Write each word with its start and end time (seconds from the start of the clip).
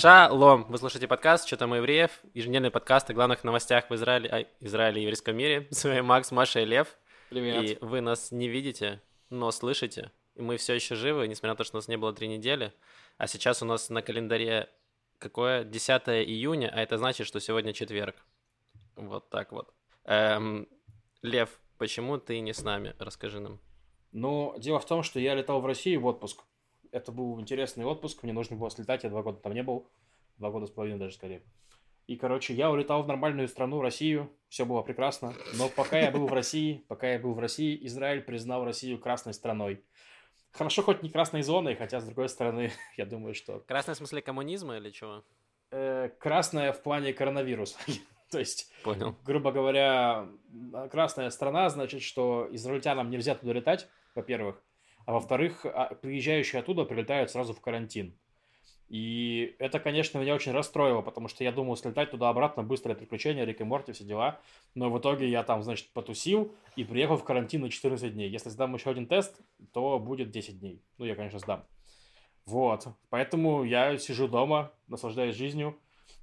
Шалом! 0.00 0.64
Вы 0.68 0.78
слушаете 0.78 1.08
подкаст 1.08 1.44
«Что 1.48 1.56
там 1.56 1.74
евреев?» 1.74 2.20
Еженедельный 2.32 2.70
подкаст 2.70 3.10
о 3.10 3.14
главных 3.14 3.42
новостях 3.42 3.90
в 3.90 3.94
Израиле, 3.96 4.30
а, 4.30 4.46
Израиле 4.64 5.00
и 5.00 5.02
еврейском 5.02 5.36
мире. 5.36 5.66
С 5.72 5.82
вами 5.82 6.02
Макс, 6.02 6.30
Маша 6.30 6.60
и 6.60 6.64
Лев. 6.64 6.96
Привет. 7.30 7.64
И 7.64 7.84
вы 7.84 8.00
нас 8.00 8.30
не 8.30 8.46
видите, 8.46 9.02
но 9.28 9.50
слышите. 9.50 10.12
И 10.36 10.40
мы 10.40 10.56
все 10.56 10.74
еще 10.74 10.94
живы, 10.94 11.26
несмотря 11.26 11.54
на 11.54 11.56
то, 11.56 11.64
что 11.64 11.78
у 11.78 11.78
нас 11.78 11.88
не 11.88 11.96
было 11.96 12.12
три 12.12 12.28
недели. 12.28 12.72
А 13.16 13.26
сейчас 13.26 13.60
у 13.60 13.64
нас 13.64 13.90
на 13.90 14.00
календаре 14.00 14.70
какое? 15.18 15.64
10 15.64 15.90
июня, 16.28 16.70
а 16.72 16.80
это 16.80 16.96
значит, 16.96 17.26
что 17.26 17.40
сегодня 17.40 17.72
четверг. 17.72 18.14
Вот 18.94 19.28
так 19.30 19.50
вот. 19.50 19.74
Эм, 20.04 20.68
Лев, 21.22 21.58
почему 21.76 22.18
ты 22.18 22.38
не 22.38 22.52
с 22.52 22.62
нами? 22.62 22.94
Расскажи 23.00 23.40
нам. 23.40 23.58
Ну, 24.12 24.54
дело 24.58 24.78
в 24.78 24.86
том, 24.86 25.02
что 25.02 25.18
я 25.18 25.34
летал 25.34 25.60
в 25.60 25.66
Россию 25.66 26.02
в 26.02 26.06
отпуск. 26.06 26.44
Это 26.92 27.12
был 27.12 27.40
интересный 27.40 27.84
отпуск, 27.84 28.22
мне 28.22 28.32
нужно 28.32 28.56
было 28.56 28.70
слетать, 28.70 29.04
я 29.04 29.10
два 29.10 29.22
года 29.22 29.38
там 29.38 29.52
не 29.52 29.62
был. 29.62 29.88
Два 30.38 30.50
года 30.50 30.66
с 30.66 30.70
половиной 30.70 30.98
даже 30.98 31.14
скорее. 31.14 31.42
И, 32.06 32.16
короче, 32.16 32.54
я 32.54 32.70
улетал 32.70 33.02
в 33.02 33.06
нормальную 33.06 33.48
страну, 33.48 33.82
Россию, 33.82 34.30
все 34.48 34.64
было 34.64 34.80
прекрасно. 34.80 35.34
Но 35.58 35.68
пока 35.68 35.98
я 35.98 36.10
был 36.10 36.26
в 36.26 36.32
России, 36.32 36.84
пока 36.88 37.12
я 37.12 37.18
был 37.18 37.34
в 37.34 37.38
России, 37.38 37.78
Израиль 37.86 38.22
признал 38.22 38.64
Россию 38.64 38.98
красной 38.98 39.34
страной. 39.34 39.84
Хорошо, 40.52 40.82
хоть 40.82 41.02
не 41.02 41.10
красной 41.10 41.42
зоной, 41.42 41.76
хотя, 41.76 42.00
с 42.00 42.04
другой 42.04 42.30
стороны, 42.30 42.72
я 42.96 43.04
думаю, 43.04 43.34
что... 43.34 43.60
Красная 43.60 43.94
в 43.94 43.98
смысле 43.98 44.22
коммунизма 44.22 44.78
или 44.78 44.90
чего? 44.90 45.22
Э, 45.70 46.08
красная 46.18 46.72
в 46.72 46.82
плане 46.82 47.12
коронавируса. 47.12 47.76
То 48.30 48.38
есть, 48.38 48.72
Понял. 48.84 49.14
грубо 49.24 49.52
говоря, 49.52 50.28
красная 50.90 51.28
страна, 51.28 51.68
значит, 51.68 52.02
что 52.02 52.48
израильтянам 52.52 53.10
нельзя 53.10 53.34
туда 53.34 53.52
летать, 53.52 53.88
во-первых. 54.14 54.62
А 55.08 55.12
во-вторых, 55.12 55.64
а, 55.64 55.94
приезжающие 55.94 56.60
оттуда 56.60 56.84
прилетают 56.84 57.30
сразу 57.30 57.54
в 57.54 57.62
карантин. 57.62 58.14
И 58.90 59.56
это, 59.58 59.80
конечно, 59.80 60.18
меня 60.18 60.34
очень 60.34 60.52
расстроило, 60.52 61.00
потому 61.00 61.28
что 61.28 61.42
я 61.44 61.50
думал 61.50 61.78
слетать 61.78 62.10
туда-обратно, 62.10 62.62
быстрое 62.62 62.94
приключение, 62.94 63.46
Рик 63.46 63.62
и 63.62 63.64
Морти, 63.64 63.92
все 63.92 64.04
дела. 64.04 64.38
Но 64.74 64.90
в 64.90 64.98
итоге 64.98 65.26
я 65.26 65.44
там, 65.44 65.62
значит, 65.62 65.88
потусил 65.94 66.54
и 66.76 66.84
приехал 66.84 67.16
в 67.16 67.24
карантин 67.24 67.62
на 67.62 67.70
14 67.70 68.12
дней. 68.12 68.28
Если 68.28 68.50
сдам 68.50 68.74
еще 68.74 68.90
один 68.90 69.06
тест, 69.06 69.40
то 69.72 69.98
будет 69.98 70.30
10 70.30 70.60
дней. 70.60 70.82
Ну, 70.98 71.06
я, 71.06 71.14
конечно, 71.14 71.38
сдам. 71.38 71.64
Вот. 72.44 72.88
Поэтому 73.08 73.64
я 73.64 73.96
сижу 73.96 74.28
дома, 74.28 74.72
наслаждаюсь 74.88 75.36
жизнью. 75.36 75.78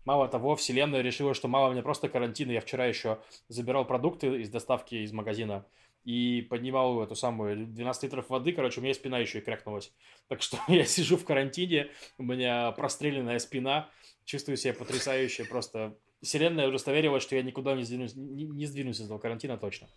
Мало 0.06 0.28
того, 0.28 0.56
вселенная 0.56 1.02
решила, 1.02 1.34
что 1.34 1.48
мало 1.48 1.72
мне 1.72 1.82
просто 1.82 2.08
карантина. 2.08 2.52
Я 2.52 2.62
вчера 2.62 2.86
еще 2.86 3.18
забирал 3.48 3.86
продукты 3.86 4.42
из 4.42 4.52
доставки 4.52 4.94
из 4.94 5.12
магазина 5.12 5.66
и 6.06 6.44
поднимал 6.44 7.04
эту 7.04 7.16
самую 7.16 7.68
12 7.68 8.04
литров 8.04 8.30
воды, 8.30 8.54
короче, 8.54 8.80
у 8.80 8.84
меня 8.84 8.94
спина 8.94 9.18
еще 9.18 9.40
и 9.40 9.42
крякнулась. 9.42 9.92
Так 10.28 10.42
что 10.42 10.58
я 10.68 10.86
сижу 10.86 11.18
в 11.18 11.26
карантине, 11.26 11.90
у 12.18 12.24
меня 12.24 12.72
простреленная 12.72 13.40
спина, 13.40 13.90
чувствую 14.24 14.56
себя 14.56 14.74
потрясающе, 14.74 15.46
просто 15.46 15.98
вселенная 16.22 16.68
удостоверилась, 16.68 17.24
что 17.24 17.36
я 17.36 17.42
никуда 17.42 17.76
не 17.76 17.84
сдвинусь, 17.84 18.16
не, 18.16 18.46
не 18.46 18.66
сдвинусь 18.68 19.00
из 19.00 19.06
этого 19.06 19.18
карантина 19.18 19.58
точно. 19.58 19.88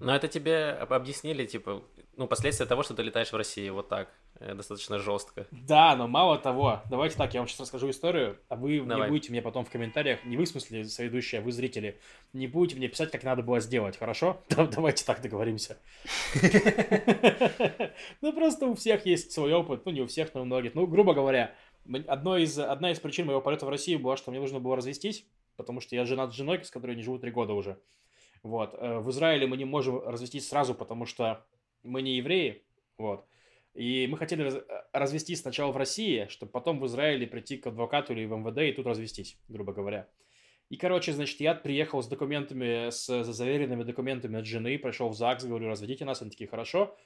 Но 0.00 0.16
это 0.16 0.26
тебе 0.26 0.70
объяснили, 0.70 1.46
типа, 1.46 1.84
ну, 2.16 2.26
последствия 2.26 2.66
того, 2.66 2.82
что 2.82 2.94
ты 2.94 3.02
летаешь 3.02 3.32
в 3.32 3.36
России, 3.36 3.68
вот 3.70 3.88
так, 3.88 4.08
э, 4.40 4.54
достаточно 4.54 4.98
жестко. 4.98 5.46
Да, 5.50 5.96
но 5.96 6.06
мало 6.08 6.38
того, 6.38 6.82
давайте 6.90 7.16
так, 7.16 7.32
я 7.34 7.40
вам 7.40 7.48
сейчас 7.48 7.60
расскажу 7.60 7.88
историю, 7.90 8.38
а 8.48 8.56
вы 8.56 8.80
Давай. 8.80 9.06
не 9.06 9.10
будете 9.10 9.30
мне 9.30 9.40
потом 9.42 9.64
в 9.64 9.70
комментариях, 9.70 10.24
не 10.24 10.36
вы, 10.36 10.44
в 10.44 10.48
смысле, 10.48 10.84
соведущие, 10.84 11.40
а 11.40 11.42
вы, 11.44 11.52
зрители, 11.52 11.98
не 12.32 12.46
будете 12.46 12.76
мне 12.76 12.88
писать, 12.88 13.10
как 13.10 13.22
надо 13.24 13.42
было 13.42 13.60
сделать, 13.60 13.96
хорошо? 13.96 14.40
Да- 14.50 14.66
Давайте 14.66 15.04
так 15.04 15.20
договоримся. 15.22 15.78
Ну, 18.20 18.32
просто 18.32 18.66
у 18.66 18.74
всех 18.74 19.06
есть 19.06 19.32
свой 19.32 19.52
опыт, 19.52 19.84
ну, 19.84 19.92
не 19.92 20.00
у 20.00 20.06
всех, 20.06 20.34
но 20.34 20.42
у 20.42 20.44
многих. 20.44 20.74
Ну, 20.74 20.86
грубо 20.86 21.14
говоря, 21.14 21.54
м- 21.86 22.04
одно 22.08 22.36
из, 22.36 22.58
одна 22.58 22.90
из 22.92 23.00
причин 23.00 23.26
моего 23.26 23.40
полета 23.40 23.66
в 23.66 23.68
Россию 23.68 23.98
была, 24.00 24.16
что 24.16 24.30
мне 24.30 24.40
нужно 24.40 24.60
было 24.60 24.76
развестись, 24.76 25.24
потому 25.56 25.80
что 25.80 25.94
я 25.96 26.04
женат 26.04 26.32
с 26.32 26.36
женой, 26.36 26.64
с 26.64 26.70
которой 26.70 26.96
не 26.96 27.02
живу 27.02 27.18
три 27.18 27.30
года 27.30 27.52
уже. 27.52 27.78
Вот. 28.42 28.74
Э, 28.78 28.98
В 28.98 29.10
Израиле 29.10 29.46
мы 29.46 29.56
не 29.56 29.64
можем 29.64 30.00
развестись 30.06 30.48
сразу, 30.48 30.74
потому 30.74 31.06
что 31.06 31.44
мы 31.82 32.02
не 32.02 32.16
евреи, 32.16 32.62
вот. 32.98 33.26
И 33.74 34.06
мы 34.06 34.18
хотели 34.18 34.42
раз- 34.42 34.56
э, 34.56 34.82
развестись 34.92 35.40
сначала 35.40 35.72
в 35.72 35.76
России, 35.76 36.26
чтобы 36.28 36.52
потом 36.52 36.78
в 36.78 36.86
Израиле 36.86 37.26
прийти 37.26 37.56
к 37.56 37.66
адвокату 37.66 38.12
или 38.12 38.26
в 38.26 38.36
МВД 38.36 38.58
и 38.58 38.72
тут 38.72 38.86
развестись, 38.86 39.38
грубо 39.48 39.72
говоря. 39.72 40.08
И, 40.68 40.76
короче, 40.76 41.12
значит, 41.12 41.40
я 41.40 41.54
приехал 41.54 42.02
с 42.02 42.08
документами, 42.08 42.90
с 42.90 43.08
с 43.08 43.32
заверенными 43.32 43.82
документами 43.82 44.38
от 44.38 44.46
жены, 44.46 44.78
пришел 44.78 45.08
в 45.08 45.14
ЗАГС, 45.14 45.44
говорю, 45.44 45.68
разведите 45.68 46.04
нас, 46.04 46.22
они 46.22 46.30
такие, 46.30 46.48
хорошо. 46.48 46.96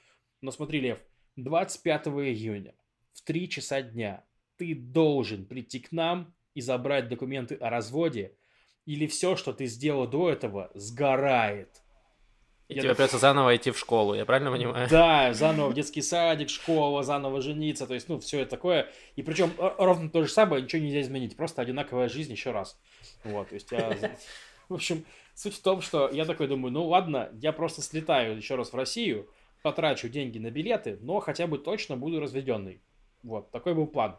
Но 0.41 0.51
смотри, 0.51 0.79
Лев, 0.79 0.99
25 1.35 2.07
июня 2.07 2.75
в 3.13 3.21
3 3.21 3.49
часа 3.49 3.81
дня 3.81 4.23
ты 4.57 4.75
должен 4.75 5.45
прийти 5.45 5.79
к 5.79 5.91
нам 5.91 6.33
и 6.53 6.61
забрать 6.61 7.09
документы 7.09 7.55
о 7.55 7.69
разводе, 7.69 8.35
или 8.85 9.05
все, 9.05 9.35
что 9.35 9.53
ты 9.53 9.65
сделал 9.65 10.07
до 10.07 10.29
этого, 10.29 10.71
сгорает. 10.73 11.83
И 12.67 12.73
Я 12.75 12.81
тебе 12.81 12.89
так- 12.89 12.97
придется 12.97 13.17
заново 13.17 13.55
идти 13.55 13.71
в 13.71 13.79
школу, 13.79 14.13
я 14.13 14.25
правильно 14.25 14.51
понимаю? 14.51 14.89
Да, 14.89 15.33
заново 15.33 15.69
в 15.69 15.73
детский 15.73 16.01
садик, 16.01 16.49
школа, 16.49 17.01
заново 17.01 17.41
жениться, 17.41 17.87
то 17.87 17.93
есть, 17.93 18.09
ну, 18.09 18.19
все 18.19 18.41
это 18.41 18.51
такое. 18.51 18.89
И 19.15 19.23
причем 19.23 19.51
р- 19.57 19.75
ровно 19.77 20.09
то 20.09 20.21
же 20.23 20.29
самое, 20.29 20.61
ничего 20.61 20.81
нельзя 20.81 20.99
изменить, 21.01 21.37
просто 21.37 21.61
одинаковая 21.61 22.09
жизнь 22.09 22.31
еще 22.33 22.51
раз. 22.51 22.77
Вот, 23.23 23.49
то 23.49 23.55
есть 23.55 23.71
я... 23.71 24.17
В 24.67 24.73
общем, 24.73 25.05
суть 25.33 25.55
в 25.55 25.61
том, 25.61 25.81
что 25.81 26.09
я 26.09 26.25
такой 26.25 26.47
думаю, 26.49 26.73
ну 26.73 26.85
ладно, 26.87 27.29
я 27.35 27.53
просто 27.53 27.81
слетаю 27.81 28.35
еще 28.35 28.55
раз 28.55 28.73
в 28.73 28.75
Россию, 28.75 29.29
потрачу 29.63 30.09
деньги 30.09 30.37
на 30.37 30.51
билеты, 30.51 30.97
но 31.01 31.21
хотя 31.21 31.47
бы 31.47 31.57
точно 31.57 31.95
буду 31.95 32.19
разведенный. 32.19 32.81
Вот, 33.23 33.49
такой 33.51 33.75
был 33.75 33.87
план. 33.87 34.17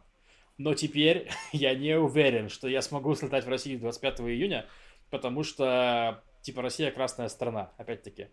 Но 0.57 0.73
теперь 0.73 1.29
я 1.53 1.75
не 1.75 1.99
уверен, 1.99 2.49
что 2.49 2.67
я 2.67 2.81
смогу 2.81 3.15
слетать 3.15 3.45
в 3.45 3.49
Россию 3.51 3.79
25 3.79 4.21
июня, 4.21 4.65
потому 5.11 5.43
что, 5.43 6.23
типа, 6.49 6.63
Россия 6.63 6.91
красная 6.91 7.29
страна, 7.29 7.73
опять-таки. 7.77 8.29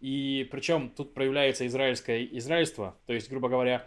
И 0.00 0.46
причем 0.50 0.90
тут 0.90 1.14
проявляется 1.14 1.66
израильское 1.66 2.24
израильство, 2.38 2.96
то 3.06 3.12
есть, 3.14 3.30
грубо 3.30 3.48
говоря, 3.48 3.86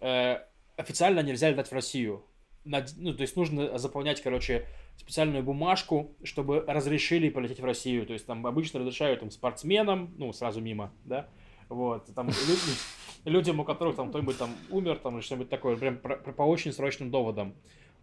э, 0.00 0.38
официально 0.76 1.20
нельзя 1.20 1.50
летать 1.50 1.68
в 1.68 1.72
Россию. 1.72 2.24
Над- 2.64 2.92
ну, 2.96 3.14
то 3.14 3.22
есть 3.22 3.36
нужно 3.36 3.78
заполнять, 3.78 4.20
короче, 4.22 4.66
специальную 4.96 5.42
бумажку, 5.42 6.14
чтобы 6.22 6.64
разрешили 6.66 7.28
полететь 7.30 7.60
в 7.60 7.64
Россию. 7.64 8.06
То 8.06 8.12
есть 8.12 8.26
там 8.26 8.46
обычно 8.46 8.80
разрешают 8.80 9.20
там, 9.20 9.30
спортсменам, 9.30 10.14
ну, 10.18 10.32
сразу 10.32 10.60
мимо, 10.60 10.92
да, 11.04 11.28
вот, 11.68 12.14
там 12.14 12.28
лю- 12.28 13.32
людям, 13.32 13.60
у 13.60 13.64
которых 13.64 13.96
там 13.96 14.10
кто-нибудь 14.10 14.36
там 14.38 14.50
умер, 14.70 14.98
там, 14.98 15.14
или 15.14 15.22
что-нибудь 15.22 15.48
такое, 15.48 15.76
прям 15.76 15.98
про- 15.98 16.16
про- 16.16 16.32
по 16.32 16.42
очень 16.42 16.72
срочным 16.72 17.10
доводам. 17.10 17.54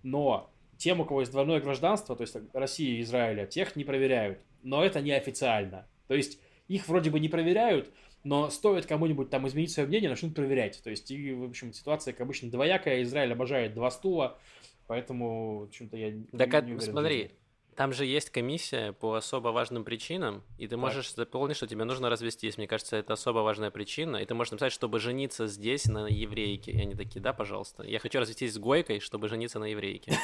Но 0.03 0.49
тем, 0.81 0.99
у 0.99 1.05
кого 1.05 1.19
есть 1.19 1.31
двойное 1.31 1.61
гражданство, 1.61 2.15
то 2.15 2.21
есть 2.21 2.35
России 2.53 2.97
и 2.97 3.01
Израиля, 3.01 3.45
тех 3.45 3.75
не 3.75 3.83
проверяют. 3.83 4.39
Но 4.63 4.83
это 4.83 4.99
неофициально. 4.99 5.87
То 6.07 6.15
есть 6.15 6.39
их 6.67 6.87
вроде 6.87 7.11
бы 7.11 7.19
не 7.19 7.29
проверяют, 7.29 7.91
но 8.23 8.49
стоит 8.49 8.87
кому-нибудь 8.87 9.29
там 9.29 9.47
изменить 9.47 9.71
свое 9.71 9.87
мнение, 9.87 10.09
начнут 10.09 10.33
проверять. 10.33 10.81
То 10.83 10.89
есть, 10.89 11.11
и, 11.11 11.33
в 11.33 11.43
общем, 11.43 11.71
ситуация, 11.71 12.13
как 12.13 12.21
обычно, 12.21 12.49
двоякая. 12.49 13.03
Израиль 13.03 13.31
обожает 13.31 13.75
два 13.75 13.91
стула, 13.91 14.39
поэтому, 14.87 15.59
в 15.59 15.63
общем-то, 15.65 15.97
я 15.97 16.11
не, 16.11 16.23
Так, 16.25 16.49
не 16.49 16.55
а, 16.55 16.61
уверен 16.61 16.81
смотри. 16.81 17.31
Там 17.75 17.93
же 17.93 18.05
есть 18.05 18.29
комиссия 18.29 18.91
по 18.93 19.15
особо 19.15 19.49
важным 19.49 19.83
причинам, 19.83 20.43
и 20.57 20.67
ты 20.67 20.77
можешь 20.77 21.13
заполнить, 21.13 21.57
что 21.57 21.67
тебе 21.67 21.83
нужно 21.85 22.09
развестись. 22.09 22.57
Мне 22.57 22.67
кажется, 22.67 22.97
это 22.97 23.13
особо 23.13 23.39
важная 23.39 23.71
причина, 23.71 24.17
и 24.17 24.25
ты 24.25 24.33
можешь 24.33 24.51
написать, 24.51 24.73
чтобы 24.73 24.99
жениться 24.99 25.47
здесь 25.47 25.85
на 25.85 26.07
еврейке. 26.07 26.71
И 26.71 26.81
они 26.81 26.95
такие, 26.95 27.21
да, 27.21 27.33
пожалуйста. 27.33 27.83
Я 27.83 27.99
хочу 27.99 28.19
развестись 28.19 28.53
с 28.53 28.57
Гойкой, 28.57 28.99
чтобы 28.99 29.29
жениться 29.29 29.59
на 29.59 29.65
еврейке. 29.65 30.17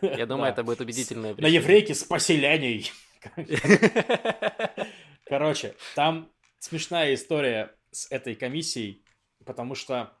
Я 0.00 0.26
думаю, 0.26 0.50
это 0.50 0.62
будет 0.64 0.80
убедительная 0.80 1.30
На 1.30 1.36
причина. 1.36 1.54
еврейке 1.54 1.94
с 1.94 2.04
поселяней. 2.04 2.90
Короче, 5.26 5.74
там 5.94 6.30
смешная 6.58 7.14
история 7.14 7.74
с 7.90 8.10
этой 8.10 8.34
комиссией, 8.34 9.02
потому 9.44 9.74
что, 9.74 10.12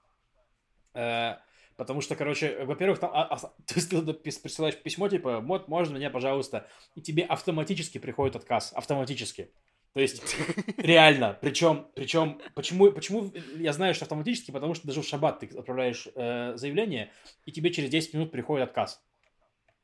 э, 0.94 1.36
потому 1.78 2.02
что, 2.02 2.14
короче, 2.16 2.64
во-первых, 2.66 2.98
там, 2.98 3.10
а- 3.14 3.24
а- 3.34 3.52
ты 3.66 3.80
туда 3.88 4.12
пис- 4.12 4.42
присылаешь 4.42 4.76
письмо, 4.76 5.08
типа, 5.08 5.40
«Мот, 5.40 5.68
можно 5.68 5.96
меня, 5.96 6.10
пожалуйста, 6.10 6.68
и 6.94 7.00
тебе 7.00 7.24
автоматически 7.24 7.96
приходит 7.96 8.36
отказ, 8.36 8.72
автоматически. 8.74 9.50
То 9.94 10.00
есть, 10.00 10.22
реально, 10.76 11.38
причем, 11.40 11.88
причем, 11.94 12.40
почему, 12.54 12.92
почему 12.92 13.32
я 13.56 13.72
знаю, 13.72 13.94
что 13.94 14.04
автоматически, 14.04 14.50
потому 14.50 14.74
что 14.74 14.86
даже 14.86 15.00
в 15.00 15.06
шаббат 15.06 15.40
ты 15.40 15.46
отправляешь 15.46 16.06
э, 16.14 16.52
заявление, 16.56 17.10
и 17.46 17.52
тебе 17.52 17.72
через 17.72 17.88
10 17.88 18.12
минут 18.12 18.30
приходит 18.30 18.68
отказ. 18.68 19.02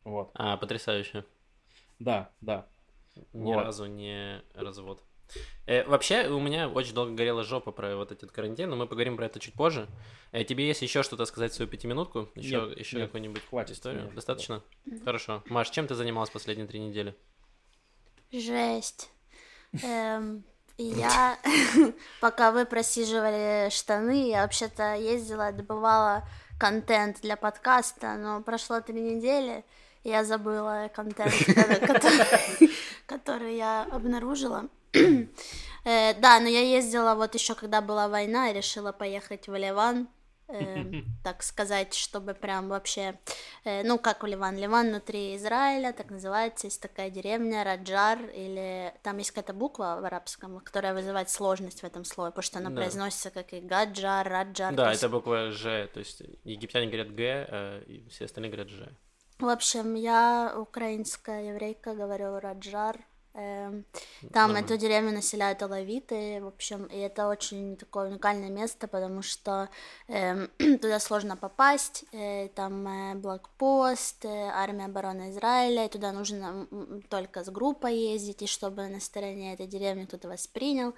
Вот, 0.04 0.30
А, 0.34 0.58
потрясающе. 0.58 1.24
да, 1.98 2.30
да. 2.42 2.66
Ни 3.32 3.54
Вот. 3.54 3.62
разу 3.64 3.86
не 3.86 4.42
развод. 4.54 5.02
Э, 5.66 5.84
вообще, 5.84 6.28
у 6.28 6.40
меня 6.40 6.68
очень 6.68 6.94
долго 6.94 7.12
горела 7.12 7.42
жопа 7.42 7.72
про 7.72 7.96
вот 7.96 8.12
этот 8.12 8.30
карантин, 8.30 8.68
но 8.70 8.76
мы 8.76 8.86
поговорим 8.86 9.16
про 9.16 9.26
это 9.26 9.40
чуть 9.40 9.54
позже. 9.54 9.88
Э, 10.32 10.44
тебе 10.44 10.66
есть 10.66 10.82
еще 10.82 11.02
что-то 11.02 11.24
сказать 11.24 11.52
в 11.52 11.54
свою 11.54 11.70
пятиминутку? 11.70 12.28
Еще, 12.34 12.60
Нет, 12.60 12.78
еще 12.78 12.96
нет, 12.98 13.06
какую-нибудь 13.06 13.42
хватит 13.48 13.76
историю? 13.76 14.04
мне. 14.04 14.12
Достаточно? 14.12 14.62
Хорошо. 15.04 15.42
Маш, 15.46 15.70
чем 15.70 15.86
ты 15.86 15.94
занималась 15.94 16.30
последние 16.30 16.66
три 16.66 16.80
недели? 16.80 17.14
Жесть. 18.30 19.10
Эм, 19.82 20.44
я, 20.76 21.38
пока 22.20 22.50
вы 22.52 22.66
просиживали 22.66 23.70
штаны, 23.70 24.28
я 24.28 24.42
вообще-то 24.42 24.96
ездила, 24.96 25.52
добывала 25.52 26.28
контент 26.58 27.20
для 27.22 27.36
подкаста, 27.36 28.16
но 28.16 28.42
прошло 28.42 28.80
три 28.80 29.00
недели, 29.00 29.64
и 30.02 30.10
я 30.10 30.24
забыла 30.24 30.90
контент, 30.94 31.32
который, 31.80 32.70
который 33.06 33.56
я 33.56 33.86
обнаружила. 33.90 34.68
Э, 35.86 36.14
да, 36.14 36.40
но 36.40 36.48
я 36.48 36.60
ездила 36.62 37.14
вот 37.14 37.34
еще, 37.34 37.54
когда 37.54 37.82
была 37.82 38.08
война, 38.08 38.48
и 38.48 38.54
решила 38.54 38.90
поехать 38.92 39.48
в 39.48 39.54
Ливан, 39.54 40.08
э, 40.48 41.02
так 41.22 41.42
сказать, 41.42 41.92
чтобы 41.92 42.32
прям 42.32 42.68
вообще, 42.70 43.18
э, 43.64 43.82
ну, 43.82 43.98
как 43.98 44.22
в 44.22 44.26
Ливан, 44.26 44.56
Ливан 44.56 44.88
внутри 44.88 45.36
Израиля, 45.36 45.92
так 45.92 46.08
называется, 46.10 46.68
есть 46.68 46.80
такая 46.80 47.10
деревня 47.10 47.64
Раджар, 47.64 48.18
или 48.34 48.94
там 49.02 49.18
есть 49.18 49.30
какая-то 49.32 49.52
буква 49.52 49.98
в 50.00 50.04
арабском, 50.06 50.58
которая 50.60 50.94
вызывает 50.94 51.28
сложность 51.28 51.80
в 51.82 51.84
этом 51.84 52.06
слове, 52.06 52.30
потому 52.30 52.42
что 52.44 52.58
она 52.60 52.70
Да. 52.70 52.76
произносится 52.76 53.28
как 53.30 53.52
и 53.52 53.60
Гаджар, 53.60 54.26
Раджар. 54.26 54.74
Да, 54.74 54.88
есть- 54.90 55.02
это 55.02 55.10
буква 55.10 55.50
Ж, 55.50 55.86
то 55.92 55.98
есть 56.00 56.22
египтяне 56.44 56.86
говорят 56.86 57.14
Г, 57.14 57.82
и 57.86 58.08
все 58.08 58.24
остальные 58.24 58.50
говорят 58.52 58.70
Ж. 58.70 58.88
В 59.38 59.48
общем, 59.48 59.94
я 59.94 60.54
украинская 60.56 61.50
еврейка, 61.50 61.94
говорю 61.94 62.38
Раджар. 62.38 63.04
Эм, 63.36 63.84
Там 64.32 64.52
Нормально. 64.52 64.64
эту 64.64 64.76
деревню 64.76 65.10
населяют 65.10 65.60
алавиты, 65.60 66.40
в 66.40 66.46
общем, 66.46 66.84
и 66.84 66.96
это 66.98 67.26
очень 67.26 67.76
такое 67.76 68.08
уникальное 68.08 68.48
место, 68.48 68.86
потому 68.86 69.22
что 69.22 69.68
эм, 70.06 70.48
туда 70.80 71.00
сложно 71.00 71.36
попасть, 71.36 72.04
э, 72.12 72.46
там 72.54 72.86
э, 72.86 73.14
блокпост, 73.16 74.24
э, 74.24 74.28
армия 74.28 74.84
обороны 74.84 75.30
Израиля, 75.30 75.86
и 75.86 75.88
туда 75.88 76.12
нужно 76.12 76.68
только 77.08 77.42
с 77.42 77.50
группой 77.50 77.96
ездить, 77.96 78.42
и 78.42 78.46
чтобы 78.46 78.86
на 78.86 79.00
стороне 79.00 79.54
этой 79.54 79.66
деревни 79.66 80.04
кто-то 80.04 80.28
вас 80.28 80.46
принял. 80.46 80.94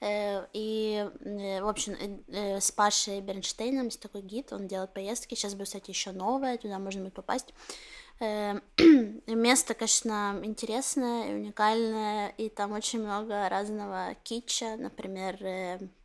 Э, 0.00 0.46
И, 0.52 1.06
э, 1.24 1.62
в 1.62 1.68
общем, 1.68 1.94
э, 2.28 2.60
с 2.60 2.72
Пашей 2.72 3.20
Бернштейном 3.20 3.86
есть 3.86 4.00
такой 4.00 4.22
гид, 4.22 4.52
он 4.52 4.66
делает 4.66 4.92
поездки. 4.94 5.34
Сейчас 5.34 5.54
будет, 5.54 5.66
кстати, 5.66 5.90
еще 5.90 6.12
новое, 6.12 6.56
туда 6.58 6.78
можно 6.78 7.02
будет 7.02 7.14
попасть. 7.14 7.52
Место, 8.20 9.72
конечно, 9.74 10.38
интересное 10.44 11.34
уникальное, 11.34 12.28
и 12.36 12.50
там 12.50 12.72
очень 12.72 13.00
много 13.00 13.48
разного 13.48 14.14
китча, 14.24 14.76
например, 14.76 15.38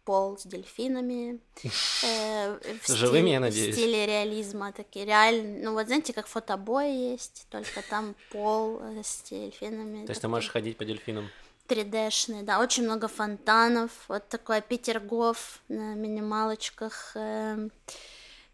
пол 0.06 0.38
с 0.38 0.44
дельфинами. 0.46 1.40
э, 2.04 2.58
Живыми, 2.88 3.28
стиле- 3.28 3.32
я 3.32 3.40
надеюсь. 3.42 3.76
В 3.76 3.78
стиле 3.78 4.06
реализма, 4.06 4.72
такие 4.72 5.06
реальные. 5.06 5.64
Ну 5.64 5.74
вот 5.74 5.88
знаете, 5.88 6.14
как 6.14 6.28
фотобой 6.28 6.94
есть, 6.94 7.48
только 7.50 7.82
там 7.90 8.16
пол 8.32 8.80
с 9.04 9.24
дельфинами. 9.30 10.06
То 10.06 10.12
есть 10.12 10.22
ты 10.22 10.28
можешь 10.30 10.52
ходить 10.52 10.78
по 10.78 10.86
дельфинам. 10.86 11.30
3D-шный, 11.68 12.44
да, 12.44 12.60
очень 12.60 12.84
много 12.84 13.08
фонтанов, 13.08 13.92
вот 14.08 14.28
такой 14.30 14.62
Петергоф 14.62 15.60
на 15.68 15.96
минималочках, 15.96 17.12
эм, 17.16 17.72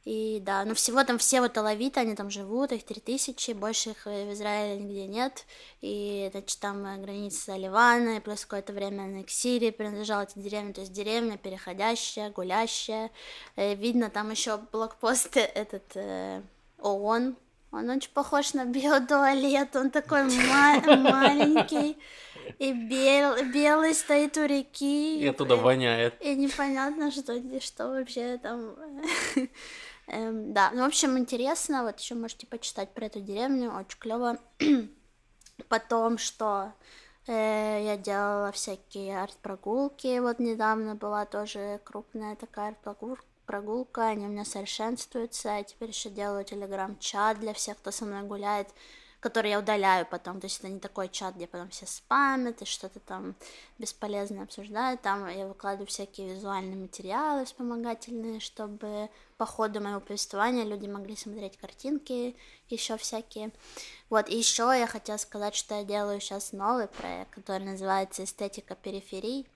и 0.04 0.40
да, 0.42 0.66
ну 0.66 0.74
всего 0.74 1.04
там 1.04 1.20
все 1.20 1.42
вот 1.42 1.56
алавиты, 1.58 2.00
они 2.00 2.16
там 2.16 2.32
живут, 2.32 2.72
их 2.72 2.84
3000, 2.84 3.52
больше 3.52 3.92
их 3.92 4.06
в 4.06 4.34
Израиле 4.34 4.82
нигде 4.82 5.06
нет, 5.06 5.46
и, 5.82 6.28
значит, 6.32 6.60
там 6.60 7.02
граница 7.04 7.56
Ливана, 7.56 8.18
и 8.18 8.20
плюс 8.20 8.46
какое-то 8.46 8.74
время 8.74 9.04
она 9.04 9.24
к 9.24 9.30
Сирии 9.30 9.70
принадлежала 9.70 10.24
эта 10.24 10.40
деревня, 10.40 10.74
то 10.74 10.82
есть 10.82 10.94
деревня 10.94 11.38
переходящая, 11.38 12.32
гулящая, 12.32 13.12
Э, 13.56 13.76
видно 13.76 14.10
там 14.10 14.32
еще 14.32 14.58
блокпост 14.58 15.38
этот 15.56 15.84
э, 15.96 16.42
ООН, 16.80 17.36
он 17.72 17.90
очень 17.90 18.12
похож 18.12 18.54
на 18.54 18.66
биотуалет, 18.66 19.76
он 19.76 19.92
такой 19.92 20.24
ма- 20.24 20.82
маленький, 20.98 21.98
и 22.60 22.74
бел- 22.74 23.52
белый 23.52 23.94
стоит 23.94 24.38
у 24.38 24.46
реки. 24.46 25.20
И 25.20 25.28
оттуда 25.28 25.56
воняет. 25.56 26.16
И 26.22 26.36
непонятно, 26.36 27.12
что, 27.12 27.40
что 27.62 27.90
вообще 27.90 28.38
там. 28.38 28.76
Эм, 30.08 30.54
Да, 30.54 30.72
ну, 30.74 30.82
в 30.84 30.88
общем, 30.88 31.18
интересно. 31.18 31.84
Вот 31.84 32.00
еще 32.00 32.16
можете 32.16 32.48
почитать 32.48 32.94
про 32.94 33.06
эту 33.06 33.22
деревню. 33.22 33.72
Очень 33.72 34.00
клево. 34.00 34.38
Потом, 35.70 36.18
что 36.18 36.74
э, 37.28 37.82
я 37.86 37.98
делала 37.98 38.52
всякие 38.52 39.22
арт-прогулки. 39.22 40.20
Вот 40.20 40.40
недавно 40.40 40.96
была 40.96 41.26
тоже 41.26 41.80
крупная 41.84 42.36
такая 42.36 42.76
арт-прогулка. 42.86 44.08
Они 44.08 44.26
у 44.26 44.30
меня 44.30 44.44
совершенствуются. 44.46 45.50
Я 45.50 45.64
теперь 45.64 45.90
еще 45.90 46.10
делаю 46.10 46.44
телеграм-чат 46.44 47.40
для 47.40 47.54
всех, 47.54 47.78
кто 47.78 47.92
со 47.92 48.06
мной 48.06 48.24
гуляет 48.24 48.68
который 49.22 49.52
я 49.52 49.60
удаляю 49.60 50.06
потом, 50.06 50.42
то 50.42 50.46
есть 50.46 50.60
это 50.60 50.68
не 50.68 50.80
такой 50.80 51.08
чат, 51.08 51.36
где 51.36 51.46
потом 51.46 51.70
все 51.70 51.86
спамят 51.86 52.62
и 52.64 52.66
что-то 52.66 53.00
там 53.00 53.36
бесполезное 53.78 54.44
обсуждают, 54.44 55.02
там 55.02 55.28
я 55.30 55.48
выкладываю 55.48 55.86
всякие 55.88 56.34
визуальные 56.34 56.76
материалы 56.76 57.46
вспомогательные, 57.46 58.40
чтобы 58.40 59.10
по 59.38 59.46
ходу 59.46 59.80
моего 59.80 60.00
повествования 60.00 60.64
люди 60.64 60.88
могли 60.88 61.16
смотреть 61.16 61.58
картинки, 61.58 62.36
еще 62.68 62.98
всякие. 62.98 63.52
Вот, 64.10 64.28
и 64.28 64.36
еще 64.36 64.64
я 64.64 64.88
хотела 64.88 65.18
сказать, 65.18 65.56
что 65.56 65.76
я 65.76 65.84
делаю 65.84 66.20
сейчас 66.20 66.52
новый 66.52 66.88
проект, 66.88 67.30
который 67.30 67.64
называется 67.64 68.24
«Эстетика 68.24 68.76
периферий», 68.76 69.48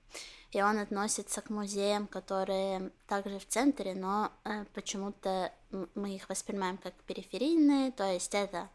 и 0.51 0.61
он 0.61 0.77
относится 0.77 1.41
к 1.41 1.49
музеям, 1.49 2.05
которые 2.07 2.91
также 3.07 3.39
в 3.39 3.47
центре, 3.47 3.95
но 3.95 4.31
э, 4.45 4.63
почему-то 4.73 5.51
мы 5.95 6.15
их 6.15 6.29
воспринимаем 6.29 6.77
как 6.77 6.93
периферийные, 7.07 7.91
то 7.91 8.09
есть 8.09 8.33
это 8.33 8.69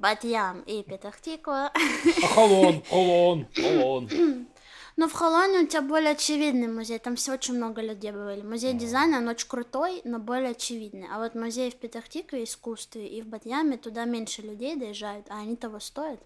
Батьям 0.00 0.62
и 0.62 0.82
Петахтиква. 0.82 1.70
А 1.74 2.26
Холон, 2.34 2.82
Холон, 2.88 3.46
Холон. 3.54 4.08
Но 4.96 5.08
в 5.08 5.12
Холоне 5.12 5.60
у 5.60 5.66
тебя 5.66 5.82
более 5.82 6.10
очевидный 6.10 6.68
музей, 6.68 6.98
там 6.98 7.16
все 7.16 7.32
очень 7.34 7.54
много 7.54 7.80
людей 7.80 8.10
бывали. 8.10 8.42
Музей 8.42 8.72
дизайна, 8.74 9.18
он 9.18 9.28
очень 9.28 9.48
крутой, 9.48 10.00
но 10.04 10.18
более 10.18 10.50
очевидный. 10.50 11.06
А 11.10 11.18
вот 11.18 11.34
музей 11.34 11.70
в 11.70 11.76
Петахтикве 11.76 12.44
искусстве 12.44 13.06
и 13.06 13.22
в 13.22 13.26
Батьяме 13.26 13.76
туда 13.78 14.04
меньше 14.04 14.42
людей 14.42 14.76
доезжают, 14.76 15.26
а 15.30 15.40
они 15.40 15.56
того 15.56 15.80
стоят. 15.80 16.20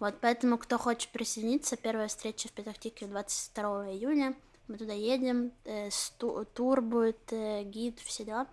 Вот 0.00 0.14
поэтому, 0.20 0.56
кто 0.58 0.78
хочет 0.78 1.10
присоединиться, 1.10 1.76
первая 1.76 2.08
встреча 2.08 2.48
в 2.48 2.52
Петахтикве 2.52 3.06
22 3.08 3.90
июня. 3.92 4.34
Мы 4.68 4.76
туда 4.78 4.92
едем, 4.92 5.52
э, 5.64 5.90
сту- 5.90 6.44
тур 6.54 6.82
будет, 6.82 7.18
э, 7.32 7.62
гид, 7.62 7.98
все 8.04 8.24
дела. 8.24 8.46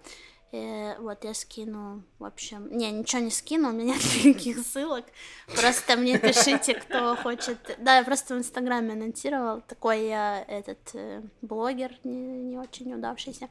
Э, 0.51 0.97
вот 0.99 1.23
я 1.25 1.33
скину, 1.33 2.03
в 2.19 2.23
общем, 2.23 2.69
не, 2.75 2.89
ничего 2.91 3.21
не 3.21 3.31
скину, 3.31 3.69
у 3.69 3.71
меня 3.73 3.95
нет 3.95 4.03
никаких 4.23 4.59
ссылок, 4.59 5.05
просто 5.47 5.97
мне 5.97 6.17
пишите, 6.17 6.75
кто 6.75 7.15
хочет. 7.15 7.57
Да, 7.79 7.97
я 7.97 8.03
просто 8.03 8.35
в 8.35 8.37
Инстаграме 8.37 8.93
анонсировал, 8.93 9.61
такой 9.61 10.07
я 10.07 10.43
этот 10.47 10.79
э, 10.93 11.21
блогер 11.41 11.91
не, 12.03 12.15
не 12.43 12.57
очень 12.57 12.93
удавшийся. 12.93 13.49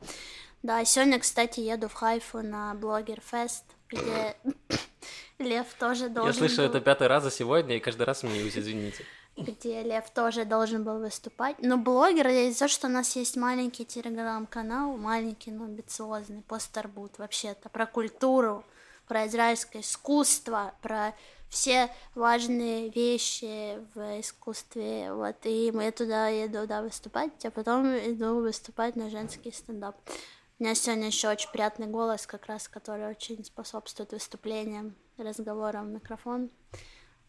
Да, 0.62 0.82
сегодня, 0.86 1.18
кстати, 1.18 1.60
еду 1.60 1.88
в 1.88 1.92
Хайфу 1.92 2.40
на 2.40 2.74
Блогер 2.74 3.20
Фест, 3.20 3.64
где 3.90 4.34
Лев 5.38 5.66
тоже 5.78 6.08
должен 6.08 6.32
Я 6.32 6.38
слышу 6.38 6.62
был- 6.62 6.64
это 6.64 6.80
пятый 6.80 7.06
раз 7.06 7.24
за 7.24 7.30
сегодня, 7.30 7.76
и 7.76 7.80
каждый 7.80 8.04
раз 8.04 8.20
смеюсь, 8.20 8.56
извините. 8.56 9.04
Где 9.36 9.82
Лев 9.82 10.08
тоже 10.10 10.44
должен 10.44 10.84
был 10.84 11.00
выступать. 11.00 11.56
Но 11.58 11.76
блогер, 11.76 12.28
из-за 12.28 12.60
того, 12.60 12.68
что 12.68 12.86
у 12.86 12.90
нас 12.90 13.16
есть 13.16 13.36
маленький 13.36 13.84
телеграм-канал, 13.84 14.96
маленький, 14.96 15.50
но 15.50 15.64
амбициозный, 15.64 16.42
постарбут 16.42 17.18
вообще-то, 17.18 17.68
про 17.68 17.86
культуру, 17.86 18.64
про 19.08 19.26
израильское 19.26 19.80
искусство, 19.80 20.74
про 20.82 21.14
все 21.48 21.88
важные 22.14 22.88
вещи 22.90 23.78
в 23.94 24.20
искусстве, 24.20 25.12
вот, 25.12 25.36
и 25.44 25.70
мы 25.72 25.90
туда 25.92 26.28
еду, 26.28 26.66
да, 26.66 26.82
выступать, 26.82 27.44
а 27.44 27.50
потом 27.50 27.86
иду 27.96 28.40
выступать 28.40 28.96
на 28.96 29.08
женский 29.08 29.52
стендап. 29.52 29.96
У 30.58 30.64
меня 30.64 30.74
сегодня 30.74 31.06
еще 31.06 31.28
очень 31.28 31.50
приятный 31.50 31.86
голос, 31.86 32.26
как 32.26 32.46
раз, 32.46 32.68
который 32.68 33.08
очень 33.08 33.44
способствует 33.44 34.12
выступлениям, 34.12 34.96
разговорам 35.16 35.92
микрофон. 35.92 36.50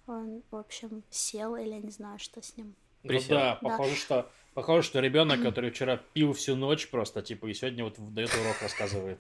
Он, 0.08 0.44
в 0.52 0.56
общем, 0.56 1.04
сел, 1.10 1.56
или 1.56 1.70
я 1.70 1.80
не 1.80 1.92
знаю, 1.92 2.20
что 2.20 2.42
с 2.42 2.56
ним. 2.58 2.76
Ну 3.04 3.10
Присел. 3.10 3.36
да, 3.36 3.60
Да. 3.62 3.70
похоже, 3.70 3.96
что 3.96 4.32
похоже, 4.54 4.88
что 4.88 5.00
ребенок, 5.00 5.42
который 5.42 5.72
вчера 5.72 5.98
пил 6.14 6.34
всю 6.34 6.56
ночь 6.56 6.90
просто, 6.90 7.22
типа, 7.22 7.48
и 7.48 7.54
сегодня 7.54 7.84
вот 7.84 7.96
дает 8.14 8.34
урок 8.34 8.62
рассказывает. 8.62 9.20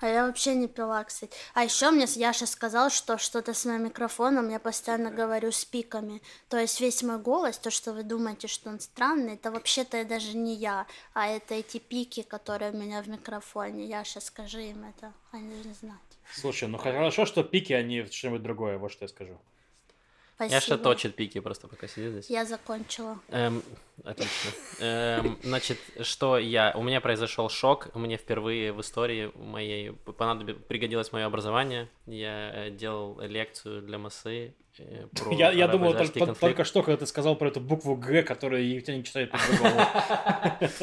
А 0.00 0.08
я 0.08 0.26
вообще 0.26 0.54
не 0.54 0.68
пила, 0.68 1.02
кстати. 1.04 1.34
А 1.54 1.64
еще 1.64 1.90
мне 1.90 2.06
Яша 2.16 2.46
сказал, 2.46 2.90
что 2.90 3.16
что-то 3.16 3.54
с 3.54 3.64
моим 3.64 3.84
микрофоном, 3.84 4.50
я 4.50 4.58
постоянно 4.58 5.10
говорю 5.10 5.52
с 5.52 5.64
пиками. 5.64 6.20
То 6.48 6.58
есть 6.58 6.80
весь 6.80 7.02
мой 7.02 7.18
голос, 7.18 7.58
то, 7.58 7.70
что 7.70 7.92
вы 7.92 8.02
думаете, 8.02 8.46
что 8.46 8.68
он 8.68 8.80
странный, 8.80 9.34
это 9.34 9.50
вообще-то 9.50 10.04
даже 10.04 10.36
не 10.36 10.54
я, 10.54 10.86
а 11.14 11.28
это 11.28 11.54
эти 11.54 11.78
пики, 11.78 12.22
которые 12.22 12.72
у 12.72 12.76
меня 12.76 13.02
в 13.02 13.08
микрофоне. 13.08 13.86
Яша, 13.86 14.20
скажи 14.20 14.64
им 14.64 14.84
это, 14.84 15.14
они 15.32 15.48
должны 15.48 15.72
знать. 15.74 15.96
Слушай, 16.32 16.68
ну 16.68 16.76
хорошо, 16.76 17.24
что 17.24 17.42
пики, 17.42 17.72
а 17.72 17.82
не 17.82 18.04
что-нибудь 18.04 18.42
другое, 18.42 18.78
вот 18.78 18.92
что 18.92 19.04
я 19.04 19.08
скажу. 19.08 19.38
Спасибо. 20.36 20.54
Яша 20.54 20.76
точит 20.76 21.16
пики 21.16 21.40
просто 21.40 21.66
пока 21.66 21.88
сидит 21.88 22.12
здесь. 22.12 22.30
Я 22.30 22.44
закончила. 22.44 23.18
Эм, 23.28 23.62
отлично. 24.04 24.50
Эм, 24.80 25.38
значит, 25.42 25.78
что 26.02 26.36
я... 26.36 26.74
У 26.76 26.82
меня 26.82 27.00
произошел 27.00 27.48
шок. 27.48 27.94
Мне 27.94 28.18
впервые 28.18 28.74
в 28.74 28.82
истории 28.82 29.32
моей 29.34 29.92
понадобилось, 29.92 30.62
пригодилось 30.68 31.10
мое 31.10 31.24
образование. 31.24 31.88
Я 32.04 32.66
э, 32.66 32.70
делал 32.70 33.18
лекцию 33.20 33.80
для 33.80 33.96
массы 33.96 34.54
про 35.14 35.32
Я, 35.32 35.52
я 35.52 35.68
думал 35.68 35.92
только, 35.92 36.12
конфликт. 36.12 36.40
только 36.40 36.64
что, 36.64 36.82
когда 36.82 36.98
ты 36.98 37.06
сказал 37.06 37.36
про 37.36 37.48
эту 37.48 37.60
букву 37.60 37.96
Г, 37.96 38.22
которую 38.22 38.68
Евгений 38.68 39.04
читает 39.04 39.30
по-другому. 39.30 39.80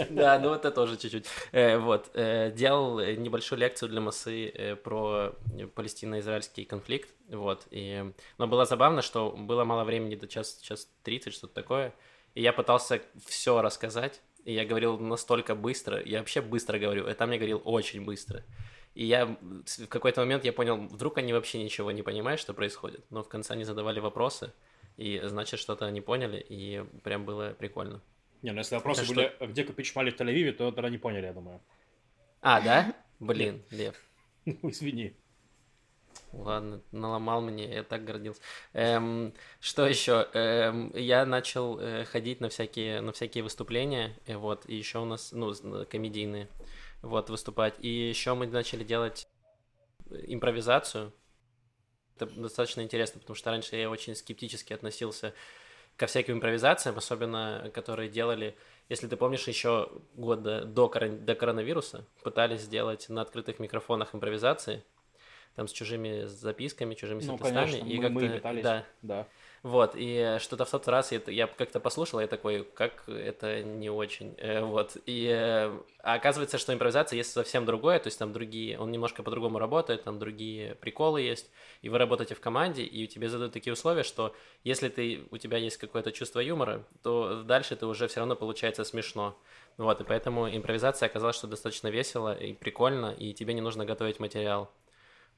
Да, 0.09 0.39
ну 0.39 0.53
это 0.53 0.71
тоже 0.71 0.97
чуть-чуть. 0.97 1.25
Э, 1.51 1.77
Вот, 1.77 2.09
э, 2.13 2.51
делал 2.51 2.99
э, 2.99 3.15
небольшую 3.15 3.59
лекцию 3.59 3.89
для 3.89 4.01
массы 4.01 4.49
э, 4.49 4.75
про 4.75 5.35
палестино-израильский 5.75 6.65
конфликт, 6.65 7.09
вот, 7.29 7.67
и... 7.71 8.11
Но 8.37 8.47
было 8.47 8.65
забавно, 8.65 9.01
что 9.01 9.31
было 9.31 9.63
мало 9.63 9.83
времени, 9.83 10.15
до 10.15 10.27
час, 10.27 10.59
час 10.61 10.87
30, 11.03 11.33
что-то 11.33 11.53
такое, 11.53 11.93
и 12.35 12.41
я 12.41 12.53
пытался 12.53 13.01
все 13.25 13.61
рассказать, 13.61 14.21
и 14.45 14.53
я 14.53 14.65
говорил 14.65 14.99
настолько 14.99 15.55
быстро, 15.55 16.01
я 16.03 16.19
вообще 16.19 16.41
быстро 16.41 16.79
говорю, 16.79 17.13
там 17.13 17.31
я 17.31 17.37
говорил 17.37 17.61
очень 17.63 18.03
быстро. 18.03 18.43
И 18.95 19.05
я 19.05 19.25
в 19.25 19.87
какой-то 19.87 20.21
момент 20.21 20.45
я 20.45 20.53
понял, 20.53 20.77
вдруг 20.77 21.17
они 21.17 21.33
вообще 21.33 21.63
ничего 21.63 21.91
не 21.91 22.03
понимают, 22.03 22.39
что 22.39 22.53
происходит, 22.53 23.03
но 23.09 23.23
в 23.23 23.27
конце 23.29 23.53
они 23.53 23.63
задавали 23.63 23.99
вопросы, 23.99 24.53
и 24.97 25.19
значит 25.23 25.59
что-то 25.59 25.85
они 25.85 26.01
поняли, 26.01 26.45
и 26.47 26.83
прям 27.03 27.25
было 27.25 27.55
прикольно. 27.57 28.01
Не, 28.43 28.51
ну 28.51 28.59
если 28.59 28.75
вопросы 28.75 29.03
что- 29.05 29.15
были, 29.15 29.33
а 29.39 29.47
где 29.47 29.63
купить 29.63 29.87
шмали 29.87 30.11
в 30.11 30.15
Тель-Авиве, 30.19 30.51
то 30.51 30.71
тогда 30.71 30.89
не 30.89 30.97
поняли, 30.97 31.25
я 31.25 31.33
думаю. 31.33 31.59
А, 32.41 32.61
да? 32.61 32.93
Блин, 33.19 33.63
Лев. 33.71 33.95
Ну, 34.45 34.69
извини. 34.69 35.15
Ладно, 36.33 36.81
наломал 36.91 37.41
мне, 37.41 37.73
я 37.73 37.83
так 37.83 38.03
гордился. 38.03 38.41
Эм, 38.73 39.33
что 39.61 39.85
еще? 39.87 40.27
Эм, 40.33 40.91
я 40.95 41.25
начал 41.25 41.79
э, 41.79 42.03
ходить 42.05 42.41
на 42.41 42.49
всякие, 42.49 43.01
на 43.01 43.11
всякие 43.13 43.43
выступления, 43.43 44.13
э, 44.25 44.35
вот, 44.35 44.65
и 44.67 44.75
еще 44.75 44.99
у 44.99 45.05
нас, 45.05 45.31
ну, 45.31 45.53
комедийные, 45.89 46.49
вот, 47.03 47.29
выступать. 47.29 47.75
И 47.79 47.87
еще 47.87 48.33
мы 48.33 48.47
начали 48.47 48.83
делать 48.83 49.27
импровизацию. 50.09 51.13
Это 52.15 52.25
достаточно 52.27 52.81
интересно, 52.81 53.19
потому 53.19 53.35
что 53.35 53.51
раньше 53.51 53.75
я 53.75 53.89
очень 53.89 54.15
скептически 54.15 54.73
относился 54.73 55.33
ко 55.97 56.07
всяким 56.07 56.35
импровизациям, 56.35 56.97
особенно 56.97 57.69
которые 57.73 58.09
делали, 58.09 58.55
если 58.89 59.07
ты 59.07 59.15
помнишь, 59.15 59.47
еще 59.47 59.89
года 60.15 60.65
до, 60.65 60.87
корон- 60.87 61.19
до 61.25 61.35
коронавируса 61.35 62.05
пытались 62.23 62.61
сделать 62.61 63.09
на 63.09 63.21
открытых 63.21 63.59
микрофонах 63.59 64.15
импровизации, 64.15 64.83
там 65.55 65.67
с 65.67 65.71
чужими 65.71 66.25
записками, 66.25 66.95
чужими 66.95 67.19
Ну, 67.21 67.37
синтезами. 67.37 67.53
конечно, 67.55 67.85
и 67.87 67.99
мы, 67.99 68.09
мы 68.09 68.21
как-то- 68.21 68.35
пытались. 68.37 68.63
Да, 68.63 68.85
Да. 69.03 69.27
Вот, 69.63 69.93
и 69.95 70.37
что-то 70.41 70.65
в 70.65 70.69
тот 70.69 70.89
раз 70.89 71.13
я, 71.13 71.21
я 71.27 71.47
как-то 71.47 71.79
послушал, 71.79 72.19
я 72.19 72.27
такой, 72.27 72.65
как 72.65 73.07
это 73.07 73.63
не 73.63 73.89
очень, 73.89 74.35
Э, 74.37 74.61
вот, 74.61 74.97
и 75.05 75.29
а 75.99 76.15
оказывается, 76.15 76.57
что 76.57 76.73
импровизация 76.73 77.15
есть 77.15 77.31
совсем 77.31 77.65
другое, 77.65 77.97
то 77.99 78.07
есть 78.07 78.19
там 78.19 78.33
другие, 78.33 78.77
он 78.77 78.91
немножко 78.91 79.23
по-другому 79.23 79.59
работает, 79.59 80.03
там 80.03 80.19
другие 80.19 80.75
приколы 80.75 81.21
есть, 81.21 81.49
и 81.81 81.87
вы 81.87 81.97
работаете 81.97 82.35
в 82.35 82.41
команде, 82.41 82.83
и 82.83 83.07
тебе 83.07 83.29
задают 83.29 83.53
такие 83.53 83.71
условия, 83.71 84.03
что 84.03 84.35
если 84.65 84.89
ты, 84.89 85.23
у 85.31 85.37
тебя 85.37 85.57
есть 85.57 85.77
какое-то 85.77 86.11
чувство 86.11 86.41
юмора, 86.41 86.85
то 87.01 87.43
дальше 87.43 87.77
ты 87.77 87.85
уже 87.85 88.09
все 88.09 88.19
равно 88.19 88.35
получается 88.35 88.83
смешно, 88.83 89.37
вот, 89.77 90.01
и 90.01 90.03
поэтому 90.03 90.49
импровизация 90.53 91.07
оказалась, 91.07 91.37
что 91.37 91.47
достаточно 91.47 91.87
весело 91.87 92.35
и 92.35 92.51
прикольно, 92.51 93.15
и 93.17 93.33
тебе 93.33 93.53
не 93.53 93.61
нужно 93.61 93.85
готовить 93.85 94.19
материал, 94.19 94.69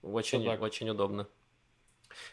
очень, 0.01 0.43
так. 0.43 0.63
очень 0.63 0.89
удобно. 0.89 1.27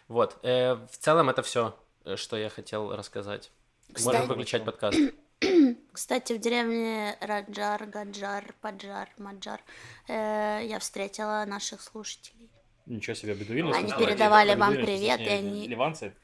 Вот, 0.08 0.38
э, 0.42 0.74
в 0.74 0.96
целом 0.96 1.28
это 1.28 1.42
все, 1.42 1.74
что 2.16 2.36
я 2.36 2.48
хотел 2.48 2.94
рассказать. 2.94 3.50
Кстати- 3.92 4.16
Можем 4.16 4.28
выключать 4.28 4.64
подкаст. 4.64 4.98
Кстати, 5.92 6.32
в 6.34 6.38
деревне 6.38 7.16
Раджар, 7.20 7.86
Гаджар, 7.86 8.54
Паджар, 8.60 9.08
Маджар 9.18 9.60
э, 10.08 10.60
я 10.64 10.78
встретила 10.78 11.44
наших 11.46 11.80
слушателей. 11.82 12.48
Ничего 12.86 13.14
себе, 13.14 13.34
бедуины. 13.34 13.72
Они 13.74 13.92
передавали 13.92 14.54
вам 14.54 14.74
привет, 14.74 15.20
и 15.20 15.28
они- 15.28 15.66
Ливанцы? 15.68 16.14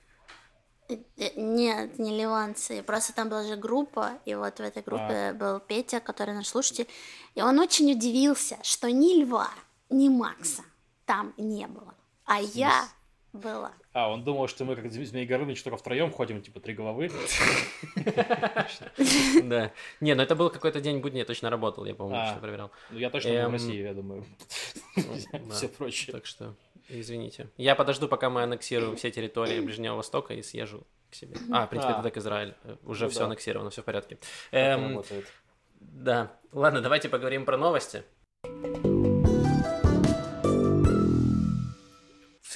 Э, 0.89 0.97
э, 1.17 1.31
Нет, 1.37 1.99
не 1.99 2.17
ливанцы. 2.17 2.83
Просто 2.83 3.13
там 3.13 3.29
была 3.29 3.45
же 3.45 3.57
группа, 3.57 4.19
и 4.25 4.35
вот 4.35 4.59
в 4.59 4.63
этой 4.63 4.83
группе 4.83 5.33
был 5.35 5.61
Петя, 5.61 6.01
который 6.01 6.35
наш 6.35 6.47
слушатель, 6.49 6.89
и 7.35 7.43
он 7.43 7.59
очень 7.59 7.93
удивился, 7.93 8.57
что 8.63 8.91
ни 8.91 9.23
Льва, 9.23 9.51
ни 9.91 10.09
Макса 10.09 10.63
там 11.05 11.35
не 11.37 11.67
было, 11.67 11.95
а 12.25 12.41
я 12.41 12.89
была. 13.39 13.73
А, 13.93 14.11
он 14.11 14.25
думал, 14.25 14.49
что 14.49 14.65
мы 14.65 14.77
как 14.77 14.91
Змей 14.91 15.27
Горыныч 15.27 15.63
только 15.63 15.77
втроем 15.77 16.11
ходим, 16.11 16.43
типа 16.43 16.61
три 16.61 16.75
головы. 16.75 17.11
Да. 19.45 19.73
Не, 20.01 20.15
ну 20.15 20.23
это 20.23 20.35
был 20.35 20.51
какой-то 20.51 20.81
день 20.81 20.99
будни, 21.01 21.19
я 21.19 21.25
точно 21.25 21.51
работал, 21.51 21.85
я, 21.85 21.95
по-моему, 21.95 22.21
А. 22.21 22.31
что 22.33 22.41
проверял. 22.41 22.71
Ну, 22.91 22.99
я 22.99 23.11
точно 23.11 23.31
был 23.31 23.39
Эм, 23.39 23.49
в 23.51 23.53
России, 23.53 23.83
я 23.83 23.95
думаю. 23.95 24.25
да. 24.97 25.55
Все 25.55 25.69
проще. 25.69 26.13
Так 26.13 26.27
что, 26.27 26.55
извините. 26.89 27.49
Я 27.57 27.75
подожду, 27.75 28.09
пока 28.09 28.31
мы 28.31 28.43
аннексируем 28.43 28.97
все 28.97 29.11
территории 29.11 29.61
Ближнего 29.61 29.95
Востока 29.97 30.35
и 30.35 30.43
съезжу 30.43 30.87
к 31.11 31.15
себе. 31.15 31.37
А, 31.53 31.67
в 31.67 31.71
принципе, 31.71 31.93
А. 31.93 31.97
это 31.97 32.03
так 32.03 32.17
Израиль. 32.17 32.55
Э, 32.65 32.77
Уже 32.85 33.05
Ну 33.05 33.11
все 33.11 33.25
аннексировано, 33.25 33.71
все 33.71 33.83
в 33.83 33.85
порядке. 33.85 34.19
Эм. 34.53 35.03
Да. 35.81 36.33
Ладно, 36.53 36.81
давайте 36.81 37.09
поговорим 37.09 37.45
про 37.45 37.57
новости. 37.57 38.03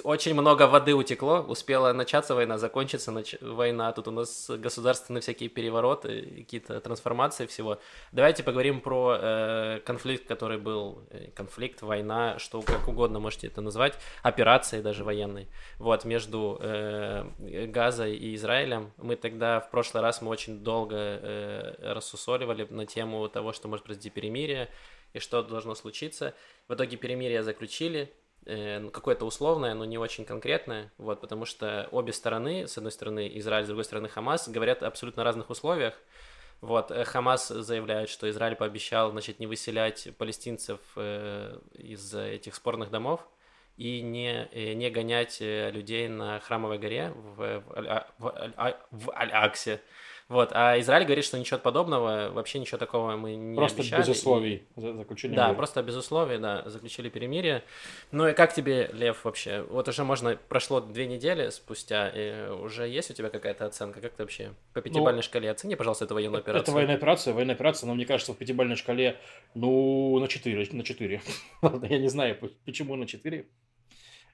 Очень 0.04 0.34
много 0.34 0.66
воды 0.66 0.94
утекло, 0.94 1.40
успела 1.40 1.92
начаться 1.92 2.34
война, 2.34 2.58
закончиться 2.58 3.12
нач- 3.12 3.38
война. 3.40 3.92
Тут 3.92 4.08
у 4.08 4.10
нас 4.10 4.50
государственные 4.50 5.20
всякие 5.20 5.48
перевороты, 5.48 6.38
какие-то 6.38 6.80
трансформации 6.80 7.46
всего. 7.46 7.78
Давайте 8.10 8.42
поговорим 8.42 8.80
про 8.80 9.16
э, 9.20 9.80
конфликт, 9.84 10.26
который 10.26 10.58
был. 10.58 11.04
Э, 11.10 11.30
конфликт, 11.34 11.82
война, 11.82 12.38
что 12.38 12.62
как 12.62 12.88
угодно 12.88 13.20
можете 13.20 13.46
это 13.46 13.60
назвать. 13.60 13.98
Операции 14.22 14.80
даже 14.80 15.04
военной. 15.04 15.48
Вот, 15.78 16.04
между 16.04 16.58
э, 16.60 17.24
Газой 17.66 18.16
и 18.16 18.34
Израилем. 18.34 18.92
Мы 18.96 19.16
тогда, 19.16 19.60
в 19.60 19.70
прошлый 19.70 20.02
раз, 20.02 20.20
мы 20.20 20.30
очень 20.30 20.64
долго 20.64 20.96
э, 20.96 21.92
рассусоливали 21.92 22.66
на 22.70 22.86
тему 22.86 23.28
того, 23.28 23.52
что 23.52 23.68
может 23.68 23.84
произойти 23.84 24.10
перемирие 24.10 24.68
и 25.12 25.20
что 25.20 25.42
должно 25.42 25.74
случиться. 25.74 26.34
В 26.68 26.74
итоге 26.74 26.96
перемирие 26.96 27.42
заключили, 27.42 28.12
какое-то 28.44 29.24
условное, 29.24 29.74
но 29.74 29.84
не 29.84 29.98
очень 29.98 30.24
конкретное, 30.24 30.92
вот, 30.98 31.20
потому 31.20 31.44
что 31.44 31.88
обе 31.92 32.12
стороны, 32.12 32.66
с 32.66 32.76
одной 32.76 32.92
стороны 32.92 33.30
Израиль, 33.38 33.64
с 33.64 33.68
другой 33.68 33.84
стороны 33.84 34.08
Хамас, 34.08 34.48
говорят 34.48 34.82
о 34.82 34.88
абсолютно 34.88 35.24
разных 35.24 35.50
условиях. 35.50 35.94
Вот, 36.60 36.90
э, 36.90 37.04
Хамас 37.04 37.48
заявляет, 37.48 38.08
что 38.08 38.30
Израиль 38.30 38.54
пообещал, 38.54 39.10
значит, 39.10 39.40
не 39.40 39.46
выселять 39.46 40.08
палестинцев 40.16 40.80
э, 40.96 41.58
из 41.74 42.14
этих 42.14 42.54
спорных 42.54 42.90
домов 42.90 43.26
и 43.76 44.00
не, 44.00 44.48
э, 44.52 44.74
не 44.74 44.90
гонять 44.90 45.38
э, 45.40 45.70
людей 45.70 46.08
на 46.08 46.38
Храмовой 46.40 46.78
горе 46.78 47.12
в, 47.14 47.64
в, 47.66 48.06
в 48.18 48.76
в 48.90 49.10
Аль-Аксе. 49.10 49.80
Вот, 50.28 50.50
а 50.54 50.78
Израиль 50.80 51.04
говорит, 51.04 51.24
что 51.24 51.38
ничего 51.38 51.58
подобного, 51.58 52.30
вообще 52.30 52.58
ничего 52.58 52.78
такого 52.78 53.16
мы 53.16 53.34
не 53.34 53.54
Просто 53.56 53.82
обещали. 53.82 54.00
без 54.00 54.08
условий 54.08 54.62
за- 54.76 54.94
заключили. 54.94 55.34
Да, 55.34 55.48
мир. 55.48 55.56
просто 55.56 55.82
без 55.82 55.94
условий, 55.96 56.38
да, 56.38 56.62
заключили 56.70 57.08
перемирие. 57.10 57.62
Ну 58.12 58.26
и 58.28 58.32
как 58.32 58.54
тебе, 58.54 58.88
Лев, 58.94 59.24
вообще? 59.24 59.62
Вот 59.68 59.88
уже 59.88 60.04
можно, 60.04 60.38
прошло 60.48 60.80
две 60.80 61.06
недели 61.06 61.50
спустя, 61.50 62.08
и 62.08 62.48
уже 62.50 62.88
есть 62.88 63.10
у 63.10 63.14
тебя 63.14 63.28
какая-то 63.28 63.66
оценка? 63.66 64.00
Как 64.00 64.12
ты 64.12 64.22
вообще 64.22 64.54
по 64.72 64.80
пятибалльной 64.80 65.22
шкале 65.22 65.50
оцени, 65.50 65.74
пожалуйста, 65.74 66.06
эту 66.06 66.14
военную 66.14 66.40
операцию? 66.40 66.60
Ну, 66.60 66.62
Это 66.62 66.72
военная 66.72 66.96
операция, 66.96 67.34
военная 67.34 67.54
операция, 67.54 67.86
но 67.88 67.94
мне 67.94 68.06
кажется, 68.06 68.32
в 68.32 68.36
пятибалльной 68.38 68.76
шкале, 68.76 69.18
ну, 69.54 70.18
на 70.18 70.28
4, 70.28 70.68
на 70.72 70.82
4. 70.82 71.20
Ладно, 71.62 71.86
я 71.86 71.98
не 71.98 72.08
знаю, 72.08 72.38
почему 72.64 72.96
на 72.96 73.06
4. 73.06 73.46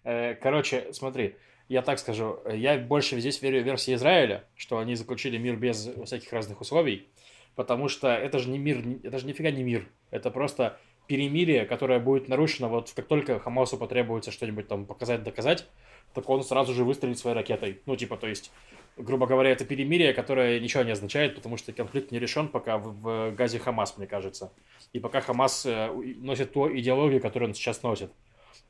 Э, 0.04 0.34
Короче, 0.36 0.92
смотри, 0.92 1.34
я 1.68 1.82
так 1.82 1.98
скажу, 1.98 2.38
я 2.50 2.78
больше 2.78 3.20
здесь 3.20 3.42
верю 3.42 3.62
версии 3.62 3.94
Израиля, 3.94 4.44
что 4.56 4.78
они 4.78 4.94
заключили 4.94 5.36
мир 5.36 5.56
без 5.56 5.88
всяких 6.04 6.32
разных 6.32 6.60
условий, 6.60 7.08
потому 7.54 7.88
что 7.88 8.08
это 8.08 8.38
же 8.38 8.48
не 8.48 8.58
мир, 8.58 8.82
это 9.02 9.18
же 9.18 9.26
нифига 9.26 9.50
не 9.50 9.62
мир, 9.62 9.88
это 10.10 10.30
просто 10.30 10.78
перемирие, 11.06 11.64
которое 11.64 11.98
будет 11.98 12.28
нарушено, 12.28 12.68
вот 12.68 12.92
как 12.94 13.06
только 13.06 13.38
Хамасу 13.40 13.76
потребуется 13.76 14.30
что-нибудь 14.30 14.68
там 14.68 14.86
показать, 14.86 15.22
доказать, 15.22 15.66
так 16.14 16.28
он 16.28 16.42
сразу 16.42 16.72
же 16.72 16.84
выстрелит 16.84 17.18
своей 17.18 17.36
ракетой. 17.36 17.80
Ну, 17.86 17.96
типа, 17.96 18.16
то 18.16 18.26
есть, 18.26 18.50
грубо 18.96 19.26
говоря, 19.26 19.50
это 19.50 19.64
перемирие, 19.64 20.12
которое 20.12 20.60
ничего 20.60 20.82
не 20.82 20.92
означает, 20.92 21.34
потому 21.34 21.56
что 21.56 21.72
конфликт 21.72 22.10
не 22.12 22.18
решен 22.18 22.48
пока 22.48 22.78
в, 22.78 22.92
в 22.92 23.34
Газе 23.34 23.58
Хамас, 23.58 23.96
мне 23.96 24.06
кажется. 24.06 24.52
И 24.92 25.00
пока 25.00 25.20
Хамас 25.20 25.66
э, 25.66 25.90
носит 26.16 26.52
ту 26.52 26.68
идеологию, 26.76 27.20
которую 27.20 27.50
он 27.50 27.54
сейчас 27.54 27.82
носит. 27.82 28.10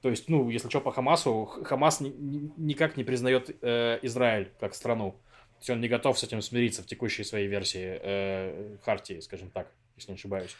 То 0.02 0.10
есть, 0.10 0.28
ну, 0.28 0.48
если 0.48 0.68
что 0.68 0.80
по 0.80 0.92
Хамасу, 0.92 1.44
Хамас 1.64 2.00
ни- 2.00 2.08
ни- 2.10 2.52
никак 2.56 2.96
не 2.96 3.04
признает 3.04 3.56
э, 3.62 3.98
Израиль 4.02 4.50
как 4.60 4.74
страну. 4.74 5.12
То 5.12 5.60
есть 5.60 5.70
он 5.70 5.80
не 5.80 5.88
готов 5.88 6.18
с 6.18 6.22
этим 6.22 6.40
смириться 6.40 6.82
в 6.82 6.86
текущей 6.86 7.24
своей 7.24 7.48
версии 7.48 7.98
э, 8.00 8.76
Хартии, 8.84 9.18
скажем 9.20 9.50
так, 9.50 9.72
если 9.96 10.12
не 10.12 10.14
ошибаюсь. 10.16 10.54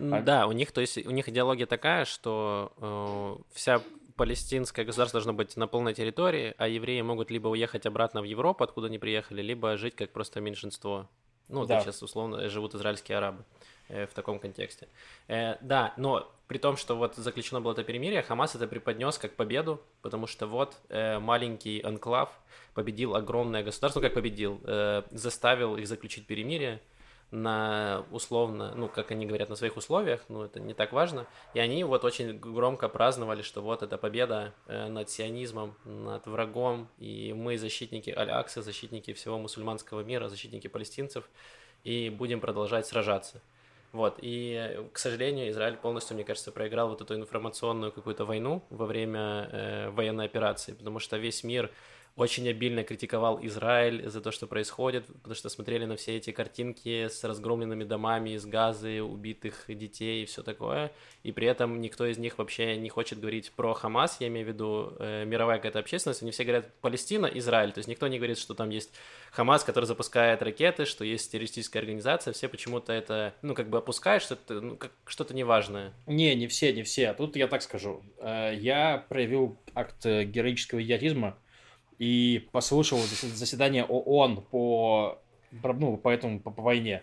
А- 0.00 0.20
Да, 0.22 0.46
у 0.48 0.52
них, 0.52 0.72
то 0.72 0.80
есть, 0.80 0.98
у 1.06 1.10
них 1.10 1.28
идеология 1.28 1.66
такая, 1.66 2.04
что 2.04 2.72
э, 2.78 3.54
вся 3.54 3.80
палестинское 4.16 4.84
государство 4.84 5.18
должно 5.18 5.32
быть 5.34 5.56
на 5.56 5.66
полной 5.68 5.94
территории, 5.94 6.54
а 6.58 6.66
евреи 6.68 7.00
могут 7.02 7.30
либо 7.30 7.48
уехать 7.48 7.86
обратно 7.86 8.22
в 8.22 8.24
Европу, 8.24 8.64
откуда 8.64 8.86
они 8.88 8.98
приехали, 8.98 9.42
либо 9.42 9.76
жить 9.76 9.94
как 9.94 10.12
просто 10.12 10.40
меньшинство. 10.40 11.08
Ну, 11.48 11.66
да. 11.66 11.80
сейчас 11.80 12.02
условно 12.02 12.48
живут 12.48 12.74
израильские 12.74 13.18
арабы 13.18 13.44
э, 13.44 13.63
в 13.88 14.14
таком 14.14 14.38
контексте. 14.38 14.88
Э, 15.28 15.56
да, 15.60 15.92
но 15.96 16.30
при 16.46 16.58
том, 16.58 16.76
что 16.76 16.96
вот 16.96 17.16
заключено 17.16 17.60
было 17.60 17.72
это 17.72 17.84
перемирие, 17.84 18.22
Хамас 18.22 18.54
это 18.54 18.66
преподнес 18.66 19.18
как 19.18 19.34
победу, 19.34 19.80
потому 20.02 20.26
что 20.26 20.46
вот 20.46 20.76
э, 20.88 21.18
маленький 21.18 21.80
анклав 21.80 22.30
победил 22.74 23.14
огромное 23.14 23.62
государство, 23.62 24.00
ну 24.00 24.06
как 24.06 24.14
победил, 24.14 24.60
э, 24.64 25.02
заставил 25.10 25.76
их 25.76 25.86
заключить 25.86 26.26
перемирие, 26.26 26.80
на 27.30 28.04
условно, 28.12 28.74
ну, 28.76 28.88
как 28.88 29.10
они 29.10 29.26
говорят, 29.26 29.48
на 29.48 29.56
своих 29.56 29.76
условиях, 29.76 30.20
ну, 30.28 30.44
это 30.44 30.60
не 30.60 30.72
так 30.72 30.92
важно. 30.92 31.26
И 31.52 31.58
они 31.58 31.82
вот 31.82 32.04
очень 32.04 32.38
громко 32.38 32.88
праздновали, 32.88 33.42
что 33.42 33.60
вот 33.60 33.82
это 33.82 33.98
победа 33.98 34.54
э, 34.66 34.86
над 34.88 35.10
сионизмом, 35.10 35.74
над 35.84 36.26
врагом, 36.26 36.88
и 36.98 37.32
мы 37.32 37.58
защитники 37.58 38.10
Аль-Аксы, 38.10 38.62
защитники 38.62 39.12
всего 39.14 39.38
мусульманского 39.38 40.02
мира, 40.02 40.28
защитники 40.28 40.68
палестинцев, 40.68 41.28
и 41.82 42.08
будем 42.08 42.40
продолжать 42.40 42.86
сражаться. 42.86 43.42
Вот, 43.94 44.18
и, 44.20 44.88
к 44.92 44.98
сожалению, 44.98 45.48
Израиль 45.50 45.76
полностью, 45.76 46.16
мне 46.16 46.24
кажется, 46.24 46.50
проиграл 46.50 46.88
вот 46.88 47.00
эту 47.00 47.14
информационную 47.14 47.92
какую-то 47.92 48.24
войну 48.24 48.64
во 48.68 48.86
время 48.86 49.48
э, 49.52 49.90
военной 49.90 50.24
операции, 50.24 50.72
потому 50.72 50.98
что 50.98 51.16
весь 51.16 51.44
мир 51.44 51.70
очень 52.16 52.48
обильно 52.48 52.84
критиковал 52.84 53.40
Израиль 53.42 54.08
за 54.08 54.20
то, 54.20 54.30
что 54.30 54.46
происходит, 54.46 55.06
потому 55.06 55.34
что 55.34 55.48
смотрели 55.48 55.84
на 55.84 55.96
все 55.96 56.16
эти 56.16 56.30
картинки 56.30 57.08
с 57.08 57.24
разгромленными 57.24 57.82
домами 57.82 58.30
из 58.30 58.46
газы, 58.46 59.02
убитых 59.02 59.64
детей 59.68 60.22
и 60.22 60.26
все 60.26 60.44
такое, 60.44 60.92
и 61.24 61.32
при 61.32 61.48
этом 61.48 61.80
никто 61.80 62.06
из 62.06 62.18
них 62.18 62.38
вообще 62.38 62.76
не 62.76 62.88
хочет 62.88 63.18
говорить 63.18 63.50
про 63.52 63.74
Хамас, 63.74 64.18
я 64.20 64.28
имею 64.28 64.46
в 64.46 64.48
виду 64.48 64.92
э, 65.00 65.24
мировая 65.24 65.58
какая-то 65.58 65.80
общественность, 65.80 66.22
они 66.22 66.30
все 66.30 66.44
говорят 66.44 66.72
Палестина, 66.80 67.26
Израиль, 67.26 67.72
то 67.72 67.78
есть 67.78 67.88
никто 67.88 68.06
не 68.06 68.18
говорит, 68.18 68.38
что 68.38 68.54
там 68.54 68.70
есть 68.70 68.92
Хамас, 69.32 69.64
который 69.64 69.86
запускает 69.86 70.40
ракеты, 70.40 70.84
что 70.84 71.04
есть 71.04 71.32
террористическая 71.32 71.82
организация, 71.82 72.32
все 72.32 72.48
почему-то 72.48 72.92
это, 72.92 73.34
ну, 73.42 73.54
как 73.54 73.68
бы 73.68 73.78
опускают, 73.78 74.22
что 74.22 74.34
это 74.34 74.60
ну, 74.60 74.76
как, 74.76 74.92
что-то 75.06 75.34
неважное. 75.34 75.92
Не, 76.06 76.36
не 76.36 76.46
все, 76.46 76.72
не 76.72 76.84
все. 76.84 77.12
Тут 77.14 77.34
я 77.34 77.48
так 77.48 77.62
скажу. 77.62 78.04
Э, 78.18 78.54
я 78.54 79.04
проявил 79.08 79.58
акт 79.74 80.06
героического 80.06 80.80
идиотизма, 80.80 81.36
и 81.98 82.48
послушал 82.52 82.98
заседание 82.98 83.84
ООН 83.84 84.44
по, 84.50 85.18
ну, 85.52 85.96
по 85.96 86.08
этому, 86.08 86.40
по, 86.40 86.50
по 86.50 86.62
войне, 86.62 87.02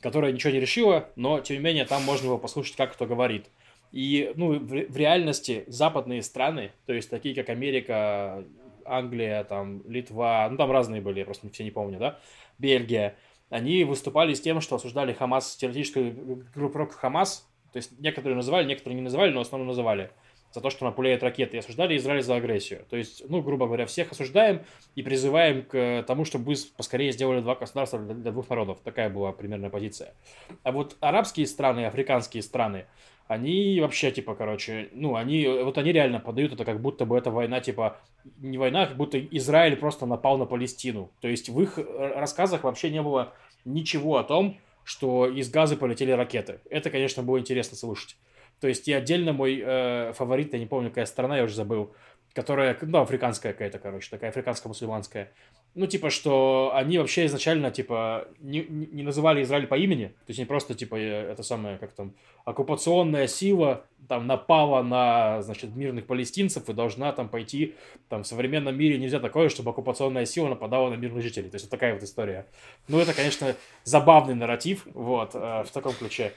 которое 0.00 0.32
ничего 0.32 0.52
не 0.52 0.60
решило, 0.60 1.08
но, 1.16 1.40
тем 1.40 1.56
не 1.56 1.62
менее, 1.62 1.84
там 1.84 2.02
можно 2.02 2.28
было 2.28 2.36
послушать, 2.38 2.76
как 2.76 2.92
кто 2.92 3.06
говорит. 3.06 3.46
И, 3.92 4.32
ну, 4.34 4.58
в, 4.58 4.66
в 4.66 4.96
реальности 4.96 5.64
западные 5.66 6.22
страны, 6.22 6.72
то 6.86 6.92
есть 6.92 7.10
такие, 7.10 7.34
как 7.34 7.48
Америка, 7.48 8.44
Англия, 8.84 9.44
там, 9.44 9.82
Литва, 9.88 10.48
ну, 10.50 10.56
там 10.56 10.70
разные 10.70 11.00
были, 11.00 11.20
я 11.20 11.24
просто 11.24 11.48
все 11.50 11.64
не 11.64 11.70
помню, 11.70 11.98
да, 11.98 12.18
Бельгия, 12.58 13.16
они 13.50 13.84
выступали 13.84 14.34
с 14.34 14.40
тем, 14.40 14.60
что 14.60 14.76
осуждали 14.76 15.12
Хамас, 15.12 15.56
террористическую 15.56 16.44
группировку 16.54 16.94
Хамас, 16.94 17.48
то 17.72 17.76
есть 17.76 17.98
некоторые 18.00 18.36
называли, 18.36 18.66
некоторые 18.66 18.96
не 18.96 19.02
называли, 19.02 19.30
но 19.30 19.38
в 19.38 19.42
основном 19.42 19.68
называли– 19.68 20.10
за 20.54 20.60
то, 20.60 20.70
что 20.70 20.86
она 20.86 20.94
пуляет 20.94 21.24
ракеты, 21.24 21.56
и 21.56 21.60
осуждали 21.60 21.96
Израиль 21.96 22.22
за 22.22 22.36
агрессию. 22.36 22.84
То 22.88 22.96
есть, 22.96 23.28
ну, 23.28 23.42
грубо 23.42 23.66
говоря, 23.66 23.86
всех 23.86 24.12
осуждаем 24.12 24.62
и 24.94 25.02
призываем 25.02 25.64
к 25.64 26.04
тому, 26.06 26.24
чтобы 26.24 26.54
поскорее 26.76 27.10
сделали 27.10 27.40
два 27.40 27.56
государства 27.56 27.98
для, 27.98 28.30
двух 28.30 28.48
народов. 28.48 28.78
Такая 28.84 29.10
была 29.10 29.32
примерная 29.32 29.68
позиция. 29.68 30.14
А 30.62 30.70
вот 30.70 30.96
арабские 31.00 31.48
страны, 31.48 31.86
африканские 31.86 32.44
страны, 32.44 32.86
они 33.26 33.80
вообще, 33.80 34.12
типа, 34.12 34.36
короче, 34.36 34.90
ну, 34.92 35.16
они, 35.16 35.44
вот 35.48 35.76
они 35.76 35.90
реально 35.90 36.20
подают 36.20 36.52
это, 36.52 36.64
как 36.64 36.80
будто 36.80 37.04
бы 37.04 37.18
это 37.18 37.32
война, 37.32 37.60
типа, 37.60 37.98
не 38.38 38.56
война, 38.56 38.86
как 38.86 38.96
будто 38.96 39.18
Израиль 39.18 39.76
просто 39.76 40.06
напал 40.06 40.38
на 40.38 40.44
Палестину. 40.44 41.10
То 41.20 41.26
есть 41.26 41.48
в 41.48 41.60
их 41.60 41.78
рассказах 41.98 42.62
вообще 42.62 42.90
не 42.90 43.02
было 43.02 43.32
ничего 43.64 44.18
о 44.18 44.24
том, 44.24 44.58
что 44.84 45.26
из 45.26 45.50
газы 45.50 45.76
полетели 45.76 46.12
ракеты. 46.12 46.60
Это, 46.70 46.90
конечно, 46.90 47.24
было 47.24 47.40
интересно 47.40 47.76
слушать. 47.76 48.16
То 48.60 48.68
есть 48.68 48.88
и 48.88 48.92
отдельно 48.92 49.32
мой 49.32 49.62
э, 49.64 50.12
фаворит, 50.14 50.52
я 50.52 50.58
не 50.58 50.66
помню, 50.66 50.90
какая 50.90 51.06
страна, 51.06 51.36
я 51.36 51.44
уже 51.44 51.54
забыл, 51.54 51.92
которая, 52.34 52.76
ну, 52.82 52.98
африканская 52.98 53.52
какая-то, 53.52 53.78
короче, 53.78 54.10
такая 54.10 54.30
африканско-мусульманская. 54.30 55.28
Ну, 55.74 55.86
типа, 55.86 56.10
что 56.10 56.72
они 56.74 56.98
вообще 56.98 57.26
изначально, 57.26 57.70
типа, 57.70 58.28
не, 58.40 58.64
не 58.68 59.02
называли 59.02 59.42
Израиль 59.42 59.66
по 59.66 59.76
имени, 59.76 60.06
то 60.06 60.28
есть 60.28 60.38
не 60.38 60.44
просто, 60.44 60.74
типа, 60.74 60.96
э, 60.96 61.32
это 61.32 61.42
самое, 61.42 61.78
как 61.78 61.92
там, 61.92 62.14
оккупационная 62.44 63.26
сила 63.26 63.84
там 64.08 64.26
напала 64.26 64.82
на, 64.82 65.42
значит, 65.42 65.74
мирных 65.74 66.06
палестинцев 66.06 66.68
и 66.68 66.72
должна 66.72 67.12
там 67.12 67.28
пойти, 67.28 67.74
там, 68.08 68.22
в 68.22 68.26
современном 68.26 68.76
мире 68.76 68.98
нельзя 68.98 69.18
такое, 69.18 69.48
чтобы 69.48 69.70
оккупационная 69.70 70.26
сила 70.26 70.48
нападала 70.48 70.90
на 70.90 70.94
мирных 70.94 71.22
жителей. 71.22 71.50
То 71.50 71.56
есть 71.56 71.66
вот 71.66 71.70
такая 71.70 71.94
вот 71.94 72.02
история. 72.02 72.46
Ну, 72.88 72.98
это, 72.98 73.14
конечно, 73.14 73.54
забавный 73.84 74.34
нарратив, 74.34 74.86
вот, 74.92 75.34
э, 75.34 75.38
в 75.38 75.70
таком 75.72 75.94
ключе. 75.94 76.32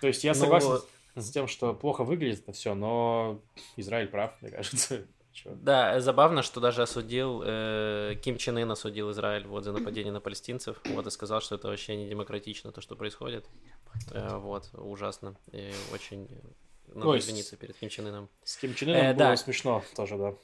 То 0.00 0.08
есть 0.08 0.24
я 0.24 0.32
ну 0.32 0.38
согласен... 0.40 0.68
Ну, 0.70 0.78
с 1.14 1.30
тем, 1.30 1.46
что 1.46 1.74
плохо 1.74 2.04
выглядит 2.04 2.40
это 2.40 2.52
все, 2.52 2.74
но 2.74 3.40
Израиль 3.76 4.08
прав, 4.08 4.32
мне 4.40 4.50
кажется. 4.50 5.06
Да, 5.44 5.98
забавно, 5.98 6.44
что 6.44 6.60
даже 6.60 6.82
осудил, 6.82 7.42
э, 7.44 8.14
Ким 8.22 8.38
Чен 8.38 8.56
Ын 8.56 8.70
осудил 8.70 9.10
Израиль 9.10 9.44
вот, 9.48 9.64
за 9.64 9.72
нападение 9.72 10.12
на 10.12 10.20
палестинцев, 10.20 10.80
вот, 10.84 11.08
и 11.08 11.10
сказал, 11.10 11.40
что 11.40 11.56
это 11.56 11.66
вообще 11.66 11.96
не 11.96 12.08
демократично, 12.08 12.70
то, 12.70 12.80
что 12.80 12.94
происходит. 12.94 13.44
Э, 14.12 14.36
вот, 14.36 14.70
ужасно. 14.74 15.36
И 15.50 15.72
очень 15.92 16.28
надо 16.86 17.08
Ой, 17.08 17.18
извиниться 17.18 17.56
перед 17.56 17.76
Ким 17.76 17.88
Чен 17.88 18.06
Ыном. 18.06 18.28
С 18.44 18.56
Ким 18.56 18.74
Чен 18.74 18.90
Ыном 18.90 19.00
э, 19.00 19.08
было 19.08 19.30
да. 19.30 19.36
смешно 19.36 19.82
тоже, 19.96 20.16
да. 20.16 20.34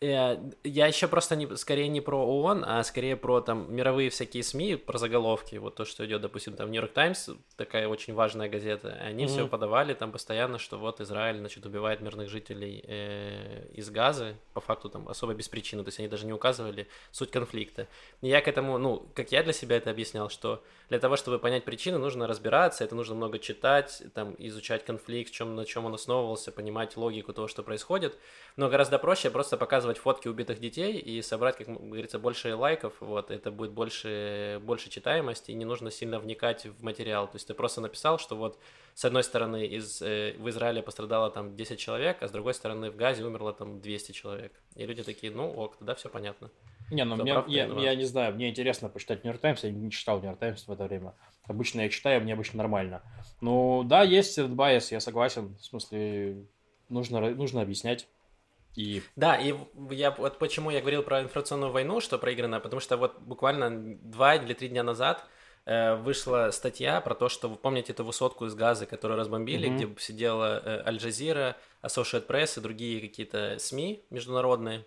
Э, 0.00 0.36
я 0.64 0.86
еще 0.86 1.08
просто 1.08 1.36
не, 1.36 1.56
скорее 1.56 1.88
не 1.88 2.00
про 2.00 2.18
ООН, 2.18 2.64
а 2.66 2.82
скорее 2.82 3.16
про 3.16 3.40
там 3.40 3.74
мировые 3.74 4.10
всякие 4.10 4.42
СМИ, 4.42 4.76
про 4.76 4.98
заголовки, 4.98 5.56
вот 5.56 5.76
то, 5.76 5.84
что 5.84 6.04
идет, 6.04 6.20
допустим, 6.20 6.54
там 6.54 6.70
Нью-Йорк 6.70 6.92
Таймс, 6.92 7.30
такая 7.56 7.88
очень 7.88 8.14
важная 8.14 8.48
газета, 8.48 8.98
они 9.00 9.24
mm-hmm. 9.24 9.28
все 9.28 9.48
подавали 9.48 9.94
там 9.94 10.12
постоянно, 10.12 10.58
что 10.58 10.78
вот 10.78 11.00
Израиль, 11.00 11.38
значит, 11.38 11.64
убивает 11.64 12.00
мирных 12.00 12.28
жителей 12.28 12.84
э, 12.86 13.66
из 13.72 13.90
Газы, 13.90 14.36
по 14.52 14.60
факту 14.60 14.88
там 14.88 15.08
особо 15.08 15.34
без 15.34 15.48
причины, 15.48 15.84
то 15.84 15.88
есть 15.88 15.98
они 15.98 16.08
даже 16.08 16.26
не 16.26 16.32
указывали 16.32 16.88
суть 17.12 17.30
конфликта. 17.30 17.86
И 18.20 18.28
я 18.28 18.40
к 18.40 18.48
этому, 18.48 18.78
ну, 18.78 19.08
как 19.14 19.32
я 19.32 19.42
для 19.42 19.52
себя 19.52 19.76
это 19.76 19.90
объяснял, 19.90 20.28
что 20.28 20.62
для 20.88 20.98
того, 20.98 21.16
чтобы 21.16 21.38
понять 21.38 21.64
причины, 21.64 21.98
нужно 21.98 22.26
разбираться, 22.26 22.84
это 22.84 22.94
нужно 22.94 23.14
много 23.14 23.38
читать, 23.38 24.02
там, 24.12 24.34
изучать 24.38 24.84
конфликт, 24.84 25.32
чем, 25.32 25.54
на 25.54 25.64
чем 25.64 25.86
он 25.86 25.94
основывался, 25.94 26.52
понимать 26.52 26.96
логику 26.96 27.32
того, 27.32 27.48
что 27.48 27.62
происходит, 27.62 28.18
но 28.56 28.68
гораздо 28.68 28.98
проще 28.98 29.30
просто 29.30 29.56
показывать 29.56 29.83
фотки 29.92 30.28
убитых 30.28 30.58
детей 30.58 30.98
и 30.98 31.20
собрать, 31.22 31.56
как 31.56 31.68
говорится, 31.68 32.18
больше 32.18 32.54
лайков, 32.54 32.94
вот, 33.00 33.30
это 33.30 33.50
будет 33.50 33.72
больше, 33.72 34.60
больше 34.62 34.90
читаемости, 34.90 35.50
и 35.50 35.54
не 35.54 35.64
нужно 35.64 35.90
сильно 35.90 36.18
вникать 36.18 36.66
в 36.66 36.82
материал, 36.82 37.26
то 37.26 37.36
есть 37.36 37.46
ты 37.46 37.54
просто 37.54 37.80
написал, 37.80 38.18
что 38.18 38.36
вот 38.36 38.58
с 38.94 39.04
одной 39.04 39.22
стороны 39.22 39.66
из, 39.66 40.00
э, 40.02 40.34
в 40.38 40.48
Израиле 40.48 40.82
пострадало 40.82 41.30
там 41.30 41.54
10 41.56 41.78
человек, 41.78 42.18
а 42.22 42.28
с 42.28 42.30
другой 42.30 42.54
стороны 42.54 42.90
в 42.90 42.96
Газе 42.96 43.24
умерло 43.24 43.52
там 43.52 43.80
200 43.80 44.12
человек, 44.12 44.52
и 44.74 44.86
люди 44.86 45.02
такие, 45.02 45.32
ну 45.32 45.50
ок, 45.50 45.76
тогда 45.76 45.94
все 45.94 46.08
понятно. 46.08 46.50
Не, 46.90 47.04
ну 47.04 47.16
мне, 47.16 47.42
я, 47.48 47.66
я 47.66 47.94
не 47.94 48.04
знаю, 48.04 48.34
мне 48.34 48.50
интересно 48.50 48.88
почитать 48.88 49.24
Нью-Йорк 49.24 49.40
Таймс, 49.40 49.64
я 49.64 49.70
не 49.70 49.90
читал 49.90 50.18
Нью-Йорк 50.18 50.38
Таймс 50.38 50.66
в 50.66 50.72
это 50.72 50.84
время. 50.84 51.14
Обычно 51.44 51.82
я 51.82 51.88
читаю, 51.88 52.22
мне 52.22 52.34
обычно 52.34 52.58
нормально. 52.58 53.02
Ну 53.40 53.82
да, 53.84 54.02
есть 54.02 54.38
этот 54.38 54.52
bias, 54.52 54.92
я 54.92 55.00
согласен, 55.00 55.56
в 55.56 55.64
смысле, 55.64 56.46
нужно, 56.88 57.20
нужно 57.30 57.62
объяснять. 57.62 58.06
И... 58.74 59.02
Да, 59.14 59.36
и 59.36 59.54
я 59.90 60.10
вот 60.10 60.38
почему 60.38 60.70
я 60.70 60.80
говорил 60.80 61.02
про 61.02 61.22
информационную 61.22 61.70
войну, 61.70 62.00
что 62.00 62.18
проиграна, 62.18 62.60
потому 62.60 62.80
что 62.80 62.96
вот 62.96 63.18
буквально 63.20 63.96
два 63.96 64.34
или 64.34 64.52
три 64.52 64.68
дня 64.68 64.82
назад 64.82 65.24
э, 65.64 65.94
вышла 65.94 66.50
статья 66.50 67.00
про 67.00 67.14
то, 67.14 67.28
что 67.28 67.48
вы 67.48 67.56
помните 67.56 67.92
эту 67.92 68.04
высотку 68.04 68.46
из 68.46 68.54
Газа, 68.54 68.86
которую 68.86 69.18
разбомбили, 69.18 69.68
mm-hmm. 69.68 69.94
где 69.94 70.00
сидела 70.00 70.60
э, 70.64 70.82
Аль-Джазира, 70.86 71.56
Associated 71.82 72.26
Press 72.26 72.58
и 72.58 72.62
другие 72.62 73.00
какие-то 73.00 73.58
СМИ 73.58 74.04
международные. 74.10 74.84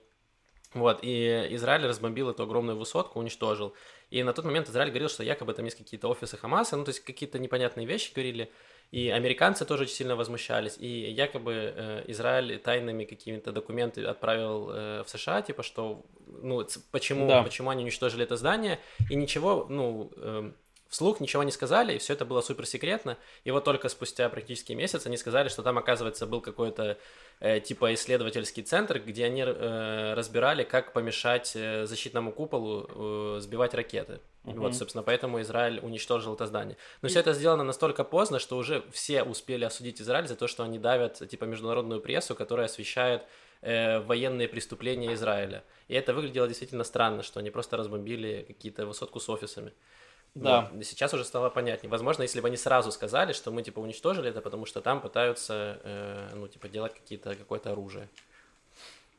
Вот, 0.73 0.99
и 1.01 1.47
Израиль 1.51 1.85
разбомбил 1.85 2.29
эту 2.29 2.43
огромную 2.43 2.77
высотку, 2.77 3.19
уничтожил. 3.19 3.73
И 4.09 4.21
на 4.21 4.33
тот 4.33 4.43
момент 4.43 4.67
Израиль 4.69 4.89
говорил, 4.89 5.09
что 5.09 5.23
якобы 5.23 5.53
там 5.53 5.63
есть 5.63 5.77
какие-то 5.77 6.09
офисы 6.09 6.37
Хамаса, 6.37 6.75
ну, 6.75 6.83
то 6.83 6.89
есть 6.89 6.99
какие-то 6.99 7.39
непонятные 7.39 7.87
вещи 7.87 8.13
говорили. 8.13 8.51
И 8.91 9.09
американцы 9.09 9.65
тоже 9.65 9.83
очень 9.83 9.95
сильно 9.95 10.15
возмущались. 10.15 10.77
И 10.77 10.87
якобы 10.87 11.73
э, 11.75 12.03
Израиль 12.07 12.57
тайными 12.57 13.03
какими-то 13.03 13.51
документами 13.51 14.07
отправил 14.07 14.69
э, 14.71 15.03
в 15.03 15.09
США, 15.09 15.41
типа, 15.41 15.61
что, 15.63 16.05
ну, 16.25 16.65
почему, 16.91 17.27
да. 17.27 17.43
почему 17.43 17.69
они 17.69 17.83
уничтожили 17.83 18.23
это 18.23 18.37
здание, 18.37 18.79
и 19.09 19.15
ничего, 19.15 19.65
ну, 19.69 20.11
э, 20.15 20.51
вслух 20.89 21.19
ничего 21.19 21.43
не 21.43 21.51
сказали, 21.51 21.95
и 21.95 21.97
все 21.97 22.13
это 22.13 22.25
было 22.25 22.41
супер 22.41 22.65
секретно. 22.65 23.17
И 23.43 23.51
вот 23.51 23.65
только 23.65 23.89
спустя 23.89 24.29
практически 24.29 24.73
месяц 24.73 25.05
они 25.05 25.17
сказали, 25.17 25.49
что 25.49 25.63
там, 25.63 25.77
оказывается, 25.77 26.25
был 26.25 26.41
какой-то 26.41 26.97
э, 27.39 27.59
типа 27.59 27.93
исследовательский 27.93 28.63
центр, 28.63 28.99
где 28.99 29.25
они 29.25 29.43
э, 29.45 30.13
разбирали, 30.13 30.63
как 30.63 30.93
помешать 30.93 31.53
э, 31.55 31.85
защитному 31.85 32.31
куполу 32.31 33.35
э, 33.37 33.39
сбивать 33.39 33.73
ракеты. 33.73 34.19
Угу. 34.43 34.61
Вот, 34.61 34.75
собственно, 34.75 35.03
поэтому 35.03 35.41
Израиль 35.41 35.79
уничтожил 35.81 36.33
это 36.33 36.45
здание. 36.45 36.77
Но 37.01 37.07
и... 37.07 37.09
все 37.09 37.19
это 37.19 37.33
сделано 37.33 37.63
настолько 37.63 38.03
поздно, 38.03 38.39
что 38.39 38.57
уже 38.57 38.83
все 38.91 39.23
успели 39.23 39.65
осудить 39.65 40.01
Израиль 40.01 40.27
за 40.27 40.35
то, 40.35 40.47
что 40.47 40.63
они 40.63 40.79
давят, 40.79 41.27
типа, 41.29 41.43
международную 41.45 41.99
прессу, 41.99 42.33
которая 42.35 42.67
освещает 42.67 43.23
э, 43.61 43.99
военные 43.99 44.47
преступления 44.47 45.13
Израиля. 45.13 45.63
И 45.89 45.95
это 45.95 46.13
выглядело 46.13 46.47
действительно 46.47 46.85
странно, 46.85 47.23
что 47.23 47.39
они 47.39 47.51
просто 47.51 47.75
разбомбили 47.75 48.45
какие-то 48.47 48.85
высотку 48.85 49.19
с 49.19 49.29
офисами. 49.29 49.73
Да. 50.43 50.69
Вот. 50.71 50.85
Сейчас 50.85 51.13
уже 51.13 51.25
стало 51.25 51.49
понятнее. 51.49 51.89
Возможно, 51.89 52.21
если 52.23 52.41
бы 52.41 52.47
они 52.47 52.57
сразу 52.57 52.91
сказали, 52.91 53.33
что 53.33 53.51
мы 53.51 53.63
типа 53.63 53.79
уничтожили 53.79 54.29
это, 54.29 54.41
потому 54.41 54.65
что 54.65 54.81
там 54.81 55.01
пытаются, 55.01 55.79
э, 55.83 56.31
ну 56.35 56.47
типа 56.47 56.69
делать 56.69 56.93
какие-то 56.93 57.35
какое-то 57.35 57.71
оружие. 57.71 58.07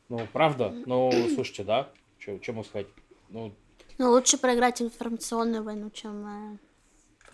Ну, 0.09 0.26
правда. 0.33 0.70
Ну, 0.87 1.11
слушайте, 1.35 1.64
да? 1.64 1.88
Что 2.18 2.38
могу 2.52 2.64
сказать? 2.64 2.87
Ну, 3.28 3.52
Ну, 3.98 4.11
лучше 4.11 4.38
проиграть 4.38 4.81
информационную 4.81 5.62
войну, 5.62 5.90
чем 5.90 6.26
э, 6.26 6.59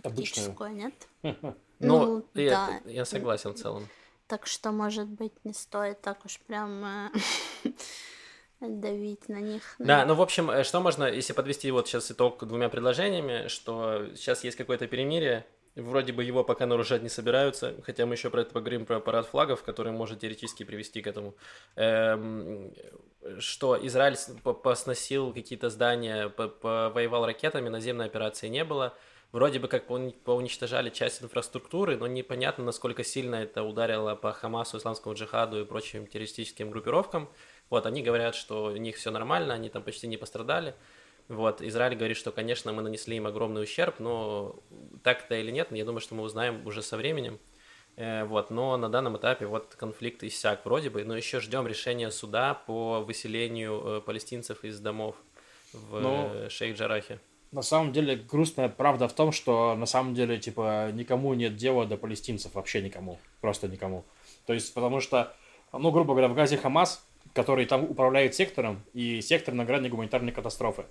Обычную. 0.03 0.55
фактическую, 0.55 0.71
нет? 0.75 0.95
Ну, 1.81 2.17
Ну, 2.17 2.25
да. 2.35 2.81
я 2.87 3.05
согласен 3.05 3.51
в 3.53 3.57
целом. 3.57 3.89
Так 4.27 4.47
что, 4.47 4.73
может 4.73 5.09
быть, 5.09 5.33
не 5.45 5.53
стоит 5.53 6.01
так 6.01 6.25
уж 6.25 6.39
прям 6.47 6.85
э, 6.85 7.11
давить 8.69 9.29
на 9.29 9.41
них. 9.41 9.63
Да, 9.79 10.05
ну, 10.07 10.15
в 10.15 10.23
общем, 10.23 10.51
э, 10.51 10.65
что 10.65 10.81
можно, 10.81 11.05
если 11.05 11.33
подвести 11.33 11.71
вот 11.71 11.89
сейчас 11.89 12.11
итог 12.11 12.45
двумя 12.47 12.69
предложениями, 12.69 13.49
что 13.49 14.07
сейчас 14.15 14.45
есть 14.45 14.57
какое-то 14.57 14.87
перемирие, 14.87 15.47
вроде 15.77 16.13
бы 16.13 16.23
его 16.23 16.45
пока 16.45 16.67
нарушать 16.67 17.03
не 17.03 17.09
собираются, 17.09 17.75
хотя 17.85 18.07
мы 18.07 18.15
еще 18.15 18.31
про 18.31 18.43
это 18.43 18.53
поговорим, 18.53 18.87
про 18.87 19.01
парад 19.01 19.27
флагов, 19.27 19.63
который 19.63 19.93
может 19.93 20.21
теоретически 20.21 20.65
привести 20.65 21.03
к 21.03 21.07
этому, 21.07 21.35
Эм, 21.77 22.73
что 23.39 23.79
Израиль 23.87 24.17
посносил 24.63 25.33
какие-то 25.33 25.71
здания, 25.71 26.29
повоевал 26.29 27.27
ракетами, 27.27 27.69
наземной 27.69 28.07
операции 28.07 28.49
не 28.49 28.65
было, 28.65 28.95
вроде 29.33 29.59
бы 29.59 29.67
как 29.67 29.87
поуни- 29.87 30.15
поуничтожали 30.25 30.91
часть 30.91 31.23
инфраструктуры, 31.23 31.97
но 31.97 32.07
непонятно, 32.07 32.65
насколько 32.65 33.03
сильно 33.03 33.37
это 33.37 33.63
ударило 33.63 34.15
по 34.15 34.33
Хамасу, 34.33 34.79
исламскому 34.79 35.15
джихаду 35.15 35.61
и 35.61 35.65
прочим 35.65 36.07
террористическим 36.07 36.71
группировкам. 36.71 37.29
Вот, 37.71 37.87
они 37.87 38.03
говорят, 38.03 38.35
что 38.35 38.65
у 38.67 38.77
них 38.77 38.97
все 38.97 39.11
нормально, 39.11 39.55
они 39.55 39.69
там 39.69 39.83
почти 39.83 40.07
не 40.07 40.17
пострадали. 40.17 40.75
Вот, 41.29 41.63
Израиль 41.63 41.97
говорит, 41.97 42.17
что, 42.17 42.33
конечно, 42.33 42.73
мы 42.73 42.83
нанесли 42.83 43.17
им 43.17 43.27
огромный 43.27 43.63
ущерб, 43.63 43.99
но 43.99 44.57
так 45.03 45.25
это 45.25 45.37
или 45.37 45.51
нет, 45.51 45.69
я 45.71 45.85
думаю, 45.85 46.01
что 46.01 46.15
мы 46.15 46.23
узнаем 46.23 46.67
уже 46.67 46.83
со 46.83 46.97
временем. 46.97 47.39
Э, 47.97 48.25
Вот, 48.25 48.51
но 48.51 48.77
на 48.77 48.89
данном 48.89 49.17
этапе 49.17 49.47
вот 49.47 49.75
конфликт 49.77 50.23
иссяк 50.23 50.65
вроде 50.65 50.91
бы, 50.91 51.05
но 51.05 51.17
еще 51.17 51.41
ждем 51.41 51.67
решения 51.67 52.11
суда 52.11 52.55
по 52.55 53.01
выселению 53.01 53.83
э, 53.85 54.01
палестинцев 54.03 54.65
из 54.65 54.79
домов 54.81 55.17
в 55.73 56.01
Ну, 56.01 56.31
э, 56.33 56.49
Шейх-Джарахе. 56.49 57.19
на 57.53 57.63
самом 57.63 57.93
деле, 57.93 58.17
грустная 58.17 58.69
правда 58.69 59.07
в 59.09 59.13
том, 59.15 59.33
что 59.33 59.75
на 59.77 59.87
самом 59.87 60.15
деле, 60.15 60.39
типа, 60.39 60.91
никому 60.93 61.33
нет 61.35 61.57
дела 61.57 61.87
до 61.87 61.97
палестинцев, 61.97 62.55
вообще 62.55 62.83
никому, 62.83 63.19
просто 63.41 63.69
никому. 63.69 64.05
То 64.47 64.53
есть, 64.53 64.75
потому 64.75 65.01
что, 65.01 65.33
ну, 65.73 65.91
грубо 65.93 66.15
говоря, 66.15 66.29
в 66.29 66.35
Газе 66.35 66.57
Хамас, 66.59 67.07
который 67.35 67.67
там 67.67 67.85
управляет 67.85 68.35
сектором, 68.35 68.83
и 68.95 69.21
сектор 69.21 69.53
на 69.53 69.65
грани 69.65 69.89
гуманитарной 69.89 70.33
катастрофы. 70.33 70.87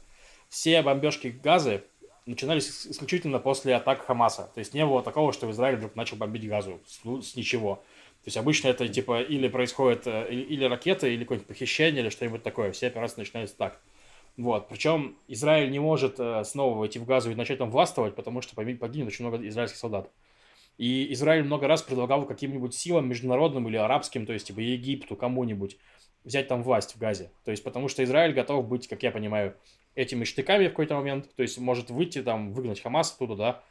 Все 0.49 0.82
бомбежки 0.84 1.27
Газы 1.43 1.84
начинались 2.25 2.69
ис- 2.69 2.91
исключительно 2.91 3.39
после 3.39 3.75
атак 3.75 4.06
Хамаса. 4.06 4.51
То 4.53 4.60
есть 4.60 4.73
не 4.73 4.86
было 4.86 5.01
такого, 5.01 5.34
что 5.34 5.49
Израиль 5.49 5.77
вдруг 5.77 5.95
начал 5.95 6.17
бомбить 6.17 6.47
Газу 6.47 6.79
с, 6.86 7.03
ну, 7.03 7.17
ничего. 7.36 7.75
То 8.23 8.27
есть 8.27 8.38
обычно 8.38 8.67
это 8.67 8.88
типа 8.88 9.21
или 9.21 9.47
происходит 9.47 10.06
э, 10.06 10.27
или, 10.29 10.41
или 10.41 10.65
ракеты, 10.65 11.13
или 11.13 11.23
какое-нибудь 11.23 11.47
похищение, 11.47 12.01
или 12.01 12.10
что-нибудь 12.10 12.43
такое. 12.43 12.71
Все 12.71 12.88
операции 12.88 13.21
начинаются 13.21 13.58
так. 13.58 13.82
Вот. 14.38 14.67
Причем 14.67 15.15
Израиль 15.27 15.71
не 15.71 15.79
может 15.79 16.19
э, 16.19 16.43
снова 16.43 16.77
войти 16.77 16.99
в 16.99 17.06
Газу 17.06 17.32
и 17.32 17.36
начать 17.36 17.58
там 17.58 17.71
властвовать, 17.71 18.15
потому 18.15 18.41
что 18.41 18.56
поги- 18.56 18.75
погибнет 18.75 19.08
очень 19.08 19.25
много 19.25 19.45
израильских 19.47 19.79
солдат. 19.79 20.10
И 20.77 21.12
Израиль 21.13 21.43
много 21.43 21.67
раз 21.67 21.84
предлагал 21.84 22.25
каким-нибудь 22.25 22.73
силам 22.73 23.08
международным 23.08 23.67
или 23.67 23.75
арабским, 23.77 24.25
то 24.25 24.34
есть 24.34 24.47
типа 24.47 24.60
Египту, 24.60 25.15
кому-нибудь, 25.15 25.77
взять 26.23 26.47
там 26.47 26.63
власть 26.63 26.95
в 26.95 26.99
Газе. 26.99 27.31
То 27.45 27.51
есть 27.51 27.63
потому 27.63 27.88
что 27.88 28.03
Израиль 28.03 28.33
готов 28.33 28.67
быть, 28.67 28.88
как 28.88 29.03
я 29.03 29.12
понимаю, 29.12 29.55
этими 29.95 30.23
штыками 30.23 30.67
в 30.67 30.69
какой-то 30.69 30.95
момент, 30.95 31.29
то 31.36 31.43
есть 31.43 31.57
может 31.59 31.89
выйти 31.89 32.21
там, 32.23 32.53
выгнать 32.53 32.81
Хамас 32.81 33.13
оттуда, 33.13 33.36
да, 33.36 33.63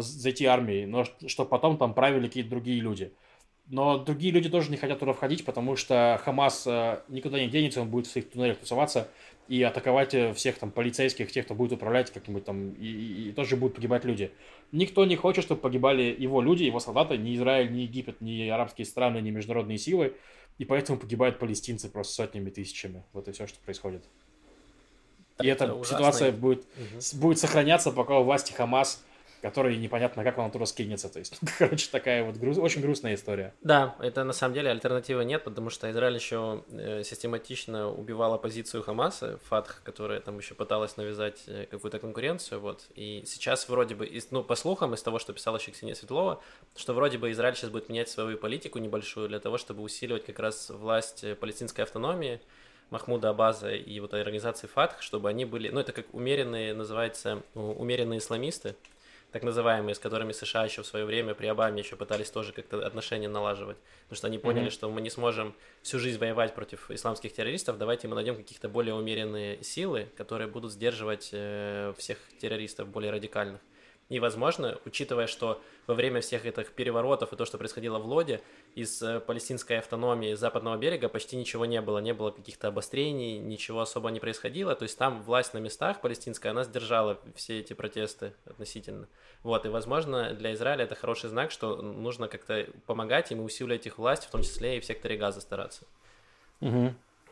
зайти 0.00 0.44
армией, 0.46 0.86
но 0.86 1.04
чтобы 1.26 1.48
потом 1.50 1.76
там 1.76 1.94
правили 1.94 2.26
какие-то 2.26 2.50
другие 2.50 2.80
люди. 2.80 3.12
Но 3.66 3.96
другие 3.96 4.30
люди 4.30 4.50
тоже 4.50 4.70
не 4.70 4.76
хотят 4.76 4.98
туда 4.98 5.14
входить, 5.14 5.44
потому 5.44 5.74
что 5.74 6.20
Хамас 6.22 6.66
э, 6.66 7.00
никуда 7.08 7.40
не 7.40 7.48
денется, 7.48 7.80
он 7.80 7.88
будет 7.88 8.06
в 8.06 8.10
своих 8.10 8.30
туннелях 8.30 8.58
тусоваться 8.58 9.08
и 9.48 9.62
атаковать 9.62 10.12
э, 10.12 10.34
всех 10.34 10.58
там 10.58 10.70
полицейских, 10.70 11.32
тех, 11.32 11.46
кто 11.46 11.54
будет 11.54 11.72
управлять 11.72 12.10
как-нибудь 12.12 12.44
там, 12.44 12.72
и, 12.72 12.86
и- 12.86 13.28
и 13.30 13.32
тоже 13.32 13.56
будут 13.56 13.76
погибать 13.76 14.04
люди. 14.04 14.30
Никто 14.70 15.06
не 15.06 15.16
хочет, 15.16 15.44
чтобы 15.44 15.62
погибали 15.62 16.14
его 16.18 16.42
люди, 16.42 16.64
его 16.64 16.78
солдаты, 16.78 17.16
ни 17.16 17.34
Израиль, 17.36 17.72
ни 17.72 17.80
Египет, 17.80 18.20
ни 18.20 18.46
арабские 18.48 18.84
страны, 18.84 19.22
ни 19.22 19.30
международные 19.30 19.78
силы, 19.78 20.14
и 20.58 20.64
поэтому 20.64 20.98
погибают 20.98 21.38
палестинцы 21.38 21.88
просто 21.88 22.14
сотнями, 22.14 22.50
тысячами. 22.50 23.02
Вот 23.12 23.28
и 23.28 23.32
все, 23.32 23.46
что 23.46 23.58
происходит. 23.60 24.04
И 25.42 25.46
Это 25.48 25.64
эта 25.64 25.74
ужасно. 25.74 25.96
ситуация 25.98 26.32
будет, 26.32 26.64
с- 26.98 27.14
будет 27.14 27.38
сохраняться, 27.38 27.90
пока 27.90 28.18
у 28.18 28.24
власти 28.24 28.52
Хамас, 28.52 29.02
который 29.44 29.76
непонятно, 29.76 30.24
как 30.24 30.38
он 30.38 30.46
оттуда 30.46 30.64
скинется. 30.64 31.10
То 31.10 31.18
есть, 31.18 31.38
короче, 31.58 31.90
такая 31.90 32.24
вот 32.24 32.36
груз- 32.36 32.58
очень 32.58 32.80
грустная 32.80 33.14
история. 33.14 33.52
Да, 33.60 33.94
это 34.00 34.24
на 34.24 34.32
самом 34.32 34.54
деле 34.54 34.70
альтернативы 34.70 35.22
нет, 35.26 35.44
потому 35.44 35.68
что 35.68 35.90
Израиль 35.90 36.14
еще 36.14 36.64
э, 36.70 37.02
систематично 37.04 37.90
убивал 37.90 38.32
оппозицию 38.32 38.82
Хамаса, 38.82 39.38
Фатх, 39.50 39.82
которая 39.84 40.20
там 40.20 40.38
еще 40.38 40.54
пыталась 40.54 40.96
навязать 40.96 41.42
э, 41.46 41.66
какую-то 41.70 41.98
конкуренцию, 41.98 42.58
вот. 42.58 42.86
И 42.94 43.22
сейчас 43.26 43.68
вроде 43.68 43.94
бы, 43.94 44.10
ну, 44.30 44.42
по 44.42 44.54
слухам, 44.54 44.94
из 44.94 45.02
того, 45.02 45.18
что 45.18 45.34
писала 45.34 45.58
еще 45.58 45.72
Ксения 45.72 45.94
Светлова, 45.94 46.40
что 46.74 46.94
вроде 46.94 47.18
бы 47.18 47.30
Израиль 47.30 47.54
сейчас 47.54 47.68
будет 47.68 47.90
менять 47.90 48.08
свою 48.08 48.38
политику 48.38 48.78
небольшую 48.78 49.28
для 49.28 49.40
того, 49.40 49.58
чтобы 49.58 49.82
усиливать 49.82 50.24
как 50.24 50.38
раз 50.38 50.70
власть 50.70 51.22
э, 51.22 51.34
палестинской 51.34 51.84
автономии, 51.84 52.40
Махмуда 52.88 53.28
Абаза 53.30 53.74
и 53.74 54.00
вот 54.00 54.14
организации 54.14 54.68
Фатх, 54.68 55.02
чтобы 55.02 55.28
они 55.28 55.44
были, 55.44 55.68
ну, 55.68 55.80
это 55.80 55.92
как 55.92 56.06
умеренные, 56.14 56.72
называется, 56.72 57.42
умеренные 57.54 58.20
исламисты, 58.20 58.76
так 59.34 59.42
называемые, 59.42 59.96
с 59.96 59.98
которыми 59.98 60.30
США 60.30 60.64
еще 60.64 60.82
в 60.82 60.86
свое 60.86 61.04
время 61.04 61.34
при 61.34 61.48
Обаме 61.48 61.82
еще 61.82 61.96
пытались 61.96 62.30
тоже 62.30 62.52
как-то 62.52 62.86
отношения 62.86 63.28
налаживать. 63.28 63.76
Потому 64.04 64.16
что 64.16 64.26
они 64.28 64.38
поняли, 64.38 64.66
Мгм. 64.66 64.70
что 64.70 64.88
мы 64.88 65.00
не 65.00 65.10
сможем 65.10 65.56
всю 65.82 65.98
жизнь 65.98 66.20
воевать 66.20 66.54
против 66.54 66.88
исламских 66.88 67.32
террористов, 67.32 67.76
давайте 67.76 68.06
мы 68.06 68.14
найдем 68.14 68.36
каких-то 68.36 68.68
более 68.68 68.94
умеренные 68.94 69.60
силы, 69.64 70.06
которые 70.16 70.46
будут 70.46 70.70
сдерживать 70.70 71.30
э, 71.32 71.92
всех 71.98 72.18
террористов 72.40 72.86
более 72.86 73.10
радикальных. 73.10 73.60
И, 74.14 74.20
возможно, 74.20 74.78
учитывая, 74.84 75.26
что 75.26 75.60
во 75.88 75.94
время 75.94 76.20
всех 76.20 76.46
этих 76.46 76.70
переворотов 76.70 77.32
и 77.32 77.36
то, 77.36 77.44
что 77.44 77.58
происходило 77.58 77.98
в 77.98 78.06
Лоде, 78.06 78.42
из 78.76 79.02
э, 79.02 79.18
палестинской 79.18 79.78
автономии 79.78 80.34
западного 80.34 80.76
берега 80.76 81.08
почти 81.08 81.34
ничего 81.34 81.66
не 81.66 81.80
было, 81.80 81.98
не 81.98 82.14
было 82.14 82.30
каких-то 82.30 82.68
обострений, 82.68 83.38
ничего 83.38 83.80
особо 83.80 84.12
не 84.12 84.20
происходило. 84.20 84.76
То 84.76 84.84
есть 84.84 84.96
там 84.96 85.20
власть 85.24 85.52
на 85.52 85.58
местах 85.58 86.00
палестинская, 86.00 86.52
она 86.52 86.62
сдержала 86.62 87.18
все 87.34 87.58
эти 87.58 87.72
протесты 87.72 88.34
относительно. 88.44 89.08
Вот, 89.42 89.66
и, 89.66 89.68
возможно, 89.68 90.32
для 90.32 90.54
Израиля 90.54 90.84
это 90.84 90.94
хороший 90.94 91.28
знак, 91.28 91.50
что 91.50 91.82
нужно 91.82 92.28
как-то 92.28 92.68
помогать 92.86 93.32
им 93.32 93.40
и 93.40 93.42
усиливать 93.42 93.88
их 93.88 93.98
власть, 93.98 94.26
в 94.26 94.30
том 94.30 94.42
числе 94.42 94.76
и 94.76 94.80
в 94.80 94.84
секторе 94.84 95.16
газа 95.16 95.40
стараться. 95.40 95.82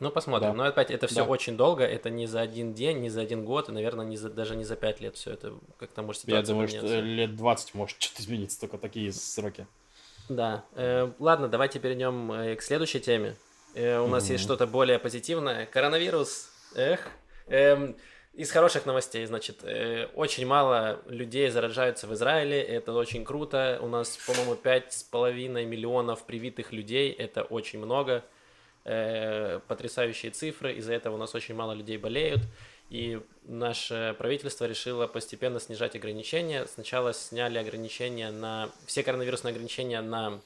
Ну, 0.02 0.10
посмотрим. 0.10 0.50
Да. 0.50 0.54
Но 0.54 0.64
опять, 0.64 0.90
это 0.90 1.06
все 1.06 1.24
Да. 1.24 1.30
очень 1.30 1.56
долго, 1.56 1.84
это 1.84 2.10
не 2.10 2.26
за 2.26 2.40
один 2.40 2.74
день, 2.74 2.98
не 2.98 3.08
за 3.08 3.20
один 3.20 3.44
год, 3.44 3.68
и, 3.68 3.72
наверное, 3.72 4.04
не 4.04 4.16
за, 4.16 4.30
даже 4.30 4.56
не 4.56 4.64
за 4.64 4.74
пять 4.74 5.00
лет 5.00 5.14
все 5.16 5.30
это 5.30 5.54
как-то 5.78 6.02
может 6.02 6.22
Я 6.24 6.42
ситуация 6.42 6.52
думаю, 6.52 6.68
что 6.68 6.80
поменяться. 6.80 7.00
лет 7.06 7.36
20 7.36 7.74
может 7.74 8.02
что-то 8.02 8.22
измениться, 8.22 8.58
только 8.60 8.78
такие 8.78 9.12
сроки. 9.12 9.68
Да. 10.28 10.64
Э, 10.74 11.12
ладно, 11.20 11.46
давайте 11.46 11.78
перейдем 11.78 12.32
э, 12.32 12.56
к 12.56 12.62
следующей 12.62 12.98
теме. 12.98 13.36
Э, 13.74 14.00
у 14.00 14.08
нас 14.08 14.28
есть 14.28 14.42
что-то 14.42 14.66
более 14.66 14.98
позитивное. 14.98 15.66
Коронавирус. 15.66 16.50
Эх. 16.74 17.06
Эм, 17.46 17.94
из 18.32 18.50
хороших 18.50 18.86
новостей, 18.86 19.24
значит, 19.26 19.58
э, 19.62 20.06
очень 20.14 20.46
мало 20.46 21.00
людей 21.06 21.48
заражаются 21.50 22.08
в 22.08 22.14
Израиле, 22.14 22.60
это 22.60 22.92
очень 22.92 23.24
круто. 23.24 23.78
У 23.80 23.86
нас, 23.86 24.16
по-моему, 24.26 24.56
пять 24.56 24.92
с 24.92 25.04
половиной 25.04 25.64
миллионов 25.64 26.24
привитых 26.24 26.72
людей, 26.72 27.12
это 27.12 27.42
очень 27.44 27.78
много. 27.78 28.24
Э, 28.84 29.60
потрясающие 29.68 30.32
цифры, 30.32 30.74
из-за 30.74 30.92
этого 30.92 31.14
у 31.14 31.18
нас 31.18 31.34
очень 31.34 31.54
мало 31.54 31.72
людей 31.72 31.98
болеют. 31.98 32.40
И 32.90 33.20
наше 33.44 34.14
правительство 34.18 34.64
решило 34.66 35.06
постепенно 35.06 35.60
снижать 35.60 35.94
ограничения. 35.96 36.66
Сначала 36.66 37.12
сняли 37.12 37.58
ограничения 37.58 38.30
на... 38.30 38.70
Все 38.86 39.02
коронавирусные 39.02 39.52
ограничения 39.52 40.00
на 40.00 40.40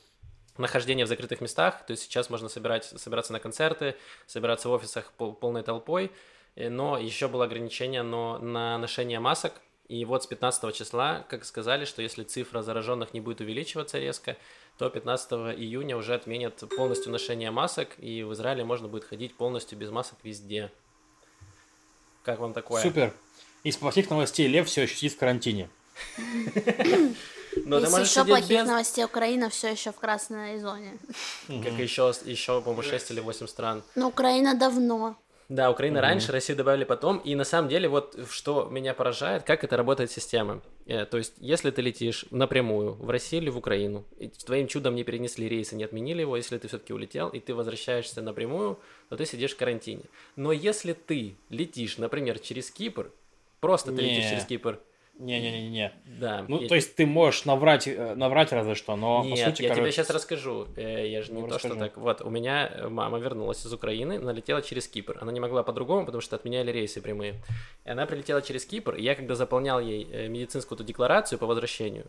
нахождение 0.59 1.07
в 1.07 1.09
закрытых 1.09 1.40
местах. 1.40 1.85
То 1.87 1.92
есть 1.92 2.05
сейчас 2.05 2.31
можно 2.31 2.49
собирать, 2.49 2.85
собираться 2.85 3.33
на 3.33 3.40
концерты, 3.40 3.96
собираться 4.27 4.68
в 4.68 4.72
офисах 4.72 5.12
пол- 5.12 5.33
полной 5.33 5.62
толпой. 5.62 6.12
Э, 6.57 6.68
Но 6.68 6.99
еще 6.99 7.29
было 7.29 7.44
ограничение 7.44 8.03
но 8.03 8.38
на 8.38 8.77
ношение 8.79 9.18
масок. 9.18 9.55
И 9.88 10.05
вот 10.05 10.25
с 10.25 10.27
15 10.27 10.75
числа, 10.75 11.25
как 11.29 11.44
сказали, 11.44 11.85
что 11.85 12.03
если 12.03 12.25
цифра 12.25 12.62
зараженных 12.62 13.14
не 13.14 13.20
будет 13.20 13.40
увеличиваться 13.40 13.99
резко, 13.99 14.37
то 14.78 14.90
15 14.90 15.32
июня 15.58 15.96
уже 15.96 16.14
отменят 16.14 16.62
полностью 16.76 17.10
ношение 17.10 17.50
масок, 17.50 17.98
и 17.98 18.22
в 18.22 18.32
Израиле 18.34 18.64
можно 18.64 18.88
будет 18.88 19.04
ходить 19.04 19.34
полностью 19.34 19.78
без 19.78 19.90
масок 19.90 20.18
везде. 20.22 20.70
Как 22.22 22.40
вам 22.40 22.52
такое? 22.52 22.82
Супер. 22.82 23.14
Из 23.62 23.76
плохих 23.76 24.10
новостей 24.10 24.46
Лев 24.48 24.68
все 24.68 24.82
еще 24.82 24.96
сидит 24.96 25.12
в 25.14 25.18
карантине. 25.18 25.70
Но 27.64 27.78
Из 27.78 27.98
еще 27.98 28.24
плохих 28.24 28.48
без... 28.50 28.66
новостей 28.66 29.04
Украина 29.04 29.48
все 29.48 29.72
еще 29.72 29.92
в 29.92 29.96
красной 29.96 30.58
зоне. 30.58 30.98
Как 31.46 31.72
еще, 31.78 32.12
еще, 32.24 32.60
по-моему, 32.60 32.82
6 32.82 33.12
или 33.12 33.20
8 33.20 33.46
стран. 33.46 33.82
Но 33.94 34.08
Украина 34.08 34.54
давно. 34.54 35.16
Да, 35.48 35.70
Украина 35.70 36.00
раньше, 36.00 36.32
Россию 36.32 36.56
добавили 36.56 36.85
потом. 36.85 37.18
И 37.18 37.35
на 37.37 37.44
самом 37.44 37.68
деле, 37.68 37.88
вот 37.88 38.18
что 38.30 38.68
меня 38.70 38.94
поражает, 38.94 39.44
как 39.44 39.62
это 39.62 39.76
работает 39.76 40.11
система. 40.11 40.61
Э, 40.87 41.04
То 41.04 41.18
есть, 41.18 41.35
если 41.38 41.70
ты 41.70 41.82
летишь 41.82 42.26
напрямую 42.30 42.94
в 42.94 43.09
Россию 43.11 43.42
или 43.42 43.50
в 43.50 43.56
Украину, 43.56 44.04
и 44.18 44.28
твоим 44.28 44.66
чудом 44.66 44.96
не 44.96 45.04
перенесли 45.04 45.48
рейс 45.48 45.72
и 45.72 45.76
не 45.76 45.85
отменили 45.85 46.22
его, 46.22 46.37
если 46.37 46.59
ты 46.59 46.66
все-таки 46.66 46.92
улетел, 46.92 47.28
и 47.28 47.38
ты 47.38 47.54
возвращаешься 47.54 48.22
напрямую, 48.22 48.80
то 49.09 49.16
ты 49.16 49.24
сидишь 49.24 49.54
в 49.54 49.56
карантине. 49.56 50.02
Но 50.35 50.50
если 50.50 50.94
ты 50.94 51.37
летишь, 51.48 51.98
например, 51.98 52.40
через 52.40 52.70
Кипр, 52.70 53.12
просто 53.61 53.92
ты 53.92 54.02
летишь 54.02 54.28
через 54.30 54.44
Кипр, 54.46 54.80
Не-не-не-не. 55.18 55.92
да. 56.20 56.44
Ну, 56.48 56.59
и- 56.59 56.68
то 56.68 56.74
есть 56.74 56.94
ты 56.94 57.07
можешь 57.07 57.44
наврать, 57.46 57.88
э, 57.88 58.14
наврать 58.14 58.52
разве 58.52 58.74
что, 58.74 58.96
но 58.96 59.22
Нет, 59.24 59.31
по 59.31 59.37
сути, 59.37 59.62
я 59.62 59.68
тебе 59.68 59.74
короче, 59.76 59.92
сейчас 59.92 60.11
расскажу. 60.11 60.66
Э, 60.76 61.09
Я 61.09 61.22
же 61.22 61.33
не 61.33 61.40
Ну, 61.40 61.48
то, 61.48 61.59
что 61.59 61.68
расскажи. 61.68 61.90
так. 61.90 61.96
Вот, 61.96 62.20
у 62.22 62.31
меня 62.31 62.66
э, 62.72 62.88
мама 62.88 63.18
вернулась 63.18 63.64
из 63.64 63.72
Украины, 63.72 64.18
налетела 64.18 64.61
через 64.62 64.87
Кипр. 64.88 65.18
Она 65.20 65.33
не 65.33 65.40
могла 65.40 65.62
по-другому, 65.62 66.05
потому 66.05 66.20
что 66.20 66.37
отменяли 66.37 66.70
рейсы 66.70 67.00
прямые. 67.00 67.42
И 67.85 67.90
она 67.90 68.07
прилетела 68.07 68.42
через 68.42 68.66
Кипр, 68.66 68.94
и 68.94 69.02
я 69.02 69.14
когда 69.14 69.35
заполнял 69.35 69.81
ей 69.81 70.29
медицинскую 70.29 70.83
декларацию 70.85 71.38
по 71.38 71.46
возвращению, 71.46 72.07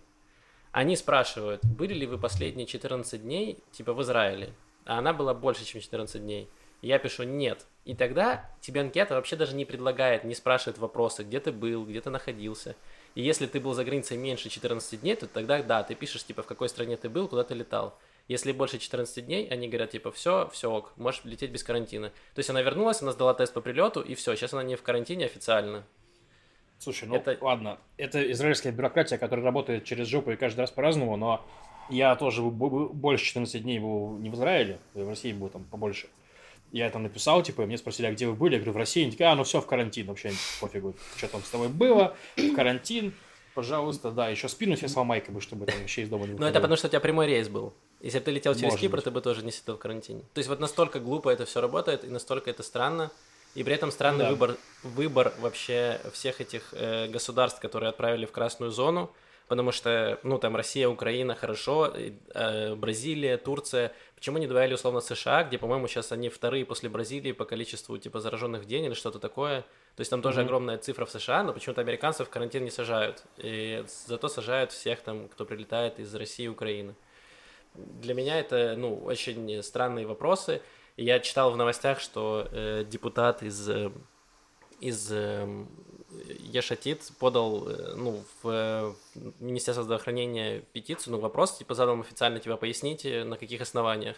они 0.71 0.95
спрашивают, 0.95 1.63
были 1.65 1.93
ли 1.93 2.05
вы 2.05 2.17
последние 2.17 2.67
14 2.67 3.23
дней, 3.23 3.59
типа, 3.71 3.93
в 3.93 4.01
Израиле? 4.01 4.49
А 4.85 4.99
она 4.99 5.13
была 5.13 5.33
больше, 5.33 5.65
чем 5.65 5.81
14 5.81 6.21
дней. 6.21 6.49
Я 6.81 6.99
пишу 6.99 7.23
«нет». 7.23 7.65
И 7.85 7.95
тогда 7.95 8.51
тебе 8.61 8.81
анкета 8.81 9.15
вообще 9.15 9.35
даже 9.35 9.55
не 9.55 9.65
предлагает, 9.65 10.23
не 10.23 10.35
спрашивает 10.35 10.77
вопросы, 10.77 11.23
где 11.23 11.39
ты 11.39 11.51
был, 11.51 11.85
где 11.85 12.01
ты 12.01 12.09
находился. 12.11 12.75
И 13.15 13.21
если 13.21 13.47
ты 13.47 13.59
был 13.59 13.73
за 13.73 13.83
границей 13.83 14.17
меньше 14.17 14.49
14 14.49 15.01
дней, 15.01 15.15
то 15.15 15.27
тогда 15.27 15.61
да, 15.63 15.83
ты 15.83 15.95
пишешь, 15.95 16.23
типа, 16.23 16.43
в 16.43 16.47
какой 16.47 16.69
стране 16.69 16.97
ты 16.97 17.09
был, 17.09 17.27
куда 17.27 17.43
ты 17.43 17.53
летал. 17.53 17.97
Если 18.27 18.51
больше 18.51 18.77
14 18.77 19.25
дней, 19.25 19.47
они 19.47 19.67
говорят, 19.69 19.91
типа, 19.91 20.11
все, 20.11 20.49
все 20.51 20.69
ок, 20.69 20.91
можешь 20.97 21.21
лететь 21.23 21.51
без 21.51 21.63
карантина. 21.63 22.09
То 22.35 22.39
есть 22.39 22.49
она 22.49 22.61
вернулась, 22.61 23.01
она 23.01 23.11
сдала 23.13 23.33
тест 23.33 23.53
по 23.53 23.61
прилету, 23.61 24.01
и 24.01 24.15
все, 24.15 24.35
сейчас 24.35 24.53
она 24.53 24.63
не 24.63 24.75
в 24.75 24.83
карантине 24.83 25.25
официально. 25.25 25.85
Слушай, 26.79 27.07
ну 27.07 27.15
Это- 27.15 27.37
ладно, 27.41 27.79
это 27.97 28.31
израильская 28.31 28.71
бюрократия, 28.71 29.17
которая 29.17 29.45
работает 29.45 29.85
через 29.85 30.07
жопу 30.07 30.31
и 30.31 30.35
каждый 30.35 30.59
раз 30.61 30.71
по-разному, 30.71 31.15
но 31.17 31.43
я 31.89 32.15
тоже 32.15 32.41
больше 32.43 33.25
14 33.25 33.63
дней 33.63 33.79
был 33.79 34.17
не 34.17 34.29
в 34.29 34.35
Израиле, 34.35 34.79
в 34.93 35.07
России 35.07 35.31
был 35.31 35.49
там 35.49 35.63
побольше. 35.63 36.07
Я 36.71 36.89
там 36.89 37.03
написал, 37.03 37.41
типа, 37.43 37.65
мне 37.65 37.77
спросили, 37.77 38.07
а 38.07 38.11
где 38.11 38.27
вы 38.27 38.33
были? 38.33 38.53
Я 38.53 38.59
говорю, 38.59 38.73
в 38.73 38.77
России. 38.77 39.03
Они 39.03 39.11
такие, 39.11 39.29
а, 39.29 39.35
ну 39.35 39.43
все, 39.43 39.61
в 39.61 39.65
карантин, 39.67 40.07
вообще 40.07 40.31
пофигу, 40.59 40.95
что 41.15 41.27
там 41.27 41.41
с 41.43 41.49
тобой 41.49 41.69
было, 41.69 42.15
в 42.35 42.53
карантин, 42.55 43.13
пожалуйста, 43.55 44.11
да, 44.11 44.27
еще 44.29 44.49
спину 44.49 44.75
себе 44.75 44.89
сломай, 44.89 45.21
как 45.21 45.33
бы, 45.33 45.41
чтобы 45.41 45.65
там 45.65 45.79
вообще 45.79 46.03
из 46.03 46.09
дома 46.09 46.25
не 46.25 46.33
выходил. 46.33 46.47
это 46.49 46.59
потому, 46.59 46.77
что 46.77 46.87
у 46.87 46.89
тебя 46.89 46.99
прямой 46.99 47.27
рейс 47.27 47.47
был. 47.47 47.73
Если 48.01 48.19
бы 48.19 48.25
ты 48.25 48.31
летел 48.31 48.53
через 48.53 48.63
Может 48.65 48.79
Кипр, 48.81 48.95
быть. 48.97 49.03
ты 49.05 49.11
бы 49.11 49.21
тоже 49.21 49.43
не 49.43 49.51
сидел 49.51 49.75
в 49.75 49.79
карантине. 49.79 50.21
То 50.33 50.39
есть 50.39 50.49
вот 50.49 50.59
настолько 50.59 50.99
глупо 50.99 51.29
это 51.29 51.45
все 51.45 51.61
работает, 51.61 52.03
и 52.03 52.07
настолько 52.07 52.49
это 52.51 52.61
странно. 52.63 53.11
И 53.55 53.63
при 53.63 53.73
этом 53.73 53.89
странный 53.91 54.25
Да. 54.25 54.29
выбор, 54.29 54.57
выбор 54.83 55.33
вообще 55.39 55.99
всех 56.13 56.41
этих 56.41 56.73
э, 56.73 57.07
государств, 57.07 57.59
которые 57.59 57.89
отправили 57.89 58.27
в 58.27 58.31
красную 58.31 58.69
зону, 58.69 59.09
потому 59.47 59.71
что, 59.71 60.19
ну, 60.21 60.37
там 60.37 60.55
Россия, 60.55 60.87
Украина, 60.87 61.33
хорошо, 61.33 61.91
э, 61.95 62.75
Бразилия, 62.75 63.37
Турция. 63.37 63.93
Почему 64.17 64.39
не 64.39 64.47
добавили 64.47 64.73
условно 64.73 64.99
США, 64.99 65.43
где, 65.43 65.59
по-моему, 65.59 65.87
сейчас 65.87 66.11
они 66.11 66.29
вторые 66.29 66.65
после 66.65 66.89
Бразилии 66.89 67.33
по 67.33 67.45
количеству, 67.45 67.95
типа, 67.99 68.19
зараженных 68.19 68.63
в 68.63 68.65
день 68.65 68.85
или 68.85 68.95
что-то 68.95 69.19
такое. 69.19 69.61
То 69.95 70.01
есть 70.01 70.09
там 70.09 70.23
тоже 70.23 70.39
Мгм. 70.39 70.47
огромная 70.47 70.77
цифра 70.79 71.05
в 71.05 71.11
США, 71.11 71.43
но 71.43 71.53
почему-то 71.53 71.81
американцев 71.81 72.27
в 72.27 72.31
карантин 72.31 72.63
не 72.63 72.71
сажают. 72.71 73.23
И 73.37 73.85
зато 74.07 74.27
сажают 74.27 74.71
всех 74.71 75.01
там, 75.01 75.27
кто 75.29 75.45
прилетает 75.45 75.99
из 75.99 76.15
России 76.15 76.45
и 76.45 76.47
Украины. 76.47 76.95
Для 77.75 78.15
меня 78.15 78.39
это, 78.39 78.73
ну, 78.75 78.97
очень 79.05 79.61
странные 79.61 80.07
вопросы. 80.07 80.63
И 80.95 81.05
Я 81.05 81.19
читал 81.19 81.51
в 81.51 81.57
новостях, 81.57 81.99
что 81.99 82.47
э, 82.51 82.85
депутат 82.89 83.43
из, 83.43 83.69
э, 83.69 83.91
из 84.79 85.11
э, 85.11 85.45
Ешатит 86.39 87.11
подал, 87.19 87.67
э, 87.67 87.93
ну, 87.95 88.23
в 88.41 88.49
э, 88.49 88.93
в 89.15 89.41
Министерство 89.41 89.83
здравоохранения 89.83 90.61
петицию, 90.73 91.13
ну, 91.13 91.19
вопрос, 91.19 91.57
типа, 91.57 91.73
задал 91.73 91.99
официально, 91.99 92.39
типа, 92.39 92.57
поясните, 92.57 93.23
на 93.23 93.37
каких 93.37 93.61
основаниях. 93.61 94.17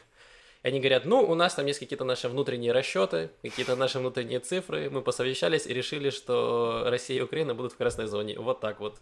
И 0.64 0.68
они 0.68 0.80
говорят, 0.80 1.06
ну, 1.06 1.22
у 1.22 1.36
нас 1.36 1.56
там 1.56 1.66
есть 1.66 1.80
какие-то 1.80 2.04
наши 2.04 2.28
внутренние 2.28 2.72
расчеты, 2.72 3.30
какие-то 3.42 3.76
наши 3.76 4.00
внутренние 4.00 4.40
цифры, 4.40 4.90
мы 4.90 5.02
посовещались 5.02 5.66
и 5.66 5.74
решили, 5.74 6.10
что 6.10 6.84
Россия 6.88 7.20
и 7.20 7.22
Украина 7.22 7.56
будут 7.56 7.74
в 7.74 7.78
красной 7.78 8.08
зоне. 8.08 8.38
Вот 8.40 8.60
так 8.60 8.80
вот. 8.80 9.00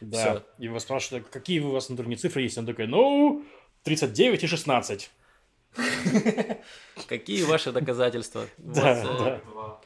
Да, 0.00 0.18
всё. 0.18 0.42
и 0.58 0.64
его 0.64 0.78
спрашивают, 0.78 1.28
какие 1.28 1.60
у 1.60 1.70
вас 1.70 1.88
внутренние 1.88 2.18
цифры 2.18 2.42
есть? 2.42 2.58
Он 2.58 2.66
такой, 2.66 2.86
ну, 2.86 3.44
39 3.82 4.44
и 4.44 4.46
16. 4.46 5.10
Какие 7.08 7.42
ваши 7.44 7.72
доказательства? 7.72 8.46
Да, 8.58 8.92
э, 8.92 9.04
да. 9.04 9.80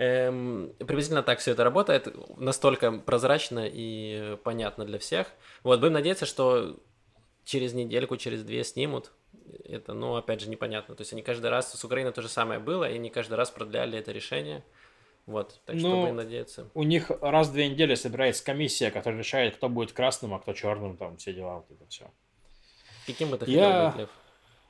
Эм, 0.00 0.74
приблизительно 0.78 1.24
так 1.24 1.40
все 1.40 1.50
это 1.50 1.64
работает, 1.64 2.06
настолько 2.36 2.92
прозрачно 2.92 3.68
и 3.68 4.36
понятно 4.44 4.84
для 4.84 5.00
всех. 5.00 5.26
Вот, 5.64 5.80
будем 5.80 5.94
надеяться, 5.94 6.24
что 6.24 6.78
через 7.44 7.74
недельку, 7.74 8.16
через 8.16 8.44
две 8.44 8.62
снимут. 8.62 9.10
Это, 9.64 9.94
ну, 9.94 10.14
опять 10.14 10.40
же, 10.40 10.48
непонятно. 10.48 10.94
То 10.94 11.00
есть 11.00 11.12
они 11.12 11.22
каждый 11.22 11.50
раз, 11.50 11.72
с 11.72 11.84
Украиной 11.84 12.12
то 12.12 12.22
же 12.22 12.28
самое 12.28 12.60
было, 12.60 12.88
и 12.88 12.94
они 12.94 13.10
каждый 13.10 13.34
раз 13.34 13.50
продляли 13.50 13.98
это 13.98 14.12
решение. 14.12 14.62
Вот, 15.26 15.60
так 15.66 15.76
что 15.76 15.88
Ну, 15.88 16.02
будем 16.02 16.16
надеяться. 16.16 16.70
У 16.74 16.84
них 16.84 17.10
раз 17.20 17.48
в 17.48 17.52
две 17.52 17.68
недели 17.68 17.96
собирается 17.96 18.44
комиссия, 18.44 18.92
которая 18.92 19.18
решает, 19.18 19.56
кто 19.56 19.68
будет 19.68 19.90
красным, 19.90 20.32
а 20.32 20.38
кто 20.38 20.52
черным, 20.52 20.96
там 20.96 21.16
все 21.16 21.32
дела, 21.32 21.56
вот 21.56 21.70
это 21.72 21.88
все. 21.88 22.08
Каким 23.04 23.30
бы 23.30 23.36
ты 23.38 23.50
Я- 23.50 23.64
хотел 23.64 23.86
быть, 23.86 23.96
Лев? 23.98 24.10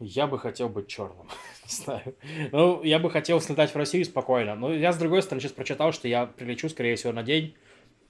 Я 0.00 0.26
бы 0.26 0.38
хотел 0.38 0.68
быть 0.68 0.86
черным, 0.86 1.26
не 1.64 1.70
знаю. 1.70 2.14
Ну, 2.52 2.82
я 2.82 2.98
бы 2.98 3.10
хотел 3.10 3.40
слетать 3.40 3.72
в 3.72 3.76
Россию 3.76 4.04
спокойно. 4.04 4.54
Но 4.54 4.72
я, 4.72 4.92
с 4.92 4.96
другой 4.96 5.22
стороны, 5.22 5.40
сейчас 5.40 5.52
прочитал, 5.52 5.92
что 5.92 6.06
я 6.08 6.26
прилечу, 6.26 6.68
скорее 6.68 6.96
всего, 6.96 7.12
на 7.12 7.22
день 7.22 7.54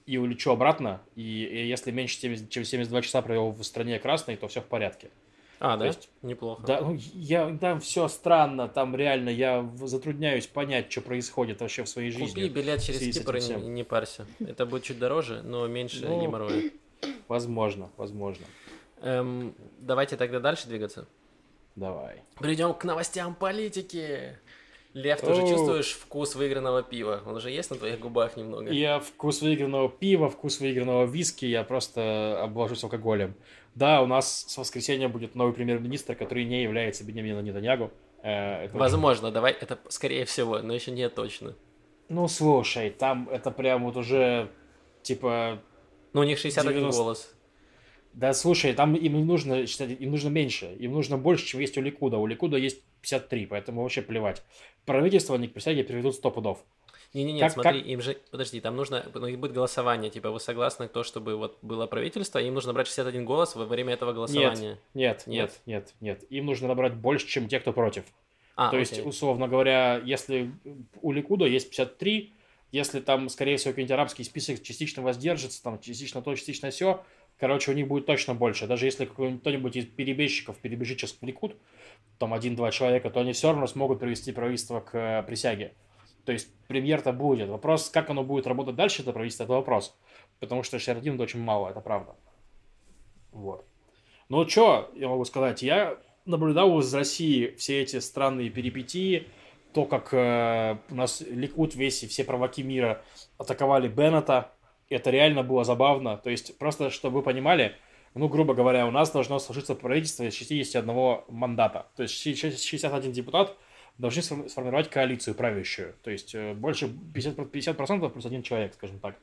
и 0.05 0.17
улечу 0.17 0.51
обратно. 0.51 1.01
И, 1.15 1.21
и 1.43 1.67
если 1.67 1.91
меньше 1.91 2.17
70 2.17 2.49
чем 2.49 2.63
72 2.63 3.01
часа 3.01 3.21
провел 3.21 3.51
в 3.51 3.63
стране 3.63 3.99
красной, 3.99 4.37
то 4.37 4.47
все 4.47 4.61
в 4.61 4.65
порядке. 4.65 5.09
А, 5.59 5.77
да? 5.77 5.87
есть- 5.87 6.09
Неплохо. 6.21 6.63
Да, 6.65 6.81
ну, 6.81 6.97
я, 7.13 7.55
там 7.57 7.79
все 7.81 8.07
странно, 8.07 8.67
там 8.69 8.95
реально 8.95 9.29
я 9.29 9.69
затрудняюсь 9.83 10.47
понять, 10.47 10.91
что 10.91 11.01
происходит 11.01 11.59
вообще 11.61 11.83
в 11.83 11.89
своей 11.89 12.11
жизни. 12.11 12.27
Купи 12.27 12.49
билет 12.49 12.81
через 12.81 13.17
Кипр 13.17 13.35
и 13.35 13.41
не, 13.41 13.67
не 13.69 13.83
парься. 13.83 14.25
Это 14.39 14.65
будет 14.65 14.83
чуть 14.83 14.99
дороже, 14.99 15.41
но 15.43 15.67
меньше 15.67 16.05
Ну, 16.07 16.21
геморроя. 16.21 16.71
Возможно, 17.27 17.89
возможно. 17.97 18.45
Эм, 19.01 19.53
давайте 19.79 20.15
тогда 20.17 20.39
дальше 20.39 20.67
двигаться. 20.67 21.07
Давай. 21.79 22.23
Перейдем 22.41 22.73
к 22.73 22.83
новостям 22.83 23.33
политики. 23.35 24.37
Лев, 24.93 25.21
ты 25.21 25.31
уже 25.31 25.47
чувствуешь 25.47 25.93
вкус 25.93 26.35
выигранного 26.35 26.81
пива? 26.83 27.21
Он 27.25 27.35
уже 27.35 27.51
есть 27.51 27.69
на 27.71 27.77
твоих 27.77 27.99
губах 27.99 28.35
немного? 28.35 28.69
Я 28.71 28.99
вкус 28.99 29.41
выигранного 29.41 29.87
пива, 29.87 30.29
вкус 30.29 30.59
выигранного 30.59 31.05
виски, 31.05 31.45
я 31.45 31.63
просто 31.63 32.41
обложусь 32.43 32.83
алкоголем. 32.83 33.35
Да, 33.75 34.01
у 34.01 34.07
нас 34.07 34.45
с 34.47 34.57
воскресенья 34.57 35.07
будет 35.07 35.35
новый 35.35 35.53
премьер-министр, 35.53 36.15
который 36.15 36.43
не 36.43 36.63
является 36.63 37.03
Бенемином 37.05 37.45
Нетаньягу. 37.45 37.91
Э, 38.23 38.63
это 38.63 38.71
очень- 38.71 38.79
Возможно, 38.79 39.31
давай, 39.31 39.53
это 39.53 39.77
скорее 39.89 40.25
всего, 40.25 40.59
но 40.59 40.73
еще 40.73 40.91
не 40.91 41.07
точно. 41.07 41.55
Ну, 42.09 42.27
слушай, 42.27 42.89
там 42.89 43.29
это 43.31 43.51
прям 43.51 43.85
вот 43.85 43.95
уже, 43.95 44.49
типа... 45.03 45.59
Ну, 46.13 46.21
у 46.21 46.23
них 46.23 46.39
61 46.39 46.73
90. 46.73 46.97
голос. 47.01 47.33
Да, 48.13 48.33
слушай, 48.33 48.73
там 48.73 48.95
им 48.95 49.13
не 49.13 49.23
нужно, 49.23 49.65
считать, 49.67 49.91
им 49.99 50.11
нужно 50.11 50.29
меньше. 50.29 50.75
Им 50.79 50.93
нужно 50.93 51.17
больше, 51.17 51.45
чем 51.45 51.59
есть 51.61 51.77
у 51.77 51.81
Ликуда. 51.81 52.17
У 52.17 52.25
Ликуда 52.27 52.57
есть 52.57 52.81
53, 53.01 53.45
поэтому 53.45 53.83
вообще 53.83 54.01
плевать. 54.01 54.43
Правительство 54.85 55.35
они 55.35 55.47
к 55.47 55.53
присяге 55.53 55.83
приведут 55.83 56.15
100 56.15 56.31
пудов. 56.31 56.63
Не-не-не, 57.13 57.39
Как- 57.39 57.53
смотри, 57.53 57.79
как- 57.79 57.87
им 57.89 58.01
же, 58.01 58.17
подожди, 58.29 58.59
там 58.61 58.75
нужно, 58.75 59.03
ну, 59.15 59.37
будет 59.37 59.51
голосование, 59.53 60.11
типа, 60.11 60.29
вы 60.29 60.39
согласны 60.39 60.87
то, 60.87 61.03
чтобы 61.03 61.37
вот 61.37 61.57
было 61.63 61.87
правительство, 61.87 62.37
им 62.39 62.53
нужно 62.53 62.71
брать 62.73 62.85
61 62.87 63.25
голос 63.25 63.55
во 63.55 63.65
время 63.65 63.93
этого 63.93 64.13
голосования. 64.13 64.77
Нет, 64.93 65.23
Нет? 65.25 65.27
нет, 65.27 65.61
нет, 65.65 65.93
нет. 66.01 66.23
Им 66.31 66.45
нужно 66.45 66.67
набрать 66.67 66.93
больше, 66.95 67.25
чем 67.27 67.47
те, 67.47 67.59
кто 67.59 67.73
против. 67.73 68.03
А, 68.55 68.69
То 68.69 68.77
есть, 68.77 68.93
окей. 68.93 69.05
условно 69.07 69.47
говоря, 69.47 70.01
если 70.05 70.51
у 71.01 71.11
Ликуда 71.11 71.45
есть 71.45 71.69
53, 71.69 72.33
если 72.71 72.99
там, 72.99 73.29
скорее 73.29 73.57
всего, 73.57 73.71
какой-нибудь 73.71 73.93
арабский 73.93 74.23
список 74.23 74.61
частично 74.61 75.01
воздержится, 75.01 75.63
там 75.63 75.79
частично 75.79 76.21
то, 76.21 76.35
частично 76.35 76.69
все, 76.69 77.03
короче, 77.39 77.71
у 77.71 77.73
них 77.73 77.87
будет 77.87 78.05
точно 78.05 78.35
больше. 78.35 78.67
Даже 78.67 78.85
если 78.85 79.05
кто-нибудь 79.05 79.75
из 79.75 79.85
перебежчиков 79.85 80.57
перебежит 80.57 80.99
сейчас 80.99 81.13
в 81.13 81.25
Ликуд, 81.25 81.55
там 82.17 82.33
один-два 82.33 82.71
человека, 82.71 83.09
то 83.09 83.21
они 83.21 83.33
все 83.33 83.49
равно 83.49 83.65
смогут 83.67 83.99
привести 83.99 84.31
правительство 84.31 84.81
к 84.81 84.95
э, 84.95 85.23
присяге. 85.23 85.73
То 86.25 86.33
есть 86.33 86.53
премьер-то 86.67 87.13
будет. 87.13 87.49
Вопрос, 87.49 87.89
как 87.89 88.09
оно 88.09 88.23
будет 88.23 88.45
работать 88.45 88.75
дальше, 88.75 89.01
это 89.01 89.13
правительство, 89.13 89.45
это 89.45 89.53
вопрос. 89.53 89.97
Потому 90.39 90.63
что 90.63 90.77
61 90.77 91.15
это 91.15 91.23
очень 91.23 91.41
мало, 91.41 91.69
это 91.69 91.81
правда. 91.81 92.15
Вот. 93.31 93.65
Ну, 94.27 94.47
что 94.47 94.91
я 94.93 95.07
могу 95.07 95.25
сказать? 95.25 95.63
Я 95.63 95.97
наблюдал 96.25 96.79
из 96.79 96.93
России 96.93 97.55
все 97.57 97.81
эти 97.81 97.99
странные 97.99 98.49
перипетии, 98.49 99.27
то, 99.73 99.85
как 99.85 100.13
э, 100.13 100.77
у 100.89 100.95
нас 100.95 101.21
Ликут 101.21 101.75
весь 101.75 102.03
и 102.03 102.07
все 102.07 102.23
провоки 102.23 102.61
мира 102.61 103.01
атаковали 103.37 103.87
Беннета. 103.87 104.51
Это 104.89 105.09
реально 105.11 105.43
было 105.43 105.63
забавно. 105.63 106.17
То 106.17 106.29
есть, 106.29 106.57
просто, 106.57 106.89
чтобы 106.89 107.17
вы 107.17 107.21
понимали, 107.23 107.75
ну, 108.15 108.27
грубо 108.27 108.53
говоря, 108.53 108.87
у 108.87 108.91
нас 108.91 109.11
должно 109.11 109.39
сложиться 109.39 109.75
правительство 109.75 110.23
из 110.23 110.33
61 110.35 111.21
мандата. 111.29 111.87
То 111.95 112.03
есть 112.03 112.15
61 112.15 113.11
депутат 113.11 113.55
должны 113.97 114.21
сформировать 114.21 114.89
коалицию 114.89 115.35
правящую. 115.35 115.93
То 116.01 116.09
есть 116.09 116.33
э, 116.33 116.53
больше 116.53 116.87
50%, 116.87 117.45
50 117.45 118.13
плюс 118.13 118.25
один 118.25 118.41
человек, 118.41 118.73
скажем 118.73 118.99
так. 118.99 119.15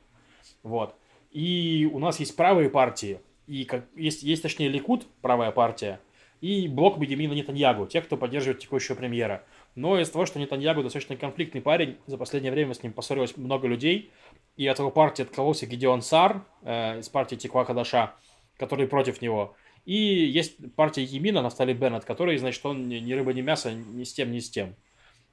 Вот. 0.63 0.95
И 1.33 1.89
у 1.93 1.99
нас 1.99 2.21
есть 2.21 2.37
правые 2.37 2.71
партии, 2.71 3.21
и 3.47 3.65
как, 3.65 3.85
есть, 3.97 4.23
есть 4.23 4.43
точнее 4.43 4.69
Ликут, 4.69 5.07
правая 5.21 5.51
партия, 5.51 6.01
и 6.41 6.69
блок 6.69 6.99
Бенемина 6.99 7.33
Нетаньягу, 7.33 7.87
те, 7.87 8.03
кто 8.03 8.17
поддерживает 8.17 8.61
текущего 8.61 8.95
премьера. 8.95 9.45
Но 9.75 9.99
из-за 9.99 10.13
того, 10.13 10.27
что 10.27 10.39
Нетаньягу 10.39 10.83
достаточно 10.83 11.17
конфликтный 11.17 11.61
парень, 11.61 11.97
за 12.07 12.19
последнее 12.19 12.53
время 12.53 12.75
с 12.75 12.83
ним 12.83 12.93
поссорилось 12.93 13.37
много 13.37 13.67
людей, 13.67 14.11
и 14.57 14.67
от 14.67 14.79
его 14.79 14.91
партии 14.91 15.23
откололся 15.23 15.67
Гедеон 15.67 16.03
Сар 16.03 16.43
э, 16.63 17.01
из 17.01 17.09
партии 17.09 17.37
Тиква 17.37 17.65
Хадаша, 17.65 18.15
который 18.57 18.87
против 18.87 19.21
него. 19.21 19.55
И 19.85 19.95
есть 19.95 20.57
партия 20.75 21.05
Емина, 21.05 21.43
Нафтали 21.43 21.73
Беннет, 21.73 22.05
который, 22.05 22.37
значит, 22.39 22.65
он 22.67 22.89
ни 22.89 23.13
рыба, 23.13 23.33
ни 23.33 23.43
мясо, 23.43 23.73
ни 23.73 24.03
с 24.03 24.13
тем, 24.13 24.33
ни 24.33 24.41
с 24.41 24.51
тем. 24.51 24.75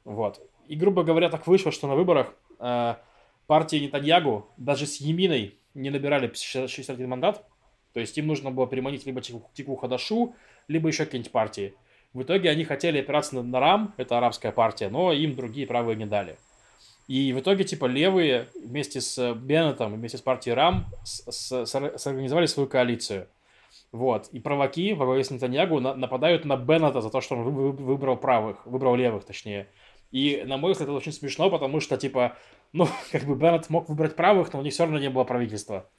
Вот. 0.03 0.39
И, 0.67 0.75
грубо 0.75 1.03
говоря, 1.03 1.29
так 1.29 1.47
вышло, 1.47 1.71
что 1.71 1.87
на 1.87 1.95
выборах 1.95 2.33
э, 2.59 2.95
партии 3.47 3.77
Нетаньягу 3.77 4.47
даже 4.57 4.85
с 4.85 4.97
Еминой 4.97 5.57
не 5.73 5.89
набирали 5.89 6.31
61 6.33 7.09
мандат. 7.09 7.45
То 7.93 7.99
есть 7.99 8.17
им 8.17 8.27
нужно 8.27 8.51
было 8.51 8.67
переманить 8.67 9.05
либо 9.05 9.21
Тику 9.21 9.75
Хадашу, 9.75 10.35
либо 10.67 10.87
еще 10.87 11.05
какие-нибудь 11.05 11.31
партии. 11.31 11.73
В 12.13 12.23
итоге 12.23 12.49
они 12.49 12.63
хотели 12.63 12.99
опираться 12.99 13.35
на, 13.35 13.43
на 13.43 13.59
РАМ, 13.59 13.93
это 13.97 14.17
арабская 14.17 14.51
партия, 14.51 14.89
но 14.89 15.11
им 15.13 15.35
другие 15.35 15.65
правые 15.65 15.95
не 15.95 16.05
дали. 16.05 16.37
И 17.07 17.33
в 17.33 17.39
итоге, 17.39 17.63
типа, 17.63 17.85
левые 17.85 18.47
вместе 18.55 19.01
с 19.01 19.33
Беннетом, 19.33 19.93
вместе 19.93 20.17
с 20.17 20.21
партией 20.21 20.55
РАМ 20.55 20.87
с, 21.03 21.23
с, 21.27 21.65
сорганизовали 21.65 22.45
свою 22.45 22.69
коалицию. 22.69 23.27
Вот. 23.91 24.27
И 24.29 24.39
праваки 24.39 24.93
во 24.93 25.05
главе 25.05 25.23
с 25.23 25.29
Нетаньягу 25.29 25.79
на, 25.79 25.95
нападают 25.95 26.45
на 26.45 26.57
Беннета 26.57 27.01
за 27.01 27.09
то, 27.09 27.21
что 27.21 27.35
он 27.35 27.43
вы, 27.43 27.71
выбрал 27.71 28.17
правых, 28.17 28.65
выбрал 28.65 28.95
левых, 28.95 29.25
точнее. 29.25 29.67
И, 30.11 30.43
на 30.45 30.57
мой 30.57 30.71
взгляд, 30.71 30.89
это 30.89 30.97
очень 30.97 31.11
смешно, 31.11 31.49
потому 31.49 31.79
что, 31.79 31.97
типа, 31.97 32.37
ну, 32.71 32.87
как 33.11 33.23
бы 33.23 33.35
Беннет 33.35 33.69
мог 33.69 33.89
выбрать 33.89 34.15
правых, 34.15 34.53
но 34.53 34.59
у 34.59 34.63
них 34.63 34.73
все 34.73 34.83
равно 34.83 34.99
не 34.99 35.09
было 35.09 35.25
правительства. 35.25 35.89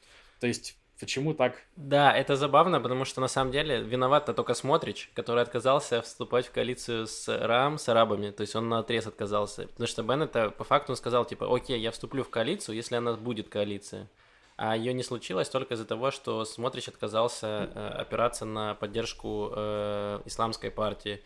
То 0.41 0.47
есть, 0.47 0.77
Почему 1.01 1.35
так? 1.35 1.61
Да, 1.77 2.13
это 2.17 2.37
забавно, 2.37 2.81
потому 2.81 3.05
что 3.05 3.21
на 3.21 3.29
самом 3.29 3.51
деле 3.51 3.83
виноват 3.83 4.27
только 4.27 4.55
Смотрич, 4.55 5.11
который 5.15 5.43
отказался 5.43 6.03
вступать 6.03 6.47
в 6.47 6.53
коалицию 6.53 7.07
с 7.07 7.29
РАМ, 7.29 7.79
с 7.79 7.89
арабами, 7.89 8.31
то 8.31 8.43
есть 8.43 8.55
он 8.55 8.69
на 8.69 8.79
отрез 8.79 9.07
отказался. 9.07 9.67
Потому 9.67 9.87
что 9.89 10.03
Бен 10.05 10.23
это 10.23 10.51
по 10.51 10.63
факту 10.63 10.93
он 10.93 10.97
сказал, 10.97 11.25
типа, 11.25 11.53
окей, 11.55 11.81
я 11.81 11.91
вступлю 11.91 12.23
в 12.23 12.31
коалицию, 12.31 12.77
если 12.77 12.95
она 12.95 13.15
будет 13.15 13.49
коалиция. 13.49 14.09
А 14.57 14.77
ее 14.77 14.93
не 14.93 15.03
случилось 15.03 15.49
только 15.49 15.75
из-за 15.75 15.85
того, 15.85 16.13
что 16.13 16.45
Смотрич 16.45 16.89
отказался 16.89 17.69
э, 17.75 17.89
опираться 17.89 18.45
на 18.45 18.75
поддержку 18.75 19.51
э, 19.53 20.21
исламской 20.27 20.71
партии. 20.71 21.21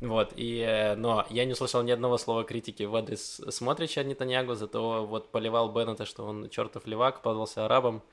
Вот, 0.00 0.32
и, 0.36 0.60
э, 0.60 0.94
но 0.94 1.26
я 1.28 1.44
не 1.44 1.54
услышал 1.54 1.82
ни 1.82 1.90
одного 1.90 2.18
слова 2.18 2.44
критики 2.44 2.84
в 2.84 2.94
адрес 2.94 3.40
Смотрича 3.48 4.04
Нетаньягу, 4.04 4.54
зато 4.54 5.04
вот 5.04 5.32
поливал 5.32 5.72
Беннета, 5.72 6.06
что 6.06 6.24
он 6.24 6.48
чертов 6.50 6.86
левак, 6.86 7.20
подался 7.20 7.64
арабам 7.64 8.04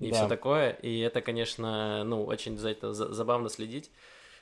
и 0.00 0.10
да. 0.10 0.16
все 0.16 0.28
такое. 0.28 0.70
И 0.70 1.00
это, 1.00 1.20
конечно, 1.20 2.04
ну, 2.04 2.24
очень 2.24 2.58
за 2.58 2.70
это 2.70 2.92
забавно 2.92 3.48
следить. 3.48 3.90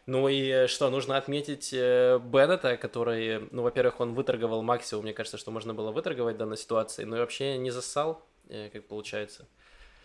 Ну 0.07 0.29
и 0.29 0.69
что, 0.69 0.89
нужно 0.89 1.17
отметить 1.17 1.73
э, 1.73 2.21
Беннета, 2.23 2.77
который, 2.77 3.49
ну, 3.51 3.63
во-первых, 3.63 3.99
он 3.99 4.15
выторговал 4.15 4.63
максимум, 4.63 5.03
мне 5.03 5.13
кажется, 5.13 5.37
что 5.37 5.51
можно 5.51 5.75
было 5.75 5.91
выторговать 5.91 6.37
в 6.37 6.39
данной 6.39 6.57
ситуации, 6.57 7.03
но 7.03 7.17
и 7.17 7.19
вообще 7.19 7.59
не 7.59 7.73
зассал, 7.73 8.25
э, 8.49 8.71
как 8.73 8.87
получается. 8.87 9.49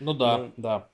Ну 0.00 0.12
да, 0.12 0.38
ну, 0.38 0.52
да. 0.56 0.88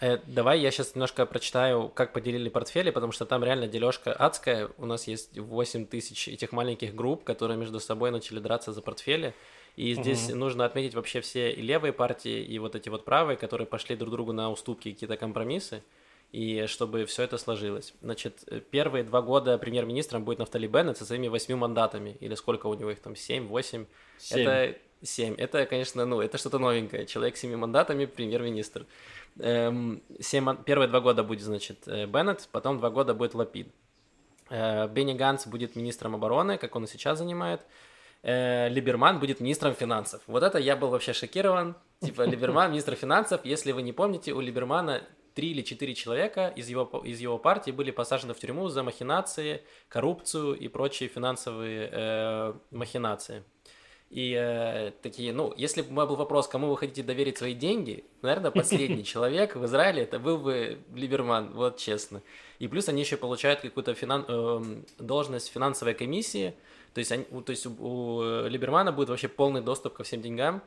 Э, 0.00 0.18
давай 0.26 0.60
я 0.60 0.70
сейчас 0.70 0.94
немножко 0.94 1.24
прочитаю, 1.24 1.88
как 1.88 2.12
поделили 2.12 2.50
портфели, 2.50 2.90
потому 2.90 3.12
что 3.12 3.24
там 3.24 3.42
реально 3.42 3.66
дележка 3.66 4.12
адская. 4.12 4.68
У 4.76 4.84
нас 4.84 5.06
есть 5.06 5.38
8 5.38 5.86
тысяч 5.86 6.28
этих 6.28 6.52
маленьких 6.52 6.94
групп, 6.94 7.24
которые 7.24 7.56
между 7.56 7.80
собой 7.80 8.10
начали 8.10 8.40
драться 8.40 8.72
за 8.72 8.82
портфели. 8.82 9.34
И 9.78 9.94
здесь 9.94 10.28
угу. 10.28 10.38
нужно 10.38 10.64
отметить 10.64 10.96
вообще 10.96 11.20
все 11.20 11.52
и 11.52 11.62
левые 11.62 11.92
партии, 11.92 12.42
и 12.42 12.58
вот 12.58 12.74
эти 12.74 12.88
вот 12.88 13.04
правые, 13.04 13.36
которые 13.36 13.64
пошли 13.68 13.94
друг 13.94 14.10
другу 14.10 14.32
на 14.32 14.50
уступки, 14.50 14.90
какие-то 14.90 15.16
компромиссы, 15.16 15.84
и 16.32 16.66
чтобы 16.66 17.04
все 17.04 17.22
это 17.22 17.38
сложилось. 17.38 17.94
Значит, 18.02 18.42
первые 18.72 19.04
два 19.04 19.22
года 19.22 19.56
премьер-министром 19.56 20.24
будет 20.24 20.40
Нафтали 20.40 20.66
Беннет 20.66 20.98
со 20.98 21.04
своими 21.04 21.28
восьми 21.28 21.54
мандатами, 21.54 22.16
или 22.18 22.34
сколько 22.34 22.66
у 22.66 22.74
него 22.74 22.90
их 22.90 22.98
там, 22.98 23.14
семь, 23.14 23.46
восемь. 23.46 23.86
Это 24.32 24.74
семь. 25.04 25.36
Это, 25.36 25.64
конечно, 25.64 26.04
ну, 26.04 26.20
это 26.20 26.38
что-то 26.38 26.58
новенькое. 26.58 27.06
Человек 27.06 27.36
с 27.36 27.40
семи 27.40 27.54
мандатами, 27.54 28.06
премьер-министр. 28.06 28.84
Эм, 29.38 30.02
семь, 30.18 30.56
первые 30.64 30.88
два 30.88 30.98
года 30.98 31.22
будет, 31.22 31.42
значит, 31.42 31.86
э, 31.86 32.06
Беннет, 32.06 32.48
потом 32.50 32.78
два 32.78 32.90
года 32.90 33.14
будет 33.14 33.34
Лапид. 33.34 33.68
Э, 34.50 34.88
Бенни 34.88 35.12
Ганс 35.12 35.46
будет 35.46 35.76
министром 35.76 36.16
обороны, 36.16 36.58
как 36.58 36.74
он 36.74 36.82
и 36.82 36.88
сейчас 36.88 37.18
занимает 37.18 37.60
э, 38.28 38.68
Либерман 38.68 39.18
будет 39.18 39.40
министром 39.40 39.74
финансов. 39.74 40.20
Вот 40.26 40.42
это 40.42 40.58
я 40.58 40.76
был 40.76 40.88
вообще 40.90 41.12
шокирован. 41.12 41.74
Типа, 42.00 42.22
Либерман, 42.32 42.70
министр 42.70 42.94
финансов. 42.94 43.40
Если 43.44 43.72
вы 43.72 43.82
не 43.82 43.92
помните, 43.92 44.32
у 44.32 44.40
Либермана 44.40 45.02
три 45.34 45.50
или 45.50 45.62
четыре 45.62 45.94
человека 45.94 46.52
из 46.56 46.68
его, 46.68 47.02
из 47.04 47.20
его 47.20 47.38
партии 47.38 47.70
были 47.70 47.90
посажены 47.90 48.34
в 48.34 48.38
тюрьму 48.38 48.68
за 48.68 48.82
махинации, 48.82 49.62
коррупцию 49.88 50.54
и 50.54 50.68
прочие 50.68 51.08
финансовые 51.08 51.88
э, 51.92 52.54
махинации. 52.70 53.44
И 54.10 54.34
э, 54.38 54.92
такие, 55.02 55.32
ну, 55.32 55.52
если 55.56 55.82
бы 55.82 56.06
был 56.06 56.16
вопрос, 56.16 56.48
кому 56.48 56.68
вы 56.68 56.78
хотите 56.78 57.02
доверить 57.02 57.36
свои 57.36 57.54
деньги, 57.54 58.04
наверное, 58.22 58.50
последний 58.50 59.04
человек 59.12 59.54
в 59.54 59.64
Израиле 59.66 60.02
это 60.02 60.18
был 60.18 60.38
бы 60.38 60.78
Либерман, 60.94 61.52
вот 61.52 61.76
честно. 61.76 62.22
И 62.58 62.68
плюс 62.68 62.88
они 62.88 63.02
еще 63.02 63.16
получают 63.16 63.60
какую-то 63.60 63.94
финан... 63.94 64.24
э, 64.26 64.62
должность 64.98 65.52
финансовой 65.52 65.94
комиссии, 65.94 66.54
то 66.98 67.00
есть, 67.00 67.12
они, 67.12 67.24
то 67.24 67.50
есть 67.50 67.64
у, 67.64 67.70
у 67.78 68.22
э, 68.24 68.48
Либермана 68.48 68.90
будет 68.90 69.08
вообще 69.08 69.28
полный 69.28 69.60
доступ 69.60 69.92
ко 69.94 70.02
всем 70.02 70.20
деньгам. 70.20 70.62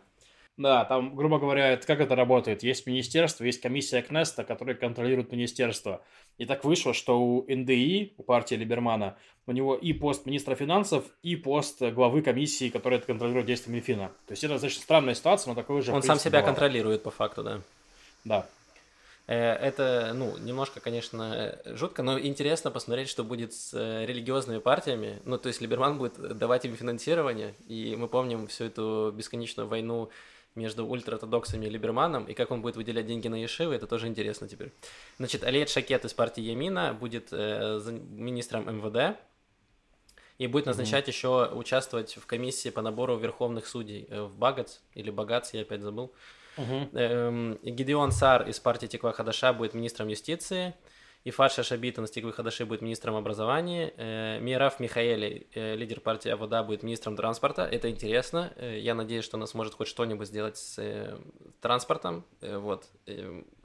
Да, 0.56 0.86
там, 0.86 1.14
грубо 1.14 1.40
говоря, 1.40 1.72
это, 1.72 1.86
как 1.86 2.00
это 2.00 2.16
работает? 2.16 2.64
Есть 2.64 2.88
министерство, 2.88 3.44
есть 3.44 3.60
комиссия 3.60 4.02
Кнеста, 4.02 4.46
которая 4.46 4.78
контролирует 4.78 5.34
министерство. 5.34 6.02
И 6.38 6.46
так 6.46 6.64
вышло, 6.64 6.94
что 6.94 7.22
у 7.22 7.46
НДИ, 7.54 8.14
у 8.18 8.24
партии 8.24 8.56
Либермана, 8.56 9.18
у 9.46 9.52
него 9.52 9.76
и 9.76 9.92
пост 9.92 10.26
министра 10.26 10.56
финансов, 10.56 11.04
и 11.22 11.36
пост 11.36 11.82
главы 11.82 12.22
комиссии, 12.22 12.70
которая 12.70 13.02
контролирует 13.02 13.48
действия 13.48 13.74
Минфина. 13.74 14.08
То 14.28 14.32
есть 14.32 14.46
это 14.46 14.54
достаточно 14.54 14.84
странная 14.84 15.16
ситуация, 15.16 15.50
но 15.50 15.56
такой 15.56 15.82
же... 15.82 15.92
Он 15.92 16.02
сам 16.02 16.18
себя 16.18 16.40
была. 16.40 16.48
контролирует 16.48 17.04
по 17.04 17.12
факту, 17.12 17.44
да. 17.44 17.62
Да. 18.24 18.48
Э, 19.32 19.54
это, 19.54 20.12
ну, 20.14 20.38
немножко, 20.38 20.82
конечно, 20.82 21.58
жутко, 21.64 22.04
но 22.04 22.20
интересно 22.20 22.70
посмотреть, 22.70 23.08
что 23.08 23.24
будет 23.24 23.54
с 23.54 23.74
э, 23.74 24.06
религиозными 24.06 24.60
партиями. 24.60 25.22
Ну, 25.24 25.38
то 25.38 25.48
есть 25.48 25.62
Либерман 25.62 25.98
будет 25.98 26.38
давать 26.38 26.66
им 26.66 26.76
финансирование, 26.76 27.56
и 27.66 27.96
мы 27.96 28.10
помним 28.10 28.48
всю 28.48 28.66
эту 28.66 29.14
бесконечную 29.16 29.70
войну 29.70 30.10
между 30.56 30.86
ультраортодоксами 30.86 31.66
и 31.66 31.70
Либерманом, 31.70 32.26
и 32.26 32.34
как 32.34 32.52
он 32.52 32.62
будет 32.62 32.76
выделять 32.76 33.08
деньги 33.08 33.30
на 33.30 33.42
Ешивы, 33.42 33.74
это 33.74 33.88
тоже 33.88 34.08
интересно 34.08 34.50
теперь. 34.50 34.74
Значит, 35.18 35.46
Алиет 35.46 35.70
Шакет 35.70 36.04
из 36.04 36.14
партии 36.14 36.42
Ямина 36.42 36.94
будет 36.94 37.30
э, 37.32 37.80
министром 38.10 38.66
МВД, 38.68 39.18
и 40.38 40.48
будет 40.48 40.66
назначать 40.66 41.06
mm-hmm. 41.06 41.12
еще 41.12 41.50
участвовать 41.54 42.16
в 42.16 42.26
комиссии 42.26 42.70
по 42.70 42.82
набору 42.82 43.18
верховных 43.18 43.68
судей 43.68 44.08
э, 44.10 44.22
в 44.22 44.38
Багац 44.38 44.78
или 44.94 45.10
Багац, 45.10 45.54
я 45.54 45.62
опять 45.62 45.82
забыл. 45.82 46.14
Угу. 46.58 46.90
Эм, 46.94 47.60
Гидеон 47.64 48.12
Сар 48.12 48.48
из 48.48 48.60
партии 48.60 48.88
Тиква 48.88 49.14
Хадаша 49.14 49.54
будет 49.54 49.74
министром 49.74 50.10
юстиции. 50.10 50.74
И 51.24 51.30
Фарша 51.30 51.62
Шабитан 51.62 52.06
из 52.06 52.12
Тиквы 52.12 52.34
Хадаши 52.34 52.66
будет 52.66 52.82
министром 52.82 53.16
образования. 53.16 53.94
Э, 53.96 54.40
Мираф 54.40 54.80
Михаэли, 54.80 55.48
э, 55.54 55.76
лидер 55.76 56.00
партии 56.00 56.30
Авода, 56.30 56.64
будет 56.64 56.82
министром 56.82 57.16
транспорта. 57.16 57.64
Это 57.64 57.92
интересно. 57.92 58.52
Э, 58.56 58.80
я 58.80 58.96
надеюсь, 58.96 59.24
что 59.24 59.38
она 59.38 59.46
сможет 59.46 59.76
хоть 59.76 59.88
что-нибудь 59.88 60.28
сделать 60.28 60.58
с 60.58 61.20
транспортом. 61.62 62.26
Вот. 62.42 62.86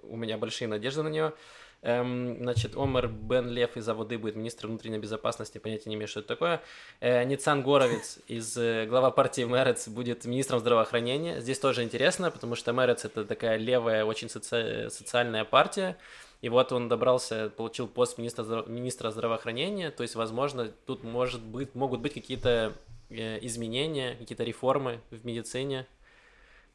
У 0.03 0.17
меня 0.17 0.37
большие 0.37 0.69
надежды 0.69 1.03
на 1.03 1.09
нее. 1.09 1.33
Эм, 1.83 2.39
значит, 2.41 2.75
Омар 2.77 3.07
Бен 3.07 3.49
Лев 3.49 3.77
из 3.77 3.89
Аводы 3.89 4.19
будет 4.19 4.35
министром 4.37 4.71
внутренней 4.71 4.99
безопасности, 4.99 5.59
понятия 5.59 5.89
не 5.91 5.97
имею, 5.97 6.09
что 6.09 6.21
это 6.21 6.29
такое. 6.31 6.63
Э, 7.01 7.23
Ницан 7.25 7.63
Горовец 7.63 8.19
из 8.29 8.57
э, 8.57 8.87
глава 8.87 9.11
партии 9.11 9.45
Мэрец 9.45 9.89
будет 9.89 10.25
министром 10.25 10.59
здравоохранения. 10.61 11.41
Здесь 11.41 11.59
тоже 11.59 11.85
интересно, 11.85 12.31
потому 12.31 12.55
что 12.57 12.73
Мэрец 12.73 13.05
это 13.05 13.25
такая 13.25 13.57
левая, 13.57 14.05
очень 14.05 14.29
соци... 14.29 14.89
социальная 14.91 15.45
партия. 15.45 15.97
И 16.43 16.49
вот 16.49 16.73
он 16.73 16.89
добрался, 16.89 17.51
получил 17.51 17.89
пост 17.89 18.19
министра, 18.19 18.45
министра 18.67 19.11
здравоохранения, 19.11 19.91
то 19.91 20.03
есть, 20.03 20.15
возможно, 20.15 20.71
тут 20.87 21.03
может 21.03 21.43
быть, 21.43 21.75
могут 21.75 22.01
быть 22.01 22.15
какие-то 22.15 22.75
э, 23.09 23.39
изменения, 23.45 24.17
какие-то 24.17 24.45
реформы 24.45 25.01
в 25.11 25.25
медицине, 25.25 25.87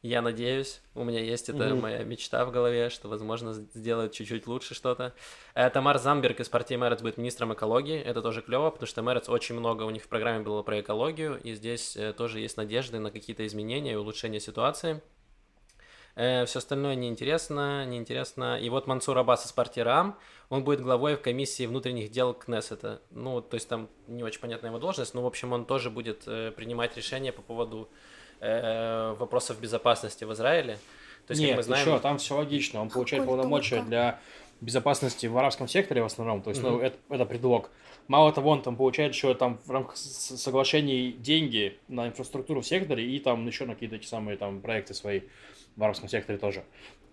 я 0.02 0.20
надеюсь, 0.20 0.80
у 0.96 1.04
меня 1.04 1.20
есть 1.20 1.48
эта 1.48 1.58
mm-hmm. 1.58 1.80
моя 1.80 2.02
мечта 2.02 2.44
в 2.44 2.50
голове, 2.50 2.90
что, 2.90 3.08
возможно, 3.08 3.52
сделают 3.52 4.12
чуть-чуть 4.12 4.48
лучше 4.48 4.74
что-то. 4.74 5.14
Э, 5.54 5.70
Тамар 5.70 5.98
Замберг 5.98 6.40
из 6.40 6.48
партии 6.48 6.74
Мэрец 6.74 7.00
будет 7.02 7.18
министром 7.18 7.54
экологии. 7.54 8.00
Это 8.00 8.20
тоже 8.20 8.42
клево, 8.42 8.70
потому 8.70 8.88
что 8.88 9.00
Мэрец 9.02 9.28
очень 9.28 9.54
много 9.54 9.84
у 9.84 9.90
них 9.90 10.02
в 10.02 10.08
программе 10.08 10.42
было 10.42 10.62
про 10.62 10.80
экологию, 10.80 11.40
и 11.40 11.54
здесь 11.54 11.96
э, 11.96 12.12
тоже 12.12 12.40
есть 12.40 12.56
надежды 12.56 12.98
на 12.98 13.12
какие-то 13.12 13.46
изменения 13.46 13.92
и 13.92 13.94
улучшение 13.94 14.40
ситуации. 14.40 15.00
Э, 16.16 16.46
все 16.46 16.58
остальное 16.58 16.96
неинтересно, 16.96 17.86
неинтересно. 17.86 18.58
И 18.58 18.68
вот 18.70 18.88
Мансур 18.88 19.16
Аббас 19.16 19.46
из 19.46 19.52
партии 19.52 19.82
РАМ, 19.82 20.18
он 20.48 20.64
будет 20.64 20.80
главой 20.80 21.14
в 21.14 21.22
комиссии 21.22 21.64
внутренних 21.64 22.10
дел 22.10 22.34
Кнессета. 22.34 23.02
Ну, 23.10 23.40
то 23.40 23.54
есть 23.54 23.68
там 23.68 23.88
не 24.08 24.24
очень 24.24 24.40
понятна 24.40 24.66
его 24.66 24.80
должность, 24.80 25.14
но, 25.14 25.22
в 25.22 25.26
общем, 25.26 25.52
он 25.52 25.64
тоже 25.64 25.90
будет 25.90 26.24
принимать 26.24 26.96
решения 26.96 27.30
по 27.30 27.40
поводу 27.40 27.88
э, 28.42 29.14
вопросов 29.18 29.60
безопасности 29.60 30.24
в 30.24 30.32
Израиле. 30.32 30.78
То 31.26 31.32
есть, 31.32 31.40
Нет, 31.40 31.50
как 31.50 31.56
мы 31.58 31.62
знаем... 31.62 31.88
еще, 31.88 31.98
там 32.00 32.18
все 32.18 32.36
логично. 32.36 32.82
Он 32.82 32.90
получает 32.90 33.24
полномочия 33.24 33.82
для 33.82 34.18
безопасности 34.60 35.26
в 35.26 35.38
арабском 35.38 35.68
секторе 35.68 36.02
в 36.02 36.06
основном. 36.06 36.42
То 36.42 36.50
есть, 36.50 36.60
mm-hmm. 36.60 36.70
ну, 36.70 36.80
это, 36.80 36.96
это 37.08 37.24
предлог. 37.24 37.70
Мало 38.08 38.32
того, 38.32 38.50
он 38.50 38.62
там 38.62 38.76
получает 38.76 39.12
еще 39.12 39.34
там 39.34 39.58
в 39.64 39.70
рамках 39.70 39.96
соглашений 39.96 41.12
деньги 41.12 41.78
на 41.88 42.08
инфраструктуру 42.08 42.60
в 42.60 42.66
секторе 42.66 43.08
и 43.08 43.18
там 43.20 43.46
еще 43.46 43.64
на 43.64 43.74
какие-то 43.74 43.96
эти 43.96 44.06
самые 44.06 44.36
там 44.36 44.60
проекты 44.60 44.92
свои 44.92 45.22
в 45.76 45.82
арабском 45.82 46.08
секторе 46.08 46.38
тоже. 46.38 46.64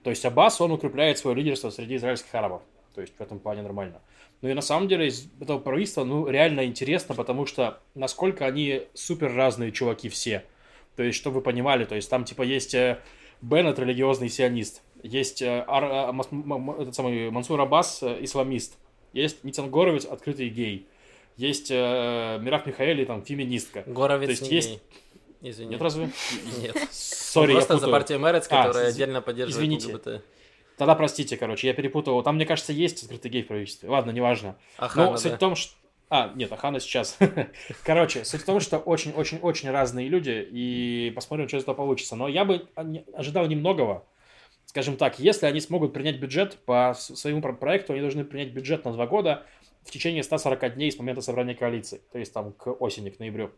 То 0.03 0.09
есть 0.09 0.25
Аббас, 0.25 0.59
он 0.61 0.71
укрепляет 0.71 1.17
свое 1.17 1.35
лидерство 1.35 1.69
среди 1.69 1.97
израильских 1.97 2.33
арабов. 2.33 2.63
То 2.95 3.01
есть 3.01 3.13
в 3.17 3.21
этом 3.21 3.39
плане 3.39 3.61
нормально. 3.61 4.01
Ну 4.41 4.49
и 4.49 4.53
на 4.53 4.61
самом 4.61 4.87
деле 4.87 5.07
из 5.07 5.27
этого 5.39 5.59
правительства, 5.59 6.03
ну, 6.03 6.27
реально 6.27 6.65
интересно, 6.65 7.13
потому 7.13 7.45
что 7.45 7.79
насколько 7.93 8.45
они 8.45 8.83
супер 8.93 9.33
разные 9.33 9.71
чуваки 9.71 10.09
все. 10.09 10.43
То 10.99 11.03
есть, 11.03 11.17
чтобы 11.17 11.35
вы 11.35 11.41
понимали, 11.41 11.85
то 11.85 11.95
есть 11.95 12.09
там 12.09 12.25
типа 12.25 12.41
есть 12.41 12.75
э, 12.75 12.99
Беннет, 13.41 13.79
религиозный 13.79 14.27
сионист, 14.27 14.81
есть 15.01 15.41
э, 15.41 15.63
Ар, 15.65 16.11
э, 16.11 16.81
этот 16.81 16.93
самый 16.93 17.31
Мансур 17.31 17.61
Аббас, 17.61 18.03
исламист, 18.03 18.77
есть 19.13 19.45
Ницан 19.45 19.71
Горовиц, 19.71 20.03
открытый 20.03 20.49
гей, 20.49 20.89
есть 21.37 21.69
Мерав 21.71 22.65
Михаэли, 22.65 23.05
там, 23.05 23.23
феминистка. 23.23 23.85
Горовиц 23.85 24.25
то 24.25 24.31
есть 24.31 24.41
не 24.41 24.49
есть... 24.49 24.69
гей. 24.71 24.81
Извини. 25.41 25.69
Нет 25.69 25.81
разве? 25.81 26.09
Нет. 26.61 26.75
Sorry, 26.91 27.53
Просто 27.53 27.77
за 27.77 27.87
партию 27.87 28.19
Мерец, 28.19 28.47
а, 28.49 28.65
которая 28.65 28.87
а, 28.87 28.89
отдельно 28.89 29.21
поддерживает 29.21 29.55
извините. 29.55 29.93
ЛГБТ. 29.93 30.21
Тогда 30.75 30.95
простите, 30.95 31.37
короче, 31.37 31.67
я 31.67 31.73
перепутал. 31.73 32.21
Там, 32.23 32.35
мне 32.35 32.45
кажется, 32.45 32.73
есть 32.73 33.03
открытый 33.03 33.31
гей 33.31 33.43
в 33.43 33.47
правительстве. 33.47 33.87
Ладно, 33.87 34.11
неважно. 34.11 34.57
Охана, 34.75 35.11
Но 35.11 35.17
суть 35.17 35.31
да. 35.31 35.37
в 35.37 35.39
том, 35.39 35.55
что... 35.55 35.75
А, 36.09 36.33
нет, 36.35 36.51
Ахана 36.51 36.79
сейчас. 36.79 37.17
Короче, 37.83 38.25
суть 38.25 38.41
в 38.41 38.45
том, 38.45 38.59
что 38.59 38.79
очень-очень-очень 38.79 39.69
разные 39.69 40.09
люди, 40.09 40.47
и 40.49 41.11
посмотрим, 41.15 41.47
что 41.47 41.57
из 41.57 41.63
этого 41.63 41.75
получится. 41.75 42.15
Но 42.15 42.27
я 42.27 42.45
бы 42.45 42.67
ожидал 43.13 43.45
немногого. 43.45 44.05
Скажем 44.65 44.97
так, 44.97 45.19
если 45.19 45.45
они 45.45 45.59
смогут 45.61 45.93
принять 45.93 46.19
бюджет 46.19 46.57
по 46.65 46.95
своему 46.95 47.41
проекту, 47.41 47.93
они 47.93 48.01
должны 48.01 48.23
принять 48.23 48.49
бюджет 48.49 48.85
на 48.85 48.93
два 48.93 49.07
года 49.07 49.45
в 49.83 49.91
течение 49.91 50.23
140 50.23 50.75
дней 50.75 50.91
с 50.91 50.97
момента 50.97 51.21
собрания 51.21 51.55
коалиции, 51.55 52.01
то 52.11 52.19
есть 52.19 52.33
там 52.33 52.53
к 52.53 52.71
осени, 52.71 53.09
к 53.09 53.19
ноябрю. 53.19 53.51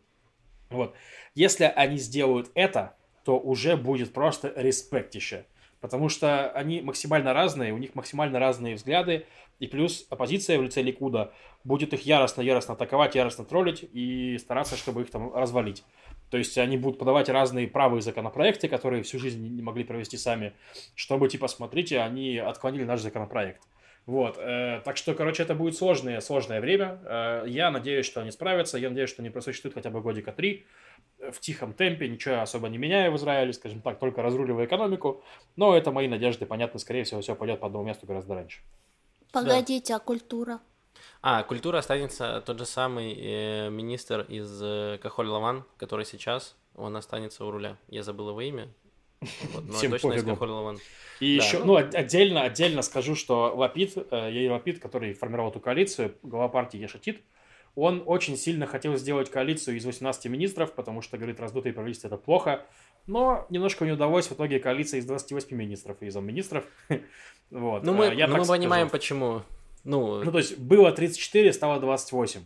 Вот. 0.70 0.94
Если 1.34 1.64
они 1.64 1.98
сделают 1.98 2.50
это, 2.54 2.96
то 3.24 3.38
уже 3.38 3.76
будет 3.76 4.12
просто 4.12 4.52
респектище. 4.56 5.44
Потому 5.82 6.08
что 6.08 6.48
они 6.52 6.80
максимально 6.80 7.32
разные, 7.32 7.72
у 7.72 7.76
них 7.76 7.96
максимально 7.96 8.38
разные 8.38 8.76
взгляды, 8.76 9.26
и 9.58 9.66
плюс 9.66 10.06
оппозиция 10.10 10.56
в 10.58 10.62
лице 10.62 10.80
Ликуда 10.80 11.32
будет 11.64 11.92
их 11.92 12.02
яростно-яростно 12.02 12.74
атаковать, 12.74 13.16
яростно 13.16 13.44
троллить 13.44 13.84
и 13.92 14.38
стараться, 14.38 14.76
чтобы 14.76 15.02
их 15.02 15.10
там 15.10 15.34
развалить. 15.34 15.82
То 16.30 16.38
есть 16.38 16.56
они 16.56 16.76
будут 16.78 17.00
подавать 17.00 17.28
разные 17.28 17.66
правые 17.66 18.00
законопроекты, 18.00 18.68
которые 18.68 19.02
всю 19.02 19.18
жизнь 19.18 19.44
не 19.44 19.60
могли 19.60 19.82
провести 19.82 20.16
сами, 20.16 20.52
чтобы, 20.94 21.28
типа, 21.28 21.48
смотрите, 21.48 21.98
они 21.98 22.38
отклонили 22.38 22.84
наш 22.84 23.00
законопроект. 23.00 23.60
Вот, 24.06 24.36
э, 24.38 24.82
так 24.84 24.96
что, 24.96 25.14
короче, 25.14 25.42
это 25.42 25.54
будет 25.54 25.76
сложное, 25.76 26.20
сложное 26.20 26.60
время. 26.60 27.00
Э, 27.04 27.44
я 27.46 27.72
надеюсь, 27.72 28.06
что 28.06 28.20
они 28.20 28.30
справятся, 28.30 28.78
я 28.78 28.88
надеюсь, 28.88 29.10
что 29.10 29.22
они 29.22 29.30
просуществуют 29.30 29.74
хотя 29.74 29.90
бы 29.90 30.00
годика 30.00 30.32
три 30.32 30.64
в 31.30 31.40
тихом 31.40 31.72
темпе, 31.72 32.08
ничего 32.08 32.40
особо 32.40 32.68
не 32.68 32.78
меняя 32.78 33.10
в 33.10 33.16
Израиле, 33.16 33.52
скажем 33.52 33.80
так, 33.80 33.98
только 33.98 34.22
разруливая 34.22 34.66
экономику. 34.66 35.22
Но 35.56 35.76
это 35.76 35.92
мои 35.92 36.08
надежды, 36.08 36.46
понятно, 36.46 36.80
скорее 36.80 37.04
всего, 37.04 37.20
все 37.20 37.34
пойдет 37.34 37.60
по 37.60 37.66
одному 37.66 37.84
месту 37.84 38.06
гораздо 38.06 38.34
раньше. 38.34 38.60
Погодите, 39.32 39.92
да. 39.92 39.96
а 39.96 40.00
культура? 40.00 40.60
А, 41.22 41.42
культура 41.44 41.78
останется 41.78 42.42
тот 42.44 42.58
же 42.58 42.66
самый 42.66 43.14
э, 43.14 43.70
министр 43.70 44.22
из 44.22 44.60
э, 44.62 44.98
Кахоль 45.00 45.28
Лаван, 45.28 45.64
который 45.76 46.04
сейчас, 46.04 46.56
он 46.74 46.96
останется 46.96 47.44
у 47.44 47.50
руля. 47.50 47.76
Я 47.88 48.02
забыл 48.02 48.30
его 48.30 48.40
имя. 48.40 48.68
Вот, 49.54 49.64
но 49.64 49.72
Всем 49.74 49.92
точно 49.92 50.14
из 50.14 50.24
Кахоль 50.24 50.50
Лаван. 50.50 50.78
И 51.20 51.38
да. 51.38 51.44
еще, 51.44 51.58
ну, 51.64 51.76
отдельно, 51.76 52.42
отдельно 52.42 52.82
скажу, 52.82 53.14
что 53.14 53.52
Лапид, 53.54 53.96
э, 53.96 54.30
Яир 54.32 54.52
Лапид, 54.52 54.80
который 54.80 55.14
формировал 55.14 55.50
эту 55.50 55.60
коалицию, 55.60 56.16
глава 56.22 56.48
партии 56.48 56.78
Ешатит, 56.78 57.22
он 57.74 58.02
очень 58.04 58.36
сильно 58.36 58.66
хотел 58.66 58.96
сделать 58.96 59.30
коалицию 59.30 59.76
из 59.76 59.84
18 59.84 60.26
министров, 60.26 60.72
потому 60.72 61.00
что, 61.00 61.16
говорит, 61.16 61.40
раздутое 61.40 61.72
правительство 61.72 62.08
это 62.08 62.16
плохо. 62.18 62.66
Но 63.06 63.46
немножко 63.50 63.84
не 63.84 63.92
удалось. 63.92 64.26
В 64.26 64.32
итоге 64.32 64.60
коалиция 64.60 65.00
из 65.00 65.06
28 65.06 65.56
министров 65.56 65.96
и 66.02 66.10
замминистров. 66.10 66.64
вот. 67.50 67.82
Ну, 67.82 67.94
мы, 67.94 68.06
э, 68.06 68.14
Я 68.14 68.28
ну, 68.28 68.36
мы 68.36 68.46
понимаем, 68.46 68.90
почему. 68.90 69.42
Ну... 69.84 70.22
ну, 70.22 70.30
то 70.30 70.38
есть 70.38 70.58
было 70.58 70.92
34, 70.92 71.52
стало 71.52 71.80
28. 71.80 72.42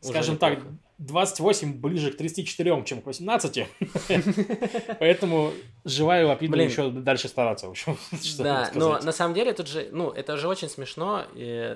Скажем 0.00 0.38
так, 0.38 0.60
28 1.00 1.80
ближе 1.80 2.12
к 2.12 2.18
34, 2.18 2.84
чем 2.84 3.00
к 3.00 3.06
18. 3.06 3.66
Поэтому 5.00 5.50
желаю 5.82 6.28
Лапиду 6.28 6.56
еще 6.60 6.90
дальше 6.90 7.28
стараться. 7.28 7.68
В 7.68 7.70
общем, 7.70 7.96
да, 8.38 8.70
но 8.74 8.98
на 8.98 9.12
самом 9.12 9.34
деле 9.34 9.54
тут 9.54 9.66
же, 9.66 9.88
ну, 9.92 10.10
это 10.10 10.36
же 10.36 10.46
очень 10.46 10.68
смешно. 10.68 11.24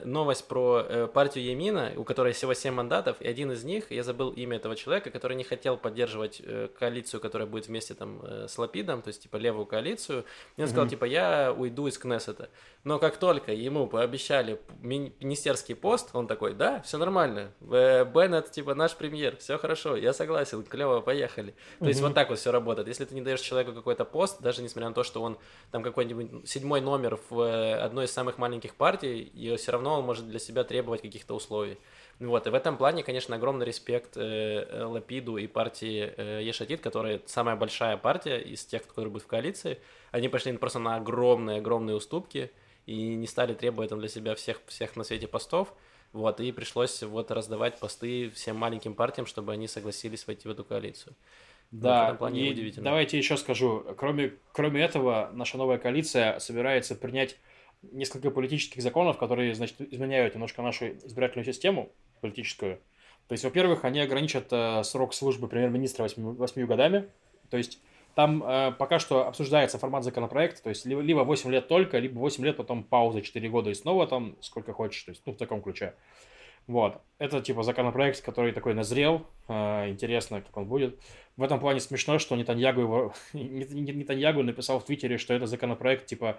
Новость 0.04 0.46
про 0.46 0.84
э, 0.86 1.06
партию 1.06 1.46
Емина, 1.46 1.92
у 1.96 2.04
которой 2.04 2.34
всего 2.34 2.52
7 2.52 2.74
мандатов, 2.74 3.16
и 3.20 3.26
один 3.26 3.50
из 3.50 3.64
них, 3.64 3.90
я 3.90 4.02
забыл 4.02 4.28
имя 4.30 4.58
этого 4.58 4.76
человека, 4.76 5.10
который 5.10 5.38
не 5.38 5.44
хотел 5.44 5.78
поддерживать 5.78 6.42
э, 6.44 6.68
коалицию, 6.78 7.20
которая 7.20 7.48
будет 7.48 7.68
вместе 7.68 7.94
там 7.94 8.20
э, 8.22 8.46
с 8.46 8.58
Лапидом, 8.58 9.00
то 9.00 9.08
есть 9.08 9.22
типа 9.22 9.36
левую 9.36 9.64
коалицию. 9.64 10.26
И 10.58 10.62
он 10.62 10.68
сказал, 10.68 10.86
типа, 10.86 11.06
я 11.06 11.50
уйду 11.56 11.86
из 11.86 11.96
Кнессета. 11.96 12.50
Но 12.84 12.98
как 12.98 13.16
только 13.16 13.52
ему 13.52 13.86
пообещали 13.86 14.60
министерский 14.80 15.74
пост, 15.74 16.10
он 16.12 16.26
такой, 16.26 16.52
да, 16.52 16.82
все 16.82 16.98
нормально. 16.98 17.52
Беннет, 17.60 18.50
типа, 18.50 18.74
наш 18.74 18.94
премьер, 18.94 19.13
все 19.38 19.58
хорошо, 19.58 19.96
я 19.96 20.12
согласен, 20.12 20.62
клево, 20.62 21.00
поехали. 21.00 21.50
То 21.50 21.84
угу. 21.84 21.88
есть 21.88 22.00
вот 22.00 22.14
так 22.14 22.30
вот 22.30 22.38
все 22.38 22.52
работает. 22.52 22.88
Если 22.88 23.04
ты 23.04 23.14
не 23.14 23.22
даешь 23.22 23.40
человеку 23.40 23.72
какой-то 23.72 24.04
пост, 24.04 24.40
даже 24.40 24.62
несмотря 24.62 24.88
на 24.88 24.94
то, 24.94 25.02
что 25.02 25.22
он 25.22 25.38
там 25.70 25.82
какой-нибудь 25.82 26.48
седьмой 26.48 26.80
номер 26.80 27.18
в 27.30 27.40
э, 27.40 27.74
одной 27.76 28.06
из 28.06 28.12
самых 28.12 28.38
маленьких 28.38 28.74
партий, 28.74 29.22
и 29.22 29.56
все 29.56 29.72
равно 29.72 29.98
он 29.98 30.04
может 30.04 30.28
для 30.28 30.38
себя 30.38 30.64
требовать 30.64 31.02
каких-то 31.02 31.34
условий. 31.34 31.78
Вот, 32.20 32.46
и 32.46 32.50
в 32.50 32.54
этом 32.54 32.76
плане, 32.76 33.02
конечно, 33.02 33.34
огромный 33.34 33.66
респект 33.66 34.16
э, 34.16 34.66
э, 34.70 34.84
Лапиду 34.84 35.36
и 35.36 35.46
партии 35.48 36.12
э, 36.16 36.40
Ешатит, 36.44 36.80
которая 36.80 37.20
самая 37.26 37.56
большая 37.56 37.96
партия 37.96 38.38
из 38.38 38.64
тех, 38.64 38.86
которые 38.86 39.10
будут 39.10 39.24
в 39.24 39.26
коалиции. 39.26 39.78
Они 40.12 40.28
пошли 40.28 40.56
просто 40.56 40.78
на 40.78 40.96
огромные-огромные 40.96 41.96
уступки 41.96 42.52
и 42.86 43.14
не 43.14 43.26
стали 43.26 43.54
требовать 43.54 43.90
там 43.90 43.98
для 43.98 44.08
себя 44.08 44.36
всех, 44.36 44.60
всех 44.66 44.94
на 44.94 45.02
свете 45.02 45.26
постов. 45.26 45.74
Вот, 46.14 46.38
и 46.38 46.52
пришлось 46.52 47.02
вот 47.02 47.32
раздавать 47.32 47.80
посты 47.80 48.30
всем 48.30 48.56
маленьким 48.56 48.94
партиям, 48.94 49.26
чтобы 49.26 49.52
они 49.52 49.66
согласились 49.66 50.24
войти 50.28 50.46
в 50.46 50.50
эту 50.52 50.62
коалицию. 50.62 51.16
Да, 51.72 52.16
вот 52.20 52.32
и 52.32 52.72
давайте 52.76 53.18
еще 53.18 53.36
скажу. 53.36 53.84
Кроме, 53.96 54.34
кроме 54.52 54.80
этого, 54.80 55.30
наша 55.32 55.58
новая 55.58 55.76
коалиция 55.76 56.38
собирается 56.38 56.94
принять 56.94 57.36
несколько 57.82 58.30
политических 58.30 58.80
законов, 58.80 59.18
которые, 59.18 59.56
значит, 59.56 59.80
изменяют 59.80 60.34
немножко 60.34 60.62
нашу 60.62 60.92
избирательную 60.92 61.52
систему 61.52 61.90
политическую. 62.20 62.76
То 63.26 63.32
есть, 63.32 63.42
во-первых, 63.42 63.84
они 63.84 63.98
ограничат 63.98 64.46
э, 64.52 64.84
срок 64.84 65.14
службы 65.14 65.48
премьер-министра 65.48 66.04
8, 66.04 66.36
8 66.36 66.66
годами. 66.66 67.08
То 67.50 67.56
есть, 67.56 67.80
там 68.14 68.42
э, 68.44 68.72
пока 68.78 68.98
что 68.98 69.26
обсуждается 69.26 69.78
формат 69.78 70.04
законопроекта, 70.04 70.62
то 70.62 70.68
есть 70.68 70.86
либо, 70.86 71.00
либо 71.00 71.20
8 71.20 71.50
лет 71.50 71.68
только, 71.68 71.98
либо 71.98 72.18
8 72.18 72.44
лет, 72.44 72.56
потом 72.56 72.84
пауза 72.84 73.22
4 73.22 73.48
года 73.48 73.70
и 73.70 73.74
снова 73.74 74.06
там 74.06 74.36
сколько 74.40 74.72
хочешь, 74.72 75.02
то 75.02 75.10
есть, 75.10 75.22
ну, 75.26 75.32
в 75.32 75.36
таком 75.36 75.62
ключе. 75.62 75.94
Вот. 76.66 77.00
Это 77.18 77.42
типа 77.42 77.62
законопроект, 77.62 78.22
который 78.22 78.52
такой 78.52 78.74
назрел. 78.74 79.26
Э, 79.48 79.88
интересно, 79.88 80.40
как 80.40 80.56
он 80.56 80.66
будет. 80.66 80.98
В 81.36 81.42
этом 81.42 81.60
плане 81.60 81.80
смешно, 81.80 82.18
что 82.18 82.36
Нетаньягу 82.36 82.80
его... 82.80 83.14
Нетаньягу 83.32 84.42
написал 84.42 84.80
в 84.80 84.84
Твиттере, 84.84 85.18
что 85.18 85.34
это 85.34 85.46
законопроект 85.46 86.06
типа 86.06 86.38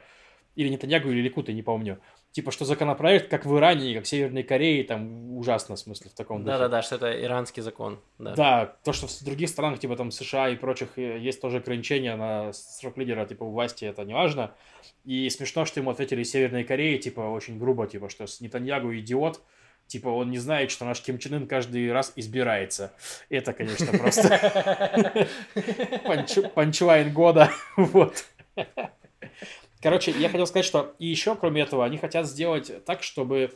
или 0.56 0.70
Нетаньягу, 0.70 1.10
или 1.10 1.22
Ликут, 1.22 1.49
я 1.49 1.56
не 1.56 1.64
помню. 1.64 1.99
Типа, 2.32 2.51
что 2.51 2.66
законопроект, 2.66 3.30
как 3.30 3.45
в 3.45 3.58
Иране, 3.58 3.95
как 3.95 4.03
в 4.03 4.08
Северной 4.08 4.43
Корее, 4.43 4.84
там 4.84 5.38
ужасно, 5.38 5.76
в 5.76 5.80
смысле, 5.80 6.10
в 6.10 6.14
таком 6.14 6.43
духе. 6.43 6.51
Да-да-да, 6.51 6.82
что 6.82 6.95
это 6.95 7.24
иранский 7.24 7.62
закон. 7.62 8.01
Да. 8.18 8.36
да, 8.36 8.76
то, 8.84 8.91
что 8.91 9.08
в 9.08 9.24
других 9.24 9.47
странах, 9.47 9.80
типа 9.80 9.95
там 9.95 10.12
США 10.12 10.49
и 10.49 10.58
прочих, 10.58 10.97
э, 10.97 11.18
есть 11.20 11.39
тоже 11.39 11.58
ограничения 11.58 12.16
на 12.18 12.51
срок 12.51 12.97
лидера, 12.97 13.26
типа, 13.26 13.43
у 13.43 13.51
власти, 13.51 13.86
это 13.86 14.03
не 14.03 14.14
важно. 14.14 14.51
И 15.06 15.30
смешно, 15.30 15.64
что 15.64 15.80
ему 15.80 15.91
ответили 15.91 16.24
из 16.24 16.32
Северной 16.32 16.66
Кореи, 16.66 16.97
типа, 16.97 17.22
очень 17.22 17.58
грубо, 17.58 17.88
типа, 17.88 18.10
что 18.10 18.26
Нетаньягу 18.41 18.93
идиот, 18.97 19.41
Типа 19.88 20.08
он 20.08 20.32
не 20.32 20.39
знает, 20.39 20.72
что 20.72 20.84
наш 20.86 21.01
Ким 21.01 21.20
Чен 21.20 21.36
Ын 21.36 21.47
каждый 21.47 21.91
раз 21.91 22.12
избирается. 22.16 22.91
Это, 23.30 23.53
конечно, 23.53 23.95
просто 23.97 25.28
панчлайн 26.56 27.14
года. 27.14 27.51
Вот. 27.78 28.26
Короче, 29.86 30.10
я 30.18 30.30
хотел 30.30 30.48
сказать, 30.48 30.66
что 30.66 30.96
и 30.98 31.06
еще, 31.06 31.36
кроме 31.36 31.62
этого, 31.62 31.86
они 31.86 32.00
хотят 32.00 32.26
сделать 32.26 32.84
так, 32.86 33.04
чтобы, 33.04 33.52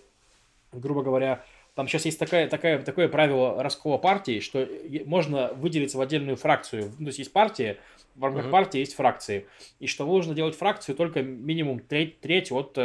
грубо 0.72 1.02
говоря, 1.02 1.44
Там 1.74 1.88
сейчас 1.88 2.06
есть 2.06 2.20
такая, 2.20 2.48
такая, 2.48 2.84
такое 2.84 3.08
правило 3.08 3.64
раскола 3.64 3.98
партии, 3.98 4.40
что 4.40 4.68
можно 5.06 5.52
выделиться 5.56 5.98
в 5.98 6.02
отдельную 6.02 6.38
фракцию. 6.38 6.92
Ну, 7.00 7.06
то 7.06 7.08
есть 7.08 7.18
есть 7.18 7.34
партия, 7.34 7.80
в 8.14 8.24
рамках 8.24 8.46
mm-hmm. 8.46 8.52
партии 8.52 8.78
есть 8.78 8.94
фракции. 8.94 9.48
И 9.80 9.88
что 9.88 10.06
нужно 10.06 10.36
делать 10.36 10.56
фракцию 10.56 10.96
только 10.96 11.24
минимум 11.24 11.80
треть, 11.80 12.20
треть 12.20 12.52
от 12.52 12.74
э, 12.78 12.82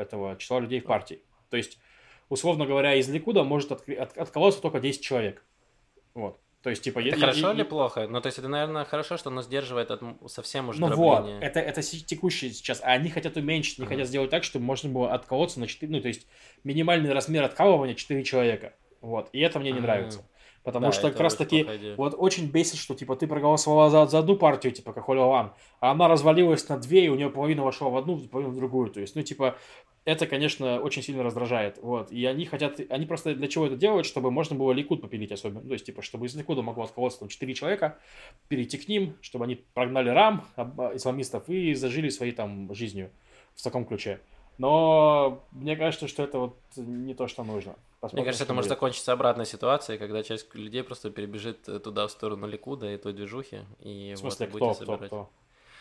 этого 0.00 0.36
числа 0.38 0.60
людей 0.60 0.80
в 0.80 0.84
партии. 0.84 1.20
То 1.50 1.58
есть, 1.58 1.78
условно 2.30 2.64
говоря, 2.64 2.94
из 2.94 3.10
Ликуда 3.10 3.44
может 3.44 3.72
от, 3.72 3.86
от, 3.90 4.16
отколоться 4.16 4.62
только 4.62 4.80
10 4.80 5.02
человек. 5.02 5.44
Вот. 6.14 6.40
То 6.66 6.70
есть, 6.70 6.82
типа, 6.82 6.98
это 6.98 7.10
я, 7.10 7.16
хорошо 7.16 7.46
я, 7.50 7.54
или 7.54 7.62
плохо? 7.62 8.08
Ну, 8.08 8.20
то 8.20 8.26
есть, 8.26 8.40
это, 8.40 8.48
наверное, 8.48 8.84
хорошо, 8.84 9.16
что 9.16 9.30
оно 9.30 9.40
сдерживает 9.40 9.92
от 9.92 10.02
совсем 10.26 10.68
уже 10.68 10.80
Ну 10.80 10.92
вот, 10.96 11.28
это, 11.40 11.60
это 11.60 11.80
текущее 11.80 12.52
сейчас. 12.52 12.80
А 12.82 12.86
они 12.86 13.08
хотят 13.08 13.36
уменьшить, 13.36 13.78
они 13.78 13.86
uh-huh. 13.86 13.90
хотят 13.90 14.08
сделать 14.08 14.30
так, 14.30 14.42
чтобы 14.42 14.64
можно 14.64 14.90
было 14.90 15.12
отколоться 15.12 15.60
на 15.60 15.68
4, 15.68 15.92
ну, 15.92 16.00
то 16.00 16.08
есть, 16.08 16.26
минимальный 16.64 17.12
размер 17.12 17.44
откалывания 17.44 17.94
4 17.94 18.24
человека. 18.24 18.74
Вот, 19.00 19.28
и 19.32 19.38
это 19.38 19.60
мне 19.60 19.70
не 19.70 19.78
uh-huh. 19.78 19.82
нравится. 19.82 20.28
Потому 20.66 20.86
да, 20.86 20.92
что 20.92 21.12
как 21.12 21.20
раз 21.20 21.36
таки 21.36 21.64
вот 21.96 22.16
очень 22.18 22.50
бесит, 22.50 22.78
что 22.78 22.96
типа 22.96 23.14
ты 23.14 23.28
проголосовал 23.28 23.88
за, 23.88 24.04
за 24.06 24.18
одну 24.18 24.34
партию, 24.34 24.72
типа 24.72 24.92
как 24.92 25.08
Оля 25.08 25.22
Ван, 25.22 25.52
а 25.78 25.92
она 25.92 26.08
развалилась 26.08 26.68
на 26.68 26.76
две, 26.76 27.04
и 27.04 27.08
у 27.08 27.14
нее 27.14 27.30
половина 27.30 27.62
вошла 27.62 27.88
в 27.88 27.96
одну, 27.96 28.18
половина 28.18 28.52
в 28.52 28.56
другую. 28.56 28.90
То 28.90 28.98
есть, 28.98 29.14
ну, 29.14 29.22
типа, 29.22 29.56
это, 30.04 30.26
конечно, 30.26 30.80
очень 30.80 31.02
сильно 31.02 31.22
раздражает. 31.22 31.78
Вот. 31.80 32.10
И 32.10 32.26
они 32.26 32.46
хотят, 32.46 32.80
они 32.90 33.06
просто 33.06 33.36
для 33.36 33.46
чего 33.46 33.66
это 33.66 33.76
делают, 33.76 34.06
чтобы 34.06 34.32
можно 34.32 34.56
было 34.56 34.72
Ликуд 34.72 35.00
попилить 35.02 35.30
особенно. 35.30 35.60
То 35.60 35.72
есть, 35.72 35.86
типа, 35.86 36.02
чтобы 36.02 36.26
из 36.26 36.34
Ликуда 36.34 36.62
могло 36.62 36.82
отколоться 36.82 37.20
там 37.20 37.28
4 37.28 37.54
человека, 37.54 37.98
перейти 38.48 38.76
к 38.76 38.88
ним, 38.88 39.14
чтобы 39.20 39.44
они 39.44 39.54
прогнали 39.72 40.08
рам 40.08 40.44
исламистов 40.94 41.48
и 41.48 41.74
зажили 41.74 42.08
своей 42.08 42.32
там 42.32 42.74
жизнью 42.74 43.10
в 43.54 43.62
таком 43.62 43.84
ключе. 43.84 44.18
Но 44.58 45.44
мне 45.52 45.76
кажется, 45.76 46.08
что 46.08 46.24
это 46.24 46.40
вот 46.40 46.56
не 46.76 47.14
то, 47.14 47.28
что 47.28 47.44
нужно. 47.44 47.76
Посмотрим, 48.06 48.22
Мне 48.22 48.24
кажется, 48.26 48.44
это 48.44 48.54
может 48.54 48.68
закончиться 48.68 49.12
обратной 49.12 49.46
ситуацией, 49.46 49.98
когда 49.98 50.22
часть 50.22 50.54
людей 50.54 50.82
просто 50.84 51.10
перебежит 51.10 51.62
туда, 51.82 52.06
в 52.06 52.10
сторону 52.10 52.46
Ликуда 52.46 52.92
и 52.92 52.96
той 52.96 53.12
движухи. 53.12 53.60
И 53.80 54.14
в 54.14 54.18
смысле, 54.18 54.46
вот, 54.46 54.76
кто, 54.76 54.84
кто, 54.84 54.98
кто? 54.98 55.30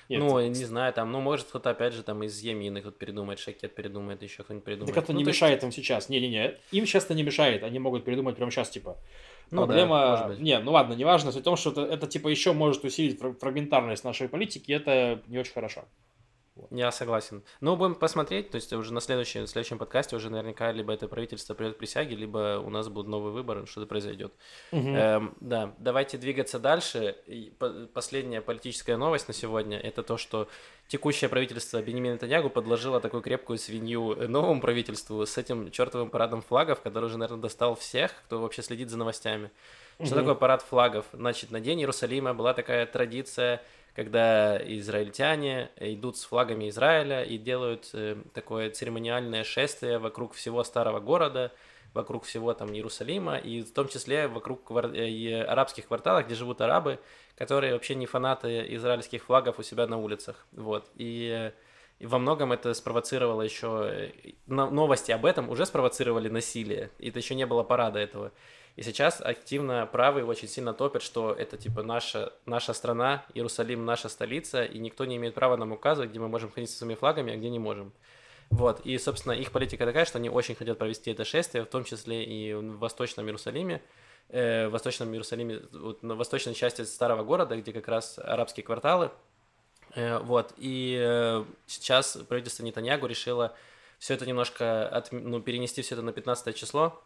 Нет, 0.10 0.20
ну, 0.20 0.40
не 0.40 0.66
знаю, 0.66 0.94
там, 0.94 1.12
ну, 1.12 1.20
может, 1.20 1.48
кто-то, 1.48 1.72
опять 1.72 1.94
же, 1.94 2.04
там, 2.04 2.24
из 2.24 2.40
Емины 2.40 2.82
кто-то 2.82 2.98
передумает, 2.98 3.40
Шакет 3.40 3.74
передумает, 3.74 4.22
еще 4.22 4.44
кто-нибудь 4.44 4.66
передумает. 4.66 4.94
Так 4.94 5.04
это 5.04 5.14
ну, 5.14 5.20
не 5.20 5.24
мешает 5.24 5.64
есть... 5.64 5.64
им 5.64 5.72
сейчас. 5.72 6.10
Не-не-не, 6.10 6.56
им 6.72 6.86
сейчас 6.86 7.06
это 7.06 7.16
не 7.16 7.24
мешает, 7.24 7.64
они 7.64 7.80
могут 7.80 8.06
передумать 8.06 8.36
прямо 8.36 8.52
сейчас, 8.52 8.70
типа. 8.70 8.98
Ну, 9.52 9.66
Проблема... 9.66 10.28
Да, 10.30 10.36
не, 10.36 10.60
ну 10.60 10.72
ладно, 10.72 10.94
неважно. 10.94 11.32
Суть 11.32 11.42
в 11.42 11.46
том, 11.46 11.58
что 11.58 11.72
это, 11.72 11.82
это, 11.82 12.08
типа, 12.08 12.28
еще 12.28 12.54
может 12.54 12.84
усилить 12.84 13.20
фрагментарность 13.40 14.04
нашей 14.04 14.28
политики, 14.30 14.72
и 14.72 14.74
это 14.74 15.22
не 15.28 15.38
очень 15.38 15.54
хорошо. 15.54 15.86
Я 16.72 16.92
согласен. 16.92 17.44
Ну, 17.60 17.76
будем 17.76 17.96
посмотреть, 17.96 18.50
то 18.50 18.56
есть 18.56 18.72
уже 18.72 18.94
на 18.94 19.02
следующем, 19.02 19.46
следующем 19.46 19.78
подкасте 19.78 20.16
уже 20.16 20.30
наверняка 20.30 20.72
либо 20.72 20.94
это 20.94 21.08
правительство 21.08 21.54
придет 21.54 21.76
к 21.76 21.78
присяге, 21.78 22.16
либо 22.16 22.62
у 22.64 22.70
нас 22.70 22.88
будут 22.88 23.10
новые 23.10 23.34
выборы, 23.34 23.66
что-то 23.66 23.88
произойдет. 23.88 24.34
Угу. 24.72 24.88
Эм, 24.88 25.36
да, 25.42 25.74
давайте 25.80 26.18
двигаться 26.18 26.58
дальше. 26.58 27.18
И 27.28 27.54
последняя 27.94 28.40
политическая 28.42 28.96
новость 28.96 29.28
на 29.28 29.34
сегодня– 29.34 29.78
это 29.80 30.02
то, 30.02 30.18
что 30.18 30.48
текущее 30.88 31.30
правительство 31.30 31.82
Бенемина 31.82 32.14
Нетаньягу 32.14 32.50
подложило 32.50 33.02
такую 33.02 33.22
крепкую 33.22 33.60
свинью 33.60 34.16
новому 34.30 34.62
правительству 34.62 35.26
с 35.26 35.38
этим 35.38 35.72
чертовым 35.72 36.10
парадом 36.10 36.42
флагов, 36.42 36.80
который 36.80 37.06
уже, 37.06 37.18
наверное, 37.18 37.42
достал 37.42 37.76
всех, 37.76 38.12
кто 38.26 38.40
вообще 38.40 38.62
следит 38.62 38.90
за 38.90 38.98
новостями. 38.98 39.52
Что 39.96 40.16
угу. 40.16 40.16
такое 40.16 40.36
парад 40.36 40.62
флагов? 40.62 41.06
Значит, 41.12 41.52
на 41.52 41.60
День 41.60 41.82
Иерусалима 41.82 42.34
была 42.34 42.54
такая 42.54 42.86
традиция– 42.86 43.62
когда 43.96 44.58
израильтяне 44.58 45.72
идут 45.78 46.18
с 46.18 46.26
флагами 46.26 46.70
Израиля 46.70 47.24
и 47.24 47.38
делают 47.38 47.90
э, 47.94 48.18
такое 48.34 48.70
церемониальное 48.70 49.46
шествие 49.46 50.00
вокруг 50.00 50.34
всего 50.34 50.66
старого 50.66 51.00
города, 51.00 51.54
вокруг 51.94 52.26
всего 52.26 52.54
там 52.54 52.74
Иерусалима, 52.74 53.38
и 53.38 53.62
в 53.62 53.72
том 53.72 53.88
числе 53.88 54.28
вокруг 54.28 54.66
квар... 54.66 54.88
Э, 54.88 55.44
арабских 55.44 55.88
кварталов, 55.88 56.26
где 56.26 56.36
живут 56.36 56.60
арабы, 56.60 57.00
которые 57.38 57.72
вообще 57.72 57.96
не 57.96 58.06
фанаты 58.06 58.66
израильских 58.76 59.24
флагов 59.24 59.60
у 59.60 59.64
себя 59.64 59.88
на 59.88 59.98
улицах. 59.98 60.46
Вот. 60.52 60.92
И, 60.96 61.52
и 62.00 62.06
во 62.06 62.20
многом 62.20 62.52
это 62.52 62.74
спровоцировало 62.74 63.44
еще... 63.44 63.90
Э, 63.90 64.12
новости 64.48 65.14
об 65.14 65.26
этом 65.26 65.50
уже 65.50 65.66
спровоцировали 65.66 66.28
насилие, 66.28 66.92
и 67.00 67.10
это 67.10 67.20
еще 67.20 67.34
не 67.34 67.46
было 67.46 67.64
парада 67.64 68.00
этого. 68.00 68.34
И 68.76 68.84
сейчас 68.84 69.22
активно 69.22 69.88
правые 69.90 70.26
очень 70.26 70.50
сильно 70.50 70.74
топят, 70.74 71.02
что 71.02 71.32
это 71.32 71.58
типа 71.58 71.82
наша, 71.82 72.34
наша 72.46 72.74
страна, 72.74 73.26
Иерусалим 73.34 73.86
наша 73.86 74.10
столица, 74.10 74.66
и 74.66 74.80
никто 74.80 75.06
не 75.06 75.16
имеет 75.16 75.34
права 75.34 75.56
нам 75.56 75.72
указывать, 75.72 76.10
где 76.10 76.20
мы 76.20 76.28
можем 76.28 76.52
ходить 76.52 76.70
со 76.70 76.78
своими 76.78 76.96
флагами, 76.96 77.34
а 77.34 77.38
где 77.38 77.50
не 77.50 77.60
можем. 77.60 77.94
Вот, 78.50 78.86
и, 78.86 78.98
собственно, 78.98 79.32
их 79.32 79.52
политика 79.52 79.86
такая, 79.86 80.06
что 80.06 80.18
они 80.18 80.30
очень 80.30 80.56
хотят 80.56 80.78
провести 80.78 81.12
это 81.12 81.24
шествие, 81.24 81.64
в 81.64 81.68
том 81.68 81.84
числе 81.84 82.24
и 82.24 82.54
в 82.54 82.78
Восточном 82.78 83.26
Иерусалиме, 83.26 83.82
э, 84.30 84.68
в 84.68 84.72
Восточном 84.72 85.12
Иерусалиме, 85.14 85.62
вот, 85.72 86.04
на 86.04 86.16
восточной 86.16 86.54
части 86.54 86.84
старого 86.84 87.24
города, 87.24 87.56
где 87.56 87.72
как 87.74 87.88
раз 87.88 88.20
арабские 88.20 88.64
кварталы, 88.64 89.10
э, 89.96 90.20
вот, 90.20 90.54
и 90.58 90.98
э, 91.02 91.44
сейчас 91.66 92.18
правительство 92.28 92.64
Нетаньягу 92.64 93.08
решило 93.08 93.56
все 94.00 94.14
это 94.14 94.26
немножко 94.26 94.88
от, 94.88 95.12
ну, 95.12 95.42
перенести 95.42 95.82
все 95.82 95.96
это 95.96 96.04
на 96.04 96.12
15 96.12 96.56
число, 96.56 97.02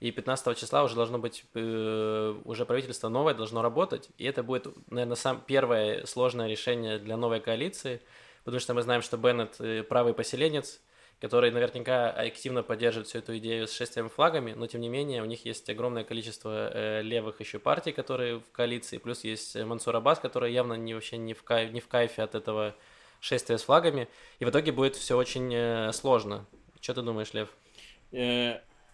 и 0.00 0.10
15 0.10 0.58
числа 0.58 0.82
уже 0.82 0.94
должно 0.94 1.18
быть, 1.18 1.44
э, 1.54 2.34
уже 2.44 2.64
правительство 2.64 3.08
новое 3.08 3.34
должно 3.34 3.62
работать, 3.62 4.08
и 4.16 4.24
это 4.24 4.42
будет, 4.42 4.66
наверное, 4.90 5.16
сам 5.16 5.42
первое 5.46 6.06
сложное 6.06 6.48
решение 6.48 6.98
для 6.98 7.16
новой 7.18 7.40
коалиции, 7.40 8.00
потому 8.44 8.60
что 8.60 8.72
мы 8.74 8.82
знаем, 8.82 9.02
что 9.02 9.18
Беннет 9.18 9.60
э, 9.60 9.82
правый 9.82 10.14
поселенец, 10.14 10.80
который 11.20 11.50
наверняка 11.50 12.10
активно 12.10 12.62
поддерживает 12.62 13.08
всю 13.08 13.18
эту 13.18 13.36
идею 13.36 13.68
с 13.68 13.72
шествием 13.72 14.08
флагами, 14.08 14.54
но 14.54 14.66
тем 14.66 14.80
не 14.80 14.88
менее 14.88 15.22
у 15.22 15.26
них 15.26 15.44
есть 15.44 15.68
огромное 15.68 16.02
количество 16.02 16.70
э, 16.72 17.02
левых 17.02 17.40
еще 17.40 17.58
партий, 17.58 17.92
которые 17.92 18.38
в 18.38 18.50
коалиции, 18.52 18.96
плюс 18.96 19.22
есть 19.22 19.54
Мансур 19.54 19.94
Аббас, 19.94 20.18
который 20.18 20.50
явно 20.50 20.74
не, 20.74 20.94
вообще 20.94 21.18
не 21.18 21.34
в, 21.34 21.42
кайф, 21.42 21.72
не 21.72 21.80
в 21.80 21.88
кайфе 21.88 22.22
от 22.22 22.34
этого 22.34 22.74
шествия 23.20 23.58
с 23.58 23.64
флагами, 23.64 24.08
и 24.38 24.46
в 24.46 24.48
итоге 24.50 24.72
будет 24.72 24.96
все 24.96 25.18
очень 25.18 25.52
э, 25.54 25.92
сложно. 25.92 26.46
Что 26.80 26.94
ты 26.94 27.02
думаешь, 27.02 27.34
Лев? 27.34 27.50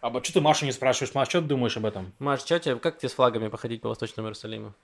А 0.00 0.22
что 0.22 0.32
ты 0.32 0.40
Машу 0.40 0.66
не 0.66 0.72
спрашиваешь? 0.72 1.14
Маш, 1.14 1.28
что 1.28 1.40
ты 1.40 1.48
думаешь 1.48 1.76
об 1.76 1.86
этом? 1.86 2.12
Маш, 2.18 2.40
что 2.40 2.58
тебе, 2.58 2.76
как 2.76 2.98
тебе 2.98 3.08
с 3.08 3.14
флагами 3.14 3.48
походить 3.48 3.80
по 3.80 3.88
Восточному 3.88 4.28
Иерусалиму? 4.28 4.74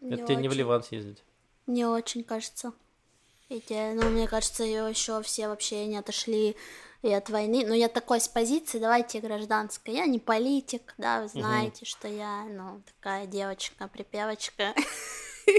Не 0.00 0.14
Это 0.14 0.26
тебе 0.26 0.36
не 0.36 0.48
в 0.48 0.52
Ливан 0.52 0.82
съездить? 0.82 1.22
Не 1.66 1.84
очень, 1.84 2.24
кажется. 2.24 2.72
Эти, 3.48 3.94
ну, 3.94 4.08
мне 4.10 4.26
кажется, 4.26 4.64
еще 4.64 5.22
все 5.22 5.48
вообще 5.48 5.86
не 5.86 5.96
отошли 5.96 6.56
и 7.02 7.12
от 7.12 7.30
войны. 7.30 7.64
Но 7.66 7.74
я 7.74 7.88
такой 7.88 8.20
с 8.20 8.28
позиции, 8.28 8.78
давайте 8.78 9.20
гражданской. 9.20 9.94
Я 9.94 10.06
не 10.06 10.18
политик, 10.18 10.94
да, 10.98 11.22
вы 11.22 11.28
знаете, 11.28 11.82
угу. 11.82 11.86
что 11.86 12.08
я, 12.08 12.44
ну, 12.44 12.82
такая 12.84 13.26
девочка-припевочка. 13.26 14.74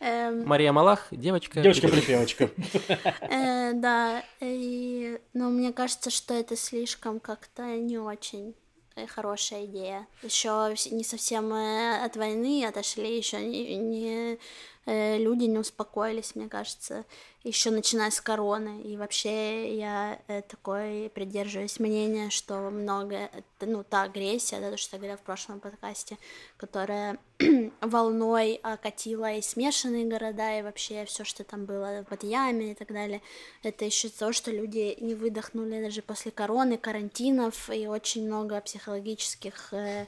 Эм... 0.00 0.46
Мария 0.46 0.72
Малах, 0.72 1.06
девочка. 1.10 1.60
Девочка-припевочка. 1.60 2.50
Э, 3.20 3.72
да, 3.72 4.22
и, 4.40 5.18
но 5.32 5.50
мне 5.50 5.72
кажется, 5.72 6.10
что 6.10 6.34
это 6.34 6.56
слишком 6.56 7.20
как-то 7.20 7.62
не 7.76 7.98
очень 7.98 8.54
э, 8.96 9.06
хорошая 9.06 9.64
идея. 9.64 10.06
Еще 10.22 10.74
не 10.90 11.04
совсем 11.04 11.52
э, 11.52 12.04
от 12.04 12.16
войны 12.16 12.64
отошли, 12.66 13.16
еще 13.16 13.40
не, 13.40 13.76
не 13.76 14.38
люди 14.86 15.44
не 15.44 15.58
успокоились, 15.58 16.34
мне 16.34 16.48
кажется 16.48 17.04
еще 17.44 17.70
начиная 17.70 18.10
с 18.10 18.20
короны. 18.20 18.80
И 18.82 18.96
вообще 18.96 19.76
я 19.76 20.18
э, 20.28 20.40
такой 20.42 21.10
придерживаюсь 21.14 21.78
мнения, 21.78 22.30
что 22.30 22.70
много, 22.70 23.30
ну, 23.60 23.84
та 23.84 24.04
агрессия, 24.04 24.60
да, 24.60 24.70
то, 24.70 24.76
что 24.78 24.96
я 24.96 24.98
говорила 24.98 25.18
в 25.18 25.22
прошлом 25.22 25.60
подкасте, 25.60 26.16
которая 26.56 27.18
волной 27.82 28.54
окатила 28.62 29.34
и 29.34 29.42
смешанные 29.42 30.06
города, 30.06 30.58
и 30.58 30.62
вообще 30.62 31.04
все, 31.04 31.24
что 31.24 31.44
там 31.44 31.66
было 31.66 32.04
в 32.08 32.24
яме 32.24 32.72
и 32.72 32.74
так 32.74 32.88
далее, 32.88 33.20
это 33.62 33.84
еще 33.84 34.08
то, 34.08 34.32
что 34.32 34.50
люди 34.50 34.96
не 35.00 35.14
выдохнули 35.14 35.82
даже 35.82 36.00
после 36.00 36.30
короны, 36.30 36.78
карантинов, 36.78 37.68
и 37.68 37.86
очень 37.86 38.26
много 38.26 38.60
психологических 38.62 39.74
э, 39.74 40.06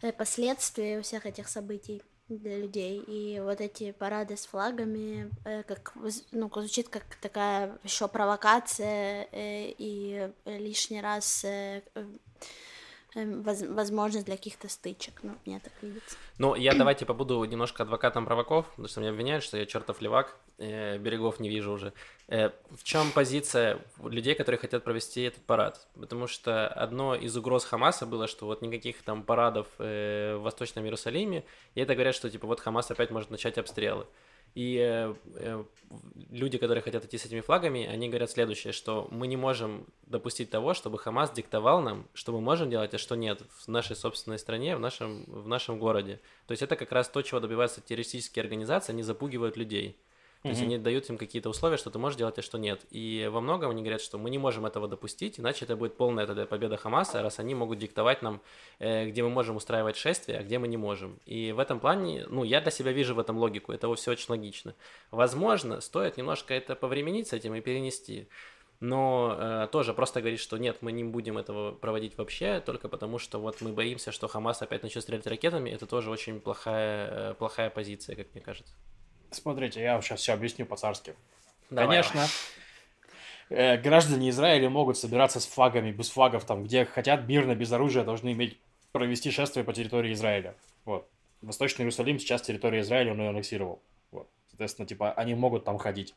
э, 0.00 0.12
последствий 0.12 0.98
у 0.98 1.02
всех 1.02 1.26
этих 1.26 1.48
событий 1.48 2.02
для 2.36 2.58
людей. 2.58 3.02
И 3.06 3.40
вот 3.40 3.60
эти 3.60 3.92
парады 3.92 4.36
с 4.36 4.46
флагами, 4.46 5.30
э, 5.44 5.62
как, 5.64 5.92
ну, 6.32 6.50
звучит 6.54 6.88
как 6.88 7.04
такая 7.20 7.78
еще 7.84 8.08
провокация 8.08 9.28
э, 9.32 9.74
и 9.76 10.30
лишний 10.44 11.00
раз 11.00 11.44
э, 11.44 11.82
Эм, 13.16 13.42
возможность 13.42 14.26
для 14.26 14.36
каких-то 14.36 14.68
стычек, 14.68 15.14
ну, 15.24 15.34
мне 15.44 15.58
так 15.58 15.72
видится. 15.82 16.16
Ну, 16.38 16.54
я 16.54 16.74
давайте 16.74 17.04
побуду 17.04 17.44
немножко 17.44 17.82
адвокатом 17.82 18.24
провоков, 18.24 18.66
потому 18.70 18.86
что 18.86 19.00
меня 19.00 19.10
обвиняют, 19.10 19.42
что 19.42 19.56
я 19.56 19.66
чертов 19.66 20.00
левак, 20.00 20.36
э, 20.60 20.98
берегов 20.98 21.40
не 21.40 21.48
вижу 21.48 21.72
уже. 21.72 21.92
Э, 22.28 22.50
в 22.70 22.84
чем 22.84 23.10
позиция 23.12 23.78
людей, 24.02 24.34
которые 24.34 24.58
хотят 24.58 24.84
провести 24.84 25.22
этот 25.22 25.42
парад? 25.44 25.88
Потому 25.98 26.26
что 26.26 26.68
одно 26.68 27.14
из 27.14 27.36
угроз 27.36 27.64
Хамаса 27.64 28.06
было, 28.06 28.28
что 28.28 28.46
вот 28.46 28.62
никаких 28.62 29.02
там 29.02 29.22
парадов 29.24 29.66
э, 29.78 30.36
в 30.36 30.42
Восточном 30.42 30.84
Иерусалиме, 30.84 31.44
и 31.74 31.80
это 31.80 31.94
говорят, 31.94 32.14
что 32.14 32.30
типа 32.30 32.46
вот 32.46 32.60
Хамас 32.60 32.90
опять 32.90 33.10
может 33.10 33.30
начать 33.30 33.58
обстрелы. 33.58 34.06
И 34.54 34.78
э, 34.78 35.14
э, 35.36 35.64
люди, 36.30 36.58
которые 36.58 36.82
хотят 36.82 37.04
идти 37.04 37.18
с 37.18 37.24
этими 37.24 37.40
флагами, 37.40 37.86
они 37.86 38.08
говорят 38.08 38.30
следующее, 38.30 38.72
что 38.72 39.06
мы 39.10 39.28
не 39.28 39.36
можем 39.36 39.86
допустить 40.02 40.50
того, 40.50 40.74
чтобы 40.74 40.98
Хамас 40.98 41.30
диктовал 41.30 41.80
нам, 41.80 42.08
что 42.14 42.32
мы 42.32 42.40
можем 42.40 42.68
делать, 42.68 42.92
а 42.92 42.98
что 42.98 43.14
нет 43.14 43.42
в 43.48 43.68
нашей 43.68 43.94
собственной 43.94 44.38
стране, 44.38 44.76
в 44.76 44.80
нашем, 44.80 45.24
в 45.26 45.46
нашем 45.46 45.78
городе. 45.78 46.20
То 46.46 46.52
есть 46.52 46.62
это 46.62 46.74
как 46.74 46.90
раз 46.90 47.08
то, 47.08 47.22
чего 47.22 47.38
добиваются 47.38 47.80
террористические 47.80 48.42
организации, 48.42 48.92
они 48.92 49.04
запугивают 49.04 49.56
людей. 49.56 49.96
То 50.42 50.48
есть 50.48 50.62
они 50.62 50.78
дают 50.78 51.08
им 51.10 51.18
какие-то 51.18 51.50
условия, 51.50 51.76
что 51.76 51.90
ты 51.90 51.98
можешь 51.98 52.16
делать, 52.16 52.38
а 52.38 52.42
что 52.42 52.56
нет. 52.56 52.80
И 52.90 53.28
во 53.30 53.42
многом 53.42 53.70
они 53.70 53.82
говорят, 53.82 54.00
что 54.00 54.16
мы 54.16 54.30
не 54.30 54.38
можем 54.38 54.64
этого 54.64 54.88
допустить, 54.88 55.38
иначе 55.38 55.66
это 55.66 55.76
будет 55.76 55.98
полная 55.98 56.26
тогда 56.26 56.46
победа 56.46 56.78
Хамаса, 56.78 57.20
раз 57.20 57.38
они 57.40 57.54
могут 57.54 57.78
диктовать 57.78 58.22
нам, 58.22 58.40
э, 58.78 59.06
где 59.10 59.22
мы 59.22 59.28
можем 59.28 59.56
устраивать 59.56 59.96
шествия, 59.96 60.38
а 60.38 60.42
где 60.42 60.58
мы 60.58 60.66
не 60.68 60.78
можем. 60.78 61.18
И 61.26 61.52
в 61.52 61.58
этом 61.58 61.78
плане, 61.78 62.24
ну, 62.28 62.42
я 62.42 62.62
для 62.62 62.70
себя 62.70 62.92
вижу 62.92 63.14
в 63.14 63.18
этом 63.18 63.36
логику, 63.36 63.72
это 63.72 63.94
все 63.96 64.12
очень 64.12 64.30
логично. 64.30 64.74
Возможно, 65.10 65.82
стоит 65.82 66.16
немножко 66.16 66.54
это 66.54 66.74
повременить 66.74 67.28
с 67.28 67.32
этим 67.34 67.54
и 67.54 67.60
перенести. 67.60 68.26
Но 68.80 69.36
э, 69.38 69.68
тоже 69.70 69.92
просто 69.92 70.20
говорить, 70.20 70.40
что 70.40 70.56
нет, 70.56 70.78
мы 70.80 70.90
не 70.90 71.04
будем 71.04 71.36
этого 71.36 71.72
проводить 71.72 72.16
вообще, 72.16 72.62
только 72.64 72.88
потому 72.88 73.18
что 73.18 73.38
вот 73.38 73.60
мы 73.60 73.74
боимся, 73.74 74.10
что 74.10 74.26
Хамас 74.26 74.62
опять 74.62 74.82
начнет 74.82 75.02
стрелять 75.02 75.26
ракетами, 75.26 75.68
это 75.68 75.86
тоже 75.86 76.10
очень 76.10 76.40
плохая, 76.40 77.32
э, 77.32 77.34
плохая 77.34 77.68
позиция, 77.68 78.16
как 78.16 78.32
мне 78.32 78.40
кажется. 78.40 78.72
Смотрите, 79.30 79.80
я 79.80 79.94
вам 79.94 80.02
сейчас 80.02 80.20
все 80.20 80.32
объясню 80.32 80.66
по-царски. 80.66 81.14
Конечно, 81.72 82.26
э, 83.48 83.76
граждане 83.76 84.30
Израиля 84.30 84.68
могут 84.70 84.98
собираться 84.98 85.38
с 85.40 85.46
флагами, 85.46 85.92
без 85.92 86.10
флагов, 86.10 86.44
там, 86.44 86.64
где 86.64 86.84
хотят, 86.84 87.28
мирно, 87.28 87.54
без 87.54 87.70
оружия, 87.72 88.02
должны 88.02 88.32
иметь 88.32 88.58
провести 88.92 89.30
шествие 89.30 89.64
по 89.64 89.72
территории 89.72 90.12
Израиля. 90.12 90.54
Вот. 90.84 91.08
Восточный 91.42 91.84
Иерусалим 91.84 92.18
сейчас 92.18 92.42
территория 92.42 92.80
Израиля, 92.80 93.12
он 93.12 93.20
ее 93.20 93.28
аннексировал. 93.30 93.82
Вот. 94.10 94.28
Соответственно, 94.48 94.86
типа, 94.86 95.12
они 95.12 95.34
могут 95.34 95.64
там 95.64 95.78
ходить. 95.78 96.14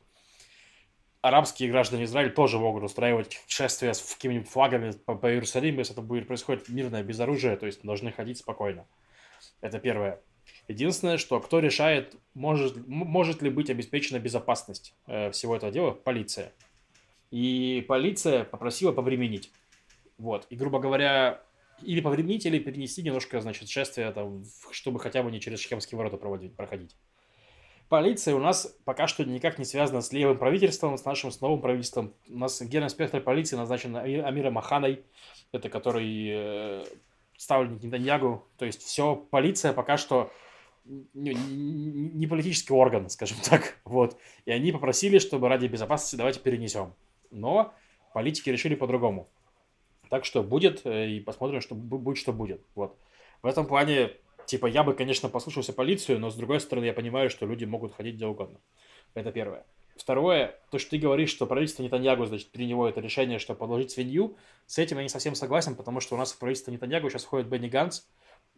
Арабские 1.22 1.72
граждане 1.72 2.04
Израиля 2.04 2.32
тоже 2.32 2.60
могут 2.60 2.84
устраивать 2.84 3.42
шествия 3.48 3.94
с 3.94 4.16
какими-нибудь 4.16 4.50
флагами 4.50 4.92
по, 4.92 5.16
по 5.16 5.32
Иерусалиму, 5.32 5.80
если 5.80 5.94
это 5.94 6.02
будет 6.02 6.28
происходить 6.28 6.68
мирно, 6.68 7.02
без 7.04 7.20
оружия, 7.20 7.56
то 7.56 7.66
есть 7.66 7.84
должны 7.84 8.12
ходить 8.12 8.40
спокойно. 8.40 8.86
Это 9.62 9.80
первое. 9.80 10.20
Единственное, 10.68 11.18
что 11.18 11.40
кто 11.40 11.60
решает, 11.60 12.16
может, 12.34 12.88
может 12.88 13.42
ли 13.42 13.50
быть 13.50 13.70
обеспечена 13.70 14.20
безопасность 14.20 14.96
э, 15.08 15.32
всего 15.32 15.56
этого 15.56 15.72
дела, 15.72 15.92
полиция. 15.92 16.54
И 17.32 17.84
полиция 17.88 18.44
попросила 18.44 18.92
повременить. 18.92 19.52
Вот. 20.18 20.46
И, 20.50 20.56
грубо 20.56 20.80
говоря, 20.80 21.42
или 21.82 22.02
повременить, 22.02 22.46
или 22.46 22.60
перенести 22.60 23.02
немножко, 23.02 23.42
значит, 23.42 23.70
шествие, 23.70 24.12
там, 24.12 24.44
чтобы 24.72 25.00
хотя 25.00 25.24
бы 25.24 25.32
не 25.32 25.40
через 25.40 25.60
Шхемские 25.60 25.98
ворота 25.98 26.18
проводить, 26.18 26.56
проходить. 26.56 26.96
Полиция 27.90 28.34
у 28.36 28.40
нас 28.40 28.76
пока 28.86 29.08
что 29.08 29.24
никак 29.24 29.60
не 29.60 29.66
связана 29.66 30.02
с 30.02 30.12
левым 30.12 30.38
правительством, 30.38 30.98
с 30.98 31.06
нашим 31.06 31.32
с 31.32 31.42
новым 31.42 31.62
правительством. 31.62 32.14
У 32.28 32.38
нас 32.38 32.62
генеральный 32.62 32.88
инспектор 32.88 33.22
полиции 33.22 33.56
назначен 33.56 33.96
Ами- 33.96 34.22
Амиром 34.22 34.54
Маханой, 34.54 35.04
это 35.52 35.70
который 35.70 36.28
э, 36.28 36.86
ставленник 37.44 37.84
Нетаньягу. 37.84 38.44
То 38.58 38.66
есть 38.66 38.82
все, 38.82 39.16
полиция 39.16 39.74
пока 39.74 39.98
что 39.98 40.32
не, 40.86 41.34
не- 41.34 42.28
политический 42.28 42.74
орган, 42.74 43.10
скажем 43.10 43.38
так. 43.50 43.78
Вот. 43.86 44.18
И 44.46 44.52
они 44.52 44.72
попросили, 44.72 45.20
чтобы 45.20 45.50
ради 45.50 45.68
безопасности 45.68 46.16
давайте 46.16 46.40
перенесем. 46.40 46.94
Но 47.32 47.74
политики 48.14 48.50
решили 48.50 48.76
по-другому. 48.76 49.30
Так 50.10 50.26
что 50.26 50.44
будет, 50.44 50.86
э, 50.86 51.10
и 51.10 51.20
посмотрим, 51.20 51.62
что 51.62 51.76
бу- 51.76 51.98
будет, 51.98 52.18
что 52.18 52.34
будет. 52.34 52.62
Вот. 52.76 52.98
В 53.42 53.48
этом 53.48 53.66
плане, 53.66 54.12
типа, 54.46 54.68
я 54.68 54.84
бы, 54.84 54.94
конечно, 54.94 55.30
послушался 55.30 55.74
полицию, 55.74 56.20
но 56.20 56.30
с 56.30 56.36
другой 56.36 56.60
стороны, 56.60 56.86
я 56.86 56.94
понимаю, 56.94 57.30
что 57.30 57.46
люди 57.46 57.66
могут 57.66 57.96
ходить 57.96 58.16
где 58.16 58.26
угодно. 58.28 58.60
Это 59.16 59.32
первое. 59.32 59.66
Второе, 59.96 60.56
то, 60.72 60.80
что 60.80 60.92
ты 60.92 60.98
говоришь, 60.98 61.30
что 61.30 61.46
правительство 61.46 61.84
Нетаньягу, 61.84 62.26
значит, 62.26 62.50
приняло 62.50 62.88
это 62.88 63.00
решение, 63.00 63.40
что 63.40 63.54
подложить 63.54 63.92
свинью, 63.92 64.36
с 64.66 64.80
этим 64.80 64.98
я 64.98 65.04
не 65.04 65.10
совсем 65.10 65.36
согласен, 65.36 65.76
потому 65.76 66.00
что 66.00 66.16
у 66.16 66.18
нас 66.18 66.32
в 66.32 66.40
правительство 66.40 66.72
Нетаньягу 66.72 67.10
сейчас 67.10 67.26
входит 67.26 67.48
Бенни 67.48 67.68
Ганс, 67.68 68.08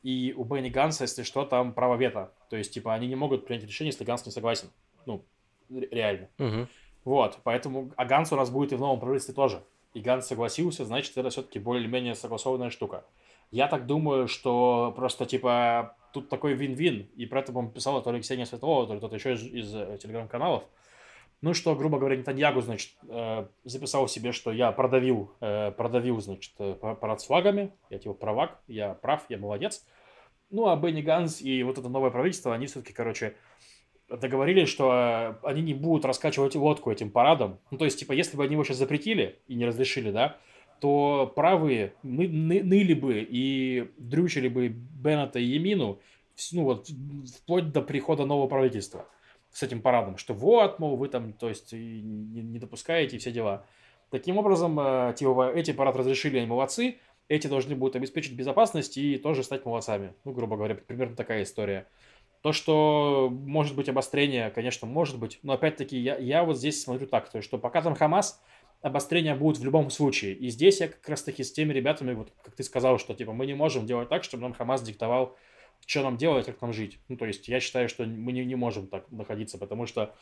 и 0.02 0.34
у 0.38 0.44
Бенни 0.44 0.70
Ганса, 0.70 1.04
если 1.04 1.24
что, 1.24 1.46
там 1.46 1.74
право 1.74 1.96
вето. 1.96 2.32
То 2.50 2.56
есть, 2.56 2.74
типа, 2.74 2.94
они 2.94 3.08
не 3.08 3.16
могут 3.16 3.46
принять 3.46 3.66
решение, 3.66 3.92
если 3.92 4.04
Ганс 4.04 4.26
не 4.26 4.32
согласен. 4.32 4.70
Ну, 5.06 5.24
ре- 5.70 5.90
реально. 5.92 6.30
Мгм. 6.38 6.68
Вот, 7.04 7.40
поэтому, 7.44 7.92
а 7.98 8.06
Ганс 8.06 8.32
у 8.32 8.36
нас 8.36 8.50
будет 8.50 8.72
и 8.72 8.76
в 8.76 8.80
новом 8.80 9.00
правительстве 9.00 9.34
тоже. 9.34 9.64
И 9.94 10.02
Ганс 10.02 10.28
согласился, 10.28 10.86
значит, 10.86 11.18
это 11.18 11.30
все-таки 11.30 11.60
более-менее 11.60 12.16
согласованная 12.16 12.70
штука. 12.70 13.06
Я 13.52 13.68
так 13.68 13.86
думаю, 13.86 14.28
что 14.28 14.94
просто, 14.96 15.26
типа, 15.26 15.96
тут 16.14 16.30
такой 16.30 16.54
вин-вин, 16.54 17.08
и 17.16 17.26
про 17.26 17.40
это, 17.40 17.52
по-моему, 17.52 17.74
писала 17.74 18.02
то 18.02 18.12
ли 18.12 18.22
Ксения 18.22 18.46
Светлова, 18.46 18.88
то 18.88 18.94
ли 18.94 19.00
кто-то 19.00 19.16
еще 19.16 19.34
из, 19.34 19.44
из, 19.44 19.76
э, 19.76 19.98
телеграм-каналов. 20.02 20.64
Ну, 21.46 21.54
что, 21.54 21.76
грубо 21.76 22.00
говоря, 22.00 22.16
Нетаньягу, 22.16 22.62
значит, 22.62 22.93
э, 23.08 23.46
записал 23.66 24.08
себе, 24.08 24.32
что 24.32 24.52
я 24.52 24.72
продавил, 24.72 25.30
э, 25.41 25.70
продавил, 25.74 26.20
значит, 26.20 26.54
э, 26.58 26.74
па- 26.74 26.96
парад 26.96 27.22
с 27.22 27.26
флагами, 27.26 27.72
я 27.91 28.00
типа 28.00 28.16
правак, 28.16 28.60
я 28.66 28.96
прав, 28.96 29.24
я 29.30 29.38
молодец. 29.38 29.86
Ну, 30.50 30.70
а 30.70 30.76
Бенни 30.76 31.04
Ганс 31.04 31.41
и 31.41 31.62
вот 31.62 31.78
это 31.78 31.88
новое 31.88 32.10
правительство, 32.10 32.56
они 32.56 32.66
все-таки, 32.66 32.93
короче, 32.93 33.36
договорились, 34.10 34.70
что 34.70 35.38
они 35.43 35.62
не 35.62 35.76
будут 35.76 36.04
раскачивать 36.06 36.56
лодку 36.56 36.91
этим 36.91 37.12
парадом. 37.12 37.60
Ну, 37.70 37.78
то 37.78 37.86
есть, 37.86 38.00
типа, 38.00 38.14
если 38.14 38.36
бы 38.38 38.43
они 38.43 38.54
его 38.54 38.64
сейчас 38.64 38.78
запретили 38.78 39.38
и 39.48 39.54
не 39.54 39.68
разрешили, 39.68 40.10
да, 40.10 40.38
то 40.82 41.32
правые 41.36 41.93
ны- 42.02 42.28
ны- 42.28 42.64
ныли 42.64 42.96
бы 42.96 43.20
и 43.20 43.91
дрючили 44.00 44.48
бы 44.48 44.70
Беннета 44.70 45.38
и 45.38 45.43
Емину, 45.43 46.00
ну, 46.54 46.64
вот, 46.64 46.88
вплоть 47.38 47.72
до 47.72 47.84
прихода 47.84 48.26
нового 48.26 48.48
правительства 48.48 49.06
с 49.56 49.64
этим 49.64 49.82
парадом, 49.82 50.18
что 50.18 50.34
вот, 50.34 50.80
мол, 50.80 50.97
вы 50.97 51.08
там, 51.08 51.32
то 51.32 51.47
есть, 51.47 51.72
не, 51.72 52.41
не 52.41 52.60
допускаете 52.60 53.18
все 53.18 53.32
дела. 53.32 53.66
Таким 54.10 54.38
образом, 54.38 54.78
э, 54.78 55.14
типа, 55.16 55.49
эти 55.56 55.72
парад 55.72 55.95
разрешили, 55.95 56.39
они 56.39 56.45
молодцы, 56.45 56.97
эти 57.30 57.47
должны 57.47 57.74
будут 57.74 57.95
обеспечить 57.95 58.36
безопасность 58.36 58.97
и 58.97 59.18
тоже 59.18 59.43
стать 59.43 59.64
молодцами. 59.64 60.14
Ну, 60.26 60.34
грубо 60.34 60.58
говоря, 60.58 60.76
примерно 60.76 61.16
такая 61.16 61.43
история. 61.43 61.88
То, 62.41 62.51
что 62.51 63.30
может 63.32 63.78
быть 63.78 63.88
обострение, 63.88 64.49
конечно, 64.49 64.88
может 64.88 65.18
быть, 65.18 65.39
но 65.41 65.53
опять-таки 65.53 65.97
я, 65.97 66.18
я 66.18 66.43
вот 66.43 66.58
здесь 66.58 66.84
смотрю 66.84 67.08
так, 67.08 67.30
то 67.30 67.38
есть, 67.38 67.47
что 67.47 67.58
пока 67.58 67.82
там 67.82 67.95
Хамас, 67.95 68.43
обострения 68.82 69.36
будут 69.36 69.58
в 69.58 69.64
любом 69.64 69.89
случае. 69.89 70.34
И 70.34 70.49
здесь 70.49 70.82
я 70.82 70.89
как 70.89 71.08
раз-таки 71.08 71.45
с 71.45 71.53
теми 71.53 71.72
ребятами, 71.72 72.14
вот 72.14 72.34
как 72.43 72.56
ты 72.56 72.64
сказал, 72.64 72.99
что 72.99 73.14
типа 73.14 73.32
мы 73.32 73.45
не 73.45 73.53
можем 73.53 73.86
делать 73.86 74.10
так, 74.10 74.26
чтобы 74.26 74.43
нам 74.43 74.53
Хамас 74.53 74.82
диктовал, 74.82 75.38
что 75.86 76.04
нам 76.04 76.18
делать, 76.18 76.46
как 76.46 76.62
нам 76.62 76.74
жить. 76.74 77.00
Ну, 77.08 77.18
то 77.18 77.26
есть 77.26 77.48
я 77.48 77.60
считаю, 77.60 77.90
что 77.90 78.04
мы 78.06 78.32
не, 78.32 78.46
не 78.46 78.56
можем 78.56 78.88
так 78.88 79.12
находиться, 79.12 79.58
потому 79.58 79.86
что, 79.86 80.16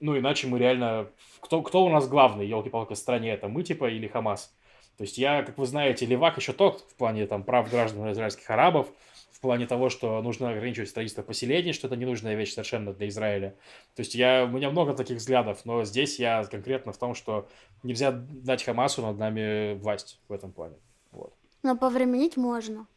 ну, 0.00 0.16
иначе 0.18 0.46
мы 0.46 0.58
реально... 0.58 1.08
Кто, 1.40 1.62
кто 1.62 1.84
у 1.84 1.88
нас 1.88 2.08
главный, 2.08 2.46
елки-палки, 2.46 2.94
в 2.94 2.98
стране? 2.98 3.32
Это 3.32 3.48
мы, 3.48 3.62
типа, 3.62 3.90
или 3.90 4.06
Хамас? 4.06 4.54
То 4.96 5.02
есть 5.02 5.16
я, 5.16 5.42
как 5.42 5.58
вы 5.58 5.66
знаете, 5.66 6.06
левак 6.06 6.36
еще 6.38 6.52
тот 6.52 6.80
в 6.80 6.96
плане 6.96 7.26
там 7.26 7.44
прав 7.44 7.70
граждан 7.70 8.10
израильских 8.12 8.50
арабов, 8.50 8.88
в 9.30 9.40
плане 9.40 9.68
того, 9.68 9.88
что 9.88 10.20
нужно 10.20 10.50
ограничивать 10.50 10.88
строительство 10.88 11.22
поселений, 11.22 11.72
что 11.72 11.86
это 11.86 11.94
ненужная 11.94 12.34
вещь 12.34 12.54
совершенно 12.54 12.92
для 12.92 13.06
Израиля. 13.06 13.54
То 13.94 14.00
есть 14.00 14.16
я, 14.16 14.44
у 14.44 14.48
меня 14.48 14.70
много 14.70 14.94
таких 14.94 15.18
взглядов, 15.18 15.64
но 15.64 15.84
здесь 15.84 16.18
я 16.18 16.42
конкретно 16.42 16.90
в 16.92 16.98
том, 16.98 17.14
что 17.14 17.48
нельзя 17.84 18.10
дать 18.10 18.64
Хамасу 18.64 19.02
над 19.02 19.16
нами 19.16 19.74
власть 19.74 20.20
в 20.26 20.32
этом 20.32 20.50
плане. 20.50 20.74
Вот. 21.12 21.32
Но 21.62 21.76
повременить 21.76 22.36
можно. 22.36 22.88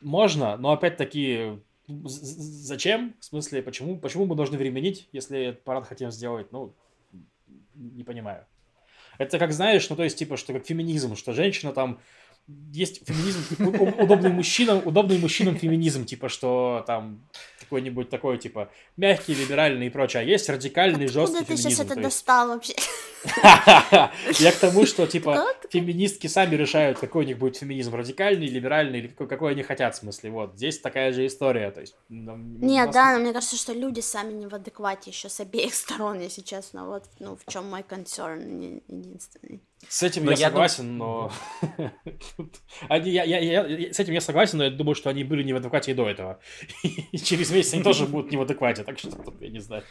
Можно, 0.00 0.56
но 0.56 0.72
опять-таки 0.72 1.58
зачем? 1.86 3.14
В 3.20 3.24
смысле, 3.24 3.62
почему, 3.62 3.98
почему 3.98 4.26
мы 4.26 4.36
должны 4.36 4.58
временить, 4.58 5.08
если 5.12 5.58
парад 5.64 5.86
хотим 5.86 6.10
сделать? 6.10 6.52
Ну, 6.52 6.74
не 7.74 8.04
понимаю. 8.04 8.46
Это 9.18 9.38
как 9.38 9.52
знаешь, 9.52 9.88
ну 9.90 9.96
то 9.96 10.04
есть 10.04 10.18
типа, 10.18 10.36
что 10.36 10.52
как 10.52 10.66
феминизм, 10.66 11.16
что 11.16 11.32
женщина 11.32 11.72
там 11.72 12.00
есть 12.72 13.06
феминизм, 13.06 13.44
типа, 13.48 14.02
удобный 14.02 14.30
мужчинам, 14.30 14.82
удобный 14.86 15.18
мужчинам 15.18 15.56
феминизм, 15.56 16.04
типа, 16.06 16.28
что 16.28 16.82
там 16.86 17.28
какой-нибудь 17.60 18.08
такой, 18.08 18.38
типа, 18.38 18.70
мягкий, 18.96 19.34
либеральный 19.34 19.88
и 19.88 19.90
прочее. 19.90 20.22
А 20.22 20.24
есть 20.24 20.48
радикальный, 20.48 21.06
Откуда 21.06 21.26
жесткий 21.26 21.44
ты 21.44 21.56
сейчас 21.56 21.74
феминизм. 21.74 21.82
это 21.82 21.94
то 21.94 22.00
есть- 22.00 22.16
достал 22.16 22.48
вообще? 22.48 22.74
Я 24.38 24.52
к 24.52 24.56
тому, 24.56 24.86
что, 24.86 25.06
типа, 25.06 25.44
феминистки 25.70 26.26
сами 26.26 26.54
решают, 26.56 26.98
какой 26.98 27.24
у 27.24 27.26
них 27.28 27.38
будет 27.38 27.56
феминизм, 27.56 27.94
радикальный, 27.94 28.46
либеральный, 28.46 29.00
или 29.00 29.08
какой, 29.08 29.52
они 29.52 29.62
хотят, 29.62 29.94
в 29.94 29.98
смысле, 29.98 30.30
вот. 30.30 30.54
Здесь 30.56 30.78
такая 30.78 31.12
же 31.12 31.26
история, 31.26 31.70
то 31.70 31.80
есть... 31.80 31.96
нам- 32.08 32.56
у 32.56 32.64
Нет, 32.64 32.90
да, 32.92 33.12
но 33.12 33.18
мне 33.20 33.32
кажется, 33.32 33.56
что 33.56 33.74
люди 33.74 34.00
сами 34.00 34.32
не 34.32 34.46
в 34.46 34.54
адеквате 34.54 35.10
еще 35.10 35.28
с 35.28 35.40
обеих 35.40 35.74
сторон, 35.74 36.20
если 36.20 36.40
честно. 36.42 36.86
Вот, 36.86 37.04
ну, 37.18 37.36
в 37.36 37.50
чем 37.50 37.68
мой 37.68 37.82
концерн 37.82 38.80
единственный. 38.88 39.62
С 39.86 40.02
этим 40.02 40.24
Но 40.24 40.32
я, 40.32 40.36
я 40.38 40.44
дум- 40.46 40.54
согласен, 40.54 40.98
но... 40.98 41.32
тут- 42.36 42.56
они, 42.88 43.10
я, 43.10 43.24
я- 43.24 43.38
я- 43.66 43.92
с 43.94 44.00
этим 44.00 44.12
я 44.12 44.20
согласен, 44.20 44.58
но 44.58 44.64
я 44.64 44.70
думаю, 44.70 44.94
что 44.94 45.08
они 45.08 45.24
были 45.24 45.42
не 45.42 45.52
в 45.52 45.56
адеквате 45.56 45.92
и 45.92 45.94
до 45.94 46.08
этого. 46.08 46.40
И 46.82 47.18
через 47.18 47.50
месяц 47.50 47.74
они 47.74 47.82
тоже 47.82 48.06
будут 48.06 48.30
не 48.30 48.36
в 48.36 48.42
адеквате, 48.42 48.82
так 48.84 48.98
что 48.98 49.10
тут 49.12 49.40
я 49.40 49.48
не 49.48 49.60
знаю. 49.60 49.84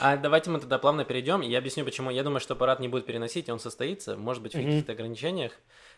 А 0.00 0.16
давайте 0.16 0.50
мы 0.50 0.58
тогда 0.58 0.78
плавно 0.78 1.04
перейдем, 1.04 1.40
я 1.42 1.58
объясню, 1.58 1.84
почему. 1.84 2.10
Я 2.10 2.24
думаю, 2.24 2.40
что 2.40 2.56
парад 2.56 2.80
не 2.80 2.88
будет 2.88 3.06
переносить, 3.06 3.48
он 3.48 3.60
состоится, 3.60 4.16
может 4.16 4.42
быть, 4.42 4.54
в 4.54 4.56
каких-то 4.56 4.92
ограничениях, 4.92 5.52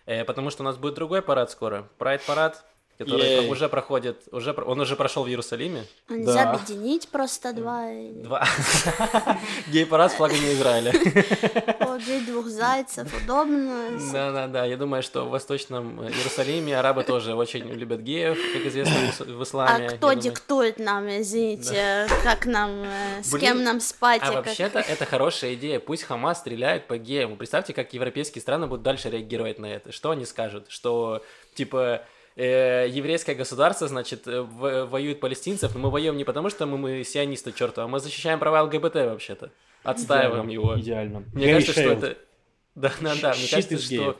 э, 0.04 0.24
потому 0.24 0.50
что 0.50 0.62
у 0.62 0.64
нас 0.64 0.76
будет 0.76 0.94
другой 0.94 1.22
парад 1.22 1.50
скоро. 1.50 1.88
Прайд-парад, 1.98 2.62
который 2.98 3.22
Ей. 3.42 3.50
уже 3.50 3.68
проходит, 3.68 4.22
уже, 4.32 4.52
он 4.52 4.80
уже 4.80 4.96
прошел 4.96 5.24
в 5.24 5.28
Иерусалиме. 5.28 5.84
А 6.08 6.12
Нельзя 6.14 6.44
Да. 6.44 6.50
объединить 6.52 7.08
просто 7.08 7.52
два, 7.52 7.86
Два. 8.22 8.46
Гей-парад 9.68 10.12
с 10.12 10.14
флагами 10.14 10.52
Израиля. 10.54 10.92
убить 11.94 12.26
двух 12.26 12.46
зайцев, 12.46 13.08
удобно. 13.22 13.90
Да-да-да, 14.12 14.64
я 14.64 14.76
думаю, 14.76 15.02
что 15.02 15.24
в 15.24 15.30
Восточном 15.30 16.02
Иерусалиме 16.06 16.78
арабы 16.78 17.04
тоже 17.04 17.34
очень 17.34 17.64
любят 17.72 18.00
геев, 18.00 18.38
как 18.52 18.66
известно 18.66 18.94
в 18.94 19.20
ис- 19.20 19.32
в 19.34 19.40
А 19.40 19.42
исламе. 19.42 19.88
кто 19.90 20.12
диктует 20.12 20.78
нам, 20.78 21.08
извините, 21.08 22.06
как 22.22 22.46
нам, 22.46 22.82
э, 22.84 23.22
с 23.22 23.36
кем 23.38 23.62
нам 23.62 23.80
спать? 23.80 24.20
А 24.22 24.26
и 24.30 24.34
как- 24.34 24.46
вообще-то 24.46 24.78
это 24.80 25.04
хорошая 25.04 25.54
идея. 25.54 25.80
Пусть 25.80 26.02
Хамас 26.04 26.38
стреляет 26.40 26.86
по 26.86 26.96
геям. 26.98 27.36
Представьте, 27.36 27.72
как 27.72 27.92
европейские 27.92 28.42
страны 28.42 28.66
будут 28.66 28.82
дальше 28.82 29.10
реагировать 29.10 29.58
на 29.58 29.66
это. 29.66 29.92
Что 29.92 30.10
они 30.10 30.24
скажут? 30.24 30.66
Что, 30.68 31.22
типа, 31.54 32.02
э, 32.36 32.86
еврейское 32.88 33.34
государство, 33.34 33.88
значит, 33.88 34.26
э, 34.26 34.40
воюет 34.40 35.20
палестинцев, 35.20 35.74
но 35.74 35.80
мы 35.80 35.90
воюем 35.90 36.16
не 36.16 36.24
потому, 36.24 36.50
что 36.50 36.66
мы, 36.66 36.78
мы 36.78 37.04
сионисты, 37.04 37.52
чертова, 37.52 37.86
а 37.86 37.88
мы 37.88 37.98
защищаем 37.98 38.38
права 38.38 38.62
ЛГБТ 38.62 38.94
вообще-то. 38.94 39.50
Отстаиваем 39.82 40.46
Идеально, 40.46 40.50
его. 40.50 40.80
Идеально. 40.80 41.24
Мне 41.32 41.46
Gay 41.46 41.52
кажется, 41.54 41.72
что 41.72 41.82
shield. 41.82 41.98
это... 41.98 42.18
Да, 42.76 42.92
да, 43.00 43.14
да. 43.22 43.30
Мне 43.30 43.38
Щит 43.38 43.50
кажется, 43.50 43.74
из 43.74 43.88
геев. 43.88 44.16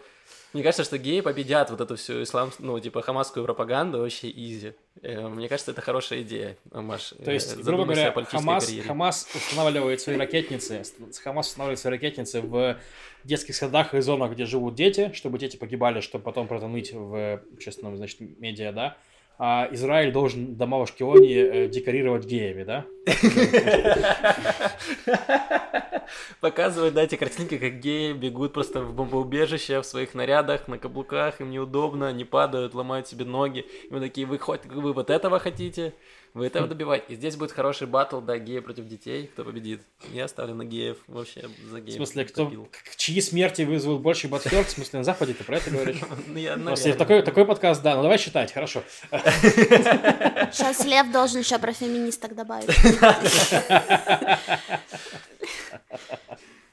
Мне 0.57 0.62
кажется, 0.62 0.84
что 0.84 0.96
геи 0.96 1.20
победят 1.20 1.68
вот 1.68 1.82
эту 1.82 1.96
всю 1.96 2.22
ислам, 2.22 2.50
ну, 2.61 2.80
типа, 2.80 3.02
хамасскую 3.02 3.44
пропаганду 3.44 3.98
вообще 3.98 4.30
изи. 4.30 4.72
Э, 5.02 5.28
Мне 5.28 5.50
кажется, 5.50 5.72
это 5.72 5.82
хорошая 5.82 6.22
идея, 6.22 6.57
Маш. 6.72 7.12
То 7.22 7.30
есть, 7.30 7.52
Э, 7.52 7.57
грубо 7.57 7.84
задумайся 7.84 8.11
говоря, 8.11 8.26
Хамас, 8.26 8.64
карьере. 8.64 8.88
Хамас 8.88 9.28
устанавливает 9.34 10.00
свои 10.00 10.16
ракетницы, 10.16 10.82
Хамас 11.22 11.48
устанавливает 11.48 11.78
свои 11.78 11.92
ракетницы 11.92 12.40
в 12.40 12.78
детских 13.24 13.54
садах 13.54 13.92
и 13.92 14.00
зонах, 14.00 14.32
где 14.32 14.46
живут 14.46 14.74
дети, 14.74 15.12
чтобы 15.12 15.38
дети 15.38 15.59
погибали, 15.59 16.00
чтобы 16.00 16.24
потом 16.24 16.48
про 16.48 16.57
это 16.57 16.68
ныть 16.68 16.90
в 16.90 17.42
общественном, 17.52 17.98
значит, 17.98 18.20
медиа, 18.20 18.72
да. 18.72 18.96
А 19.39 19.68
Израиль 19.70 20.12
должен 20.12 20.57
дома 20.57 20.78
в 20.78 20.82
Ашкелоне 20.82 21.34
э, 21.34 21.68
декорировать 21.68 22.24
геями, 22.24 22.64
да? 22.64 22.87
Показывают, 26.41 26.95
да, 26.95 27.03
эти 27.03 27.16
картинки, 27.16 27.59
как 27.59 27.80
геи 27.80 28.12
бегут 28.12 28.55
просто 28.55 28.80
в 28.80 28.95
бомбоубежище 28.95 29.80
в 29.80 29.87
своих 29.87 30.14
нарядах, 30.14 30.68
на 30.68 30.78
каблуках, 30.78 31.43
им 31.43 31.51
неудобно, 31.51 32.09
они 32.09 32.24
падают, 32.24 32.72
ломают 32.74 33.09
себе 33.09 33.26
ноги. 33.26 33.66
И 33.91 33.93
мы 33.93 34.01
такие, 34.01 34.26
вы, 34.26 34.39
хоть, 34.39 34.64
вы 34.66 34.95
вот 34.95 35.11
этого 35.11 35.39
хотите? 35.39 35.93
Вы 36.37 36.49
этого 36.49 36.68
добиваете? 36.68 37.07
И 37.09 37.14
здесь 37.16 37.34
будет 37.37 37.51
хороший 37.53 37.87
батл, 37.87 38.20
да, 38.20 38.37
геи 38.39 38.59
против 38.59 38.87
детей, 38.87 39.26
кто 39.26 39.43
победит. 39.43 39.80
Я 40.12 40.28
ставлю 40.28 40.55
на 40.55 40.66
геев, 40.66 40.99
вообще 41.09 41.49
за 41.70 41.78
В 41.78 41.80
геев. 41.80 41.97
смысле, 41.97 42.26
кто, 42.26 42.45
топил. 42.45 42.68
к- 42.70 42.97
чьи 42.97 43.20
смерти 43.22 43.62
вызовут 43.62 44.03
больше 44.03 44.28
батхерк, 44.28 44.66
в 44.66 44.70
смысле, 44.70 44.99
на 44.99 45.05
Западе 45.05 45.32
ты 45.32 45.45
про 45.45 45.57
это 45.57 45.70
говоришь? 45.70 45.97
Ну, 46.26 46.37
я, 46.39 46.57
такой, 46.95 47.22
такой 47.22 47.47
подкаст, 47.47 47.82
да, 47.82 47.97
ну 47.97 48.03
давай 48.03 48.18
считать, 48.18 48.53
хорошо. 48.53 48.82
Сейчас 49.11 50.84
Лев 50.84 51.11
должен 51.11 51.41
еще 51.41 51.59
про 51.59 51.72
феминисток 51.72 52.34
добавить. 52.34 52.68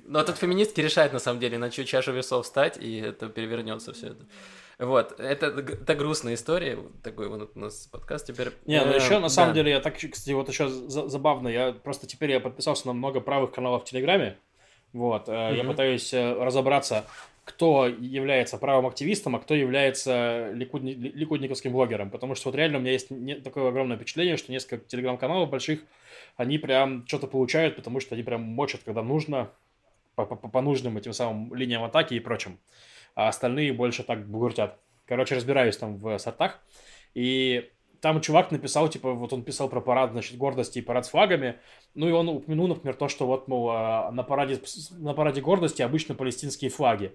Но 0.05 0.23
тут 0.23 0.37
феминистки 0.37 0.81
решают, 0.81 1.13
на 1.13 1.19
самом 1.19 1.39
деле, 1.39 1.57
на 1.57 1.69
чью 1.71 1.85
чашу 1.85 2.11
весов 2.11 2.45
встать, 2.45 2.77
и 2.77 2.97
это 2.99 3.29
перевернется 3.29 3.93
все 3.93 4.07
это. 4.07 4.25
Вот, 4.85 5.19
это, 5.19 5.45
это 5.47 5.95
грустная 5.95 6.33
история, 6.33 6.77
такой 7.03 7.29
вот 7.29 7.51
у 7.55 7.59
нас 7.59 7.87
подкаст 7.87 8.27
теперь. 8.27 8.49
Не, 8.65 8.83
ну 8.83 8.91
Э, 8.91 8.95
еще 8.95 9.19
на 9.19 9.29
самом 9.29 9.49
да. 9.51 9.55
деле 9.55 9.71
я 9.71 9.79
так, 9.79 9.95
кстати, 9.95 10.31
вот 10.31 10.49
еще 10.49 10.67
за- 10.67 11.07
забавно, 11.07 11.47
я 11.47 11.71
просто 11.71 12.07
теперь 12.07 12.31
я 12.31 12.39
подписался 12.39 12.87
на 12.87 12.93
много 12.93 13.21
правых 13.21 13.51
каналов 13.51 13.83
в 13.83 13.85
Телеграме, 13.85 14.37
вот, 14.91 15.29
э, 15.29 15.53
я 15.55 15.63
пытаюсь 15.63 16.13
э, 16.13 16.33
разобраться, 16.43 17.05
кто 17.45 17.87
является 17.87 18.57
правым 18.57 18.87
активистом, 18.87 19.35
а 19.35 19.39
кто 19.39 19.53
является 19.53 20.49
ликудни- 20.53 20.93
ли- 20.93 21.11
ликудниковским 21.11 21.71
блогером, 21.71 22.09
потому 22.09 22.35
что 22.35 22.49
вот 22.49 22.55
реально 22.55 22.77
у 22.77 22.81
меня 22.81 22.91
есть 22.93 23.11
не- 23.11 23.35
такое 23.35 23.69
огромное 23.69 23.97
впечатление, 23.97 24.37
что 24.37 24.51
несколько 24.51 24.77
телеграм-каналов 24.85 25.49
больших, 25.49 25.81
они 26.35 26.57
прям 26.57 27.05
что-то 27.07 27.27
получают, 27.27 27.75
потому 27.75 27.99
что 27.99 28.15
они 28.15 28.23
прям 28.23 28.41
мочат, 28.41 28.81
когда 28.83 29.01
нужно, 29.03 29.49
по, 30.15 30.25
по- 30.25 30.35
по 30.35 30.61
нужным 30.61 30.97
этим 30.97 31.13
самым 31.13 31.53
линиям 31.55 31.83
атаки 31.83 32.13
и 32.15 32.19
прочим, 32.19 32.57
а 33.15 33.27
остальные 33.27 33.73
больше 33.73 34.03
так 34.03 34.27
бугуртят. 34.27 34.79
Короче, 35.05 35.35
разбираюсь 35.35 35.77
там 35.77 35.97
в 35.97 36.17
сортах, 36.17 36.59
и 37.13 37.69
там 38.03 38.19
чувак 38.19 38.51
написал, 38.51 38.89
типа, 38.89 39.13
вот 39.13 39.31
он 39.31 39.43
писал 39.43 39.69
про 39.69 39.79
парад, 39.79 40.11
значит, 40.11 40.37
гордости 40.37 40.79
и 40.79 40.81
парад 40.81 41.05
с 41.05 41.09
флагами, 41.09 41.59
ну 41.95 42.09
и 42.09 42.11
он 42.11 42.27
упомянул, 42.27 42.67
например, 42.67 42.95
то, 42.95 43.07
что 43.07 43.25
вот, 43.25 43.47
мол, 43.47 43.69
а, 43.71 44.11
на 44.11 44.23
параде, 44.23 44.59
на 44.91 45.13
параде 45.13 45.39
гордости 45.39 45.81
обычно 45.81 46.13
палестинские 46.13 46.69
флаги. 46.69 47.13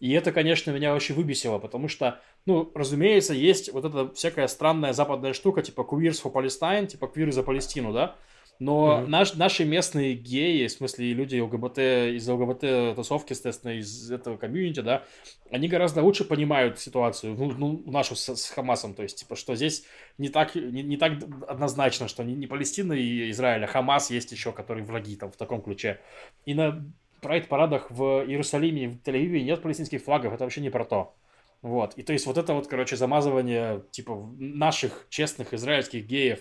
И 0.00 0.12
это, 0.12 0.32
конечно, 0.32 0.70
меня 0.70 0.94
очень 0.94 1.14
выбесило, 1.14 1.58
потому 1.58 1.88
что, 1.88 2.20
ну, 2.46 2.72
разумеется, 2.74 3.34
есть 3.34 3.70
вот 3.70 3.84
эта 3.84 4.14
всякая 4.14 4.48
странная 4.48 4.94
западная 4.94 5.34
штука, 5.34 5.60
типа 5.60 5.82
queers 5.82 6.22
for 6.24 6.32
Palestine, 6.32 6.86
типа 6.86 7.06
квиры 7.08 7.32
за 7.32 7.42
Палестину, 7.42 7.92
да? 7.92 8.16
Но 8.60 9.00
Мгм. 9.00 9.10
наш, 9.10 9.34
наши 9.34 9.64
местные 9.64 10.14
геи, 10.14 10.66
в 10.66 10.70
смысле 10.70 11.14
люди 11.14 11.38
ЛГБТ, 11.40 11.78
из 11.78 12.28
ЛГБТ-тусовки, 12.28 13.32
естественно, 13.32 13.72
из 13.72 14.10
этого 14.10 14.36
комьюнити, 14.36 14.80
да, 14.80 15.02
они 15.50 15.66
гораздо 15.66 16.02
лучше 16.02 16.24
понимают 16.24 16.78
ситуацию, 16.78 17.34
ну, 17.34 17.52
ну, 17.52 17.82
нашу 17.86 18.14
с, 18.14 18.36
с 18.36 18.50
Хамасом, 18.50 18.92
то 18.92 19.02
есть, 19.02 19.20
типа, 19.20 19.34
что 19.34 19.56
здесь 19.56 19.84
не 20.18 20.28
так, 20.28 20.54
не, 20.54 20.82
не 20.82 20.98
так 20.98 21.14
однозначно, 21.48 22.06
что 22.06 22.22
не, 22.22 22.34
не 22.34 22.46
Палестина 22.46 22.92
и 22.92 23.30
Израиль, 23.30 23.64
а 23.64 23.66
Хамас 23.66 24.10
есть 24.10 24.30
еще, 24.30 24.52
которые 24.52 24.84
враги 24.84 25.16
там 25.16 25.32
в 25.32 25.36
таком 25.36 25.62
ключе. 25.62 25.98
И 26.44 26.52
на 26.52 26.84
прайд-парадах 27.22 27.90
в 27.90 28.26
Иерусалиме 28.26 28.84
и 28.84 28.86
в 28.88 29.02
Тель-Авиве 29.02 29.42
нет 29.42 29.62
палестинских 29.62 30.02
флагов, 30.02 30.34
это 30.34 30.44
вообще 30.44 30.60
не 30.60 30.70
про 30.70 30.84
то. 30.84 31.14
Вот. 31.62 31.92
И 31.94 32.02
то 32.02 32.14
есть 32.14 32.26
вот 32.26 32.38
это 32.38 32.54
вот, 32.54 32.68
короче, 32.68 32.96
замазывание, 32.96 33.84
типа, 33.90 34.16
наших 34.38 35.06
честных 35.10 35.52
израильских 35.52 36.06
геев 36.06 36.40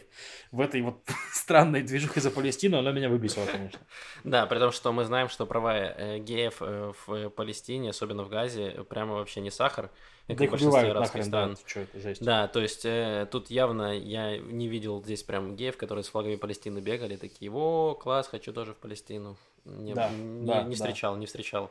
в 0.51 0.61
этой 0.61 0.81
вот 0.81 1.01
странной 1.33 1.81
движухе 1.81 2.21
за 2.21 2.31
Палестину, 2.31 2.77
оно 2.77 2.91
меня 2.93 3.09
выбесило, 3.09 3.45
конечно. 3.45 3.79
Да, 4.23 4.45
при 4.45 4.59
том, 4.59 4.71
что 4.71 4.93
мы 4.93 5.03
знаем, 5.03 5.27
что 5.27 5.45
права 5.45 5.75
э, 5.75 6.19
геев 6.19 6.57
э, 6.61 6.93
в 7.05 7.29
Палестине, 7.31 7.89
особенно 7.89 8.23
в 8.23 8.29
Газе, 8.29 8.85
прямо 8.89 9.15
вообще 9.15 9.41
не 9.41 9.51
сахар, 9.51 9.91
Да 10.29 10.41
их 10.45 10.53
убивают 10.53 10.97
нахрен, 10.97 11.29
да, 11.29 11.53
стран. 11.53 11.57
что 11.65 11.79
это 11.81 11.99
жесть. 11.99 12.23
Да, 12.23 12.47
то 12.47 12.61
есть 12.61 12.85
э, 12.85 13.27
тут 13.29 13.49
явно 13.49 13.97
я 13.97 14.37
не 14.37 14.69
видел 14.69 15.03
здесь 15.03 15.23
прям 15.23 15.57
геев, 15.57 15.75
которые 15.75 16.03
с 16.03 16.07
флагами 16.07 16.37
Палестины 16.37 16.79
бегали, 16.79 17.17
такие, 17.17 17.51
о, 17.51 17.93
класс, 17.93 18.29
хочу 18.29 18.53
тоже 18.53 18.73
в 18.73 18.77
Палестину. 18.77 19.35
Не, 19.65 19.93
Да, 19.93 20.09
не, 20.11 20.47
да, 20.47 20.63
не 20.63 20.69
да. 20.69 20.75
встречал, 20.75 21.17
не 21.17 21.25
встречал. 21.25 21.69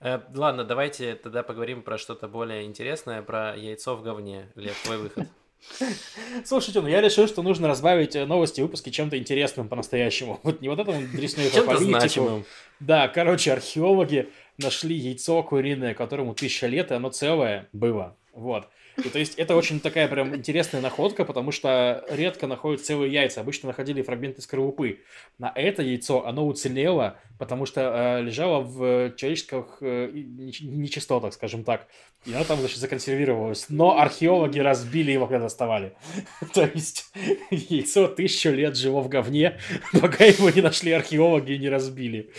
Э, 0.00 0.20
ладно, 0.34 0.64
давайте 0.64 1.14
тогда 1.14 1.42
поговорим 1.42 1.82
про 1.82 1.98
что-то 1.98 2.28
более 2.28 2.64
интересное, 2.64 3.22
про 3.22 3.54
яйцо 3.56 3.96
в 3.96 4.02
говне. 4.02 4.48
Лев, 4.54 4.80
твой 4.84 4.98
выход. 4.98 5.26
Слушайте, 6.44 6.80
ну 6.80 6.88
я 6.88 7.00
решил, 7.00 7.26
что 7.26 7.42
нужно 7.42 7.66
разбавить 7.66 8.14
э, 8.14 8.24
новости 8.24 8.60
выпуски 8.60 8.90
чем-то 8.90 9.18
интересным 9.18 9.68
по-настоящему. 9.68 10.38
Вот 10.44 10.60
не 10.60 10.68
вот 10.68 10.78
это 10.78 10.92
вот 10.92 11.10
дреснёй 11.10 11.50
Чем-то 11.50 11.74
политику. 11.74 12.44
Да, 12.80 13.08
короче, 13.08 13.52
археологи 13.52 14.30
нашли 14.56 14.94
яйцо 14.94 15.42
куриное, 15.42 15.94
которому 15.94 16.34
тысяча 16.34 16.66
лет, 16.66 16.90
и 16.92 16.94
оно 16.94 17.10
целое 17.10 17.68
было. 17.72 18.16
Вот. 18.32 18.68
И 19.04 19.08
то 19.10 19.18
есть 19.18 19.34
это 19.36 19.54
очень 19.56 19.80
такая 19.80 20.08
прям 20.08 20.34
интересная 20.34 20.80
находка, 20.80 21.24
потому 21.24 21.52
что 21.52 22.04
редко 22.10 22.46
находят 22.46 22.84
целые 22.84 23.12
яйца. 23.12 23.40
Обычно 23.40 23.68
находили 23.68 24.02
фрагменты 24.02 24.42
скорлупы. 24.42 25.00
На 25.38 25.52
это 25.54 25.82
яйцо 25.82 26.26
оно 26.26 26.46
уцелело, 26.46 27.18
потому 27.38 27.64
что 27.64 27.80
э, 27.80 28.22
лежало 28.22 28.60
в 28.60 29.14
человеческих 29.16 29.78
э, 29.80 30.08
и- 30.12 30.24
неч- 30.24 30.64
нечистотах, 30.64 31.32
скажем 31.34 31.62
так. 31.64 31.86
И 32.26 32.34
оно 32.34 32.44
там, 32.44 32.58
значит, 32.58 32.78
законсервировалось. 32.78 33.66
Но 33.68 33.98
археологи 33.98 34.58
разбили 34.58 35.12
его, 35.12 35.26
когда 35.26 35.44
доставали. 35.44 35.94
То 36.54 36.68
есть 36.74 37.06
яйцо 37.50 38.08
тысячу 38.08 38.50
лет 38.50 38.76
жило 38.76 39.00
в 39.00 39.08
говне, 39.08 39.58
пока 40.00 40.24
его 40.24 40.50
не 40.50 40.60
нашли 40.60 40.90
археологи 40.92 41.52
и 41.52 41.58
не 41.58 41.68
разбили. 41.68 42.32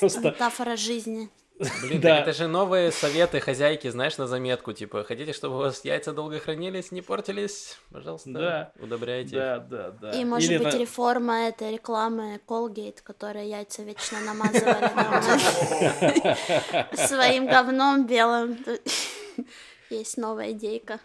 Просто 0.00 0.28
Метафора 0.30 0.76
жизни. 0.76 1.28
Блин, 1.82 2.00
Да. 2.02 2.16
так 2.18 2.28
это 2.28 2.32
же 2.36 2.48
новые 2.48 2.92
советы 2.92 3.40
хозяйки, 3.40 3.88
знаешь, 3.88 4.18
на 4.18 4.26
заметку, 4.26 4.72
типа, 4.74 5.04
хотите, 5.04 5.32
чтобы 5.32 5.54
у 5.56 5.58
вас 5.60 5.84
яйца 5.86 6.12
долго 6.12 6.38
хранились, 6.38 6.92
не 6.92 7.00
портились? 7.00 7.78
Пожалуйста, 7.90 8.30
Да. 8.30 8.72
удобряйте. 8.78 9.36
Да, 9.36 9.58
да, 9.58 9.90
да. 9.90 10.10
И, 10.12 10.24
может 10.24 10.50
Или 10.50 10.58
быть, 10.58 10.66
это- 10.68 10.78
реформа 10.78 11.48
этой 11.48 11.72
рекламы 11.72 12.40
Colgate, 12.46 12.98
которая 13.02 13.44
яйца 13.44 13.82
вечно 13.84 14.20
намазывали 14.20 14.90
своим 17.06 17.46
говном 17.46 18.06
белым. 18.06 18.58
Есть 19.90 20.16
новая 20.16 20.50
идейка. 20.52 20.98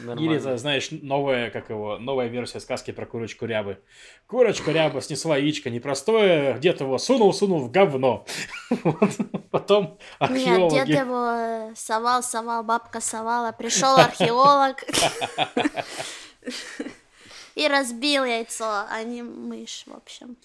Нормально. 0.00 0.20
Или 0.20 0.36
это, 0.38 0.56
знаешь, 0.56 0.88
новая, 0.90 1.50
как 1.50 1.70
его, 1.70 1.98
новая 1.98 2.26
версия 2.26 2.58
сказки 2.58 2.90
про 2.90 3.06
курочку 3.06 3.46
рябы. 3.46 3.78
Курочка 4.26 4.72
ряба 4.72 5.00
снесла 5.00 5.36
яичко 5.36 5.70
непростое, 5.70 6.58
дед 6.58 6.80
его 6.80 6.98
сунул, 6.98 7.32
сунул 7.32 7.60
в 7.60 7.70
говно. 7.70 8.26
Потом 9.50 9.98
Нет, 10.20 10.30
дед 10.30 10.38
археологи... 10.48 10.90
его 10.90 11.26
э, 11.26 11.72
совал, 11.76 12.22
совал, 12.24 12.64
бабка 12.64 13.00
совала. 13.00 13.52
Пришел 13.52 13.96
археолог 13.96 14.84
и 17.54 17.68
разбил 17.68 18.24
яйцо, 18.24 18.84
а 18.90 19.02
не 19.04 19.22
мышь, 19.22 19.84
в 19.86 19.94
общем. 19.94 20.36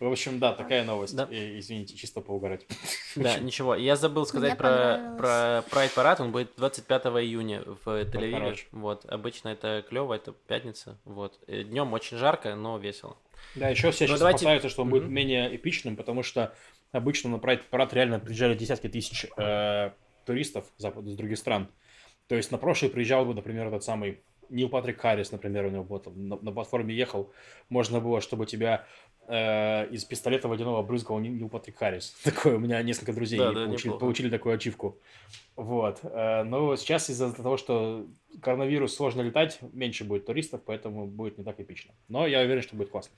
В 0.00 0.06
общем, 0.06 0.38
да, 0.38 0.52
такая 0.52 0.84
новость. 0.84 1.16
Да. 1.16 1.24
И, 1.30 1.58
извините, 1.58 1.96
чисто 1.96 2.20
поугарать. 2.20 2.66
Да, 3.16 3.38
ничего. 3.38 3.74
Я 3.74 3.96
забыл 3.96 4.26
сказать 4.26 4.50
Мне 4.50 4.56
про, 4.58 5.14
про 5.18 5.64
Pride 5.70 5.92
парад. 5.94 6.20
Он 6.20 6.30
будет 6.30 6.52
25 6.56 7.06
июня 7.06 7.62
в 7.64 7.88
Тель-Авиве. 7.88 8.58
Вот. 8.70 9.04
Обычно 9.06 9.48
это 9.48 9.84
клево, 9.88 10.14
это 10.14 10.32
пятница. 10.46 10.98
Вот. 11.04 11.38
Днем 11.48 11.92
очень 11.94 12.16
жарко, 12.16 12.54
но 12.54 12.78
весело. 12.78 13.16
Да, 13.56 13.68
еще 13.70 13.90
все 13.90 14.04
Ну, 14.04 14.08
сейчас 14.10 14.18
давайте- 14.20 14.44
опасаются, 14.44 14.68
что 14.68 14.82
он 14.82 14.90
будет 14.90 15.04
Мгм. 15.04 15.12
менее 15.14 15.56
эпичным, 15.56 15.96
потому 15.96 16.22
что 16.22 16.54
обычно 16.92 17.30
на 17.30 17.36
Pride 17.36 17.62
парад 17.70 17.92
реально 17.92 18.20
приезжали 18.20 18.54
десятки 18.54 18.88
тысяч 18.88 19.26
э, 19.36 19.90
туристов 20.24 20.66
запад- 20.76 21.06
из 21.06 21.16
других 21.16 21.38
стран. 21.38 21.68
То 22.28 22.36
есть 22.36 22.52
на 22.52 22.58
прошлый 22.58 22.90
приезжал 22.90 23.24
бы, 23.24 23.34
например, 23.34 23.66
этот 23.66 23.82
самый 23.82 24.20
Нил 24.50 24.68
Патрик 24.68 25.00
Харрис, 25.00 25.30
например, 25.32 25.66
у 25.66 25.70
него 25.70 25.98
там 25.98 26.28
на, 26.28 26.36
на 26.40 26.52
платформе 26.52 26.94
ехал, 26.94 27.32
можно 27.68 28.00
было, 28.00 28.20
чтобы 28.20 28.46
тебя 28.46 28.86
э, 29.28 29.88
из 29.90 30.04
пистолета 30.04 30.48
водяного 30.48 30.82
брызгал 30.82 31.18
Нил 31.20 31.32
Нил 31.32 31.48
Патрик 31.48 31.78
Харрис. 31.78 32.16
Такое, 32.24 32.56
у 32.56 32.58
меня 32.58 32.82
несколько 32.82 33.12
друзей 33.12 33.38
Да, 33.38 33.52
да, 33.52 33.64
получили, 33.66 33.86
неплохо. 33.88 34.00
получили 34.00 34.30
такую 34.30 34.54
ачивку. 34.54 34.98
Вот. 35.56 36.00
Э, 36.02 36.42
Но 36.42 36.74
сейчас 36.76 37.10
из-за 37.10 37.32
того, 37.32 37.56
что 37.56 38.06
коронавирус 38.42 38.94
сложно 38.94 39.20
летать, 39.22 39.58
меньше 39.72 40.04
будет 40.04 40.26
туристов, 40.26 40.62
поэтому 40.64 41.06
будет 41.06 41.38
не 41.38 41.44
так 41.44 41.60
эпично. 41.60 41.94
Но 42.08 42.26
я 42.26 42.40
уверен, 42.40 42.62
что 42.62 42.74
будет 42.76 42.90
классно. 42.90 43.14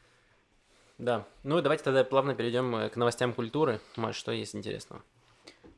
Да. 0.98 1.24
Ну 1.44 1.58
и 1.58 1.62
давайте 1.62 1.84
тогда 1.84 2.04
плавно 2.04 2.34
перейдем 2.34 2.76
э, 2.76 2.88
к 2.90 2.96
новостям 2.96 3.32
культуры. 3.32 3.80
Маш, 3.96 4.16
что 4.16 4.32
есть 4.32 4.54
интересного? 4.54 5.02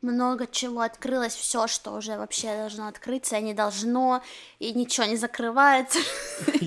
Много 0.02 0.48
чего 0.48 0.80
открылось, 0.80 1.32
все, 1.32 1.68
что 1.68 1.92
уже 1.92 2.18
вообще 2.18 2.48
должно 2.56 2.88
открыться, 2.88 3.36
и 3.36 3.42
не 3.42 3.54
должно, 3.54 4.20
и 4.58 4.72
ничего 4.72 5.06
не 5.06 5.14
закрывается. 5.14 6.00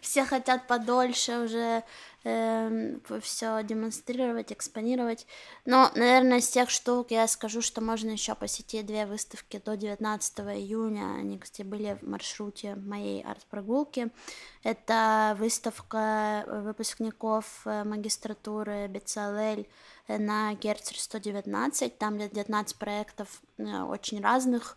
Все 0.00 0.24
хотят 0.24 0.68
подольше 0.68 1.38
уже 1.38 1.82
все 2.22 3.62
демонстрировать, 3.62 4.52
экспонировать. 4.52 5.26
Но, 5.64 5.90
наверное, 5.94 6.38
из 6.38 6.48
тех 6.48 6.70
штук 6.70 7.10
я 7.10 7.26
скажу, 7.26 7.62
что 7.62 7.80
можно 7.80 8.10
еще 8.10 8.34
посетить 8.34 8.86
две 8.86 9.06
выставки 9.06 9.60
до 9.64 9.76
19 9.76 10.40
июня. 10.40 11.16
Они, 11.18 11.38
кстати, 11.38 11.62
были 11.62 11.98
в 12.00 12.08
маршруте 12.08 12.76
моей 12.76 13.22
арт-прогулки. 13.22 14.10
Это 14.62 15.36
выставка 15.38 16.44
э, 16.46 16.60
выпускников 16.60 17.62
э, 17.64 17.84
магистратуры 17.84 18.88
БЦЛЛ 18.88 19.66
э, 20.06 20.18
на 20.18 20.54
Герцер 20.54 20.98
119. 20.98 21.98
Там 21.98 22.18
19 22.18 22.76
проектов 22.76 23.42
э, 23.58 23.82
очень 23.82 24.20
разных. 24.22 24.76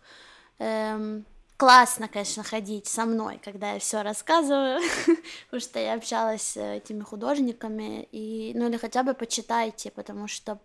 Эм, 0.58 1.24
классно, 1.56 2.08
конечно, 2.08 2.42
ходить 2.42 2.86
со 2.86 3.04
мной, 3.06 3.40
когда 3.42 3.72
я 3.72 3.78
все 3.78 4.02
рассказываю, 4.02 4.80
потому 5.46 5.60
что 5.60 5.78
я 5.78 5.94
общалась 5.94 6.42
с 6.42 6.56
этими 6.56 7.02
художниками, 7.02 8.08
и, 8.12 8.52
ну 8.54 8.68
или 8.68 8.76
хотя 8.76 9.02
бы 9.02 9.14
почитайте, 9.14 9.90
потому 9.90 10.28
что 10.28 10.58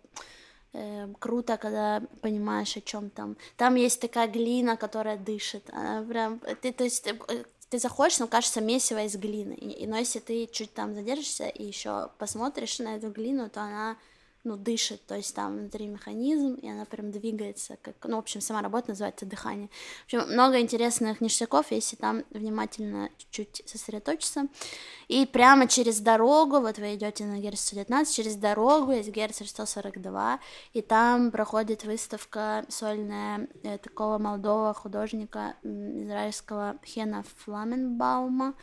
э, 0.74 1.08
круто, 1.18 1.56
когда 1.56 2.02
понимаешь, 2.20 2.76
о 2.76 2.80
чем 2.80 3.10
там. 3.10 3.36
Там 3.56 3.74
есть 3.76 4.00
такая 4.00 4.28
глина, 4.28 4.76
которая 4.76 5.16
дышит, 5.16 5.64
она 5.72 6.02
прям, 6.02 6.40
ты, 6.60 6.72
то 6.72 6.84
есть, 6.84 7.06
э, 7.06 7.44
ты 7.70 7.78
заходишь, 7.78 8.18
ну, 8.18 8.28
кажется, 8.28 8.60
месиво 8.60 9.02
из 9.02 9.16
глины, 9.16 9.54
и- 9.54 9.86
но 9.86 9.96
если 9.96 10.18
ты 10.20 10.46
чуть 10.46 10.74
там 10.74 10.94
задержишься 10.94 11.48
и 11.48 11.64
еще 11.64 12.10
посмотришь 12.18 12.78
на 12.80 12.96
эту 12.96 13.10
глину, 13.10 13.48
то 13.48 13.62
она 13.62 13.96
ну, 14.44 14.56
дышит, 14.56 15.06
то 15.06 15.14
есть 15.14 15.34
там 15.34 15.56
внутри 15.56 15.86
механизм, 15.86 16.54
и 16.54 16.68
она 16.68 16.84
прям 16.84 17.12
двигается, 17.12 17.76
как, 17.80 17.94
ну, 18.04 18.16
в 18.16 18.20
общем, 18.20 18.40
сама 18.40 18.60
работа 18.60 18.90
называется 18.90 19.24
дыхание. 19.24 19.68
В 20.02 20.04
общем, 20.06 20.32
много 20.32 20.60
интересных 20.60 21.20
ништяков, 21.20 21.70
если 21.70 21.94
там 21.94 22.24
внимательно 22.30 23.08
чуть-чуть 23.18 23.62
сосредоточиться. 23.66 24.48
И 25.06 25.26
прямо 25.26 25.68
через 25.68 26.00
дорогу, 26.00 26.58
вот 26.60 26.78
вы 26.78 26.96
идете 26.96 27.24
на 27.24 27.38
Герц 27.38 27.60
119, 27.60 28.14
через 28.14 28.34
дорогу 28.34 28.90
есть 28.92 29.10
Герц 29.10 29.40
142, 29.44 30.40
и 30.72 30.82
там 30.82 31.30
проходит 31.30 31.84
выставка 31.84 32.64
сольная 32.68 33.48
э, 33.62 33.78
такого 33.78 34.18
молодого 34.18 34.74
художника 34.74 35.54
израильского 35.62 36.76
Хена 36.84 37.24
Фламенбаума. 37.44 38.54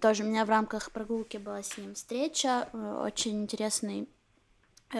Тоже 0.00 0.24
у 0.24 0.26
меня 0.26 0.44
в 0.44 0.50
рамках 0.50 0.92
прогулки 0.92 1.38
была 1.38 1.62
с 1.62 1.78
ним 1.78 1.94
встреча, 1.94 2.68
э, 2.72 3.02
очень 3.06 3.42
интересный 3.42 4.08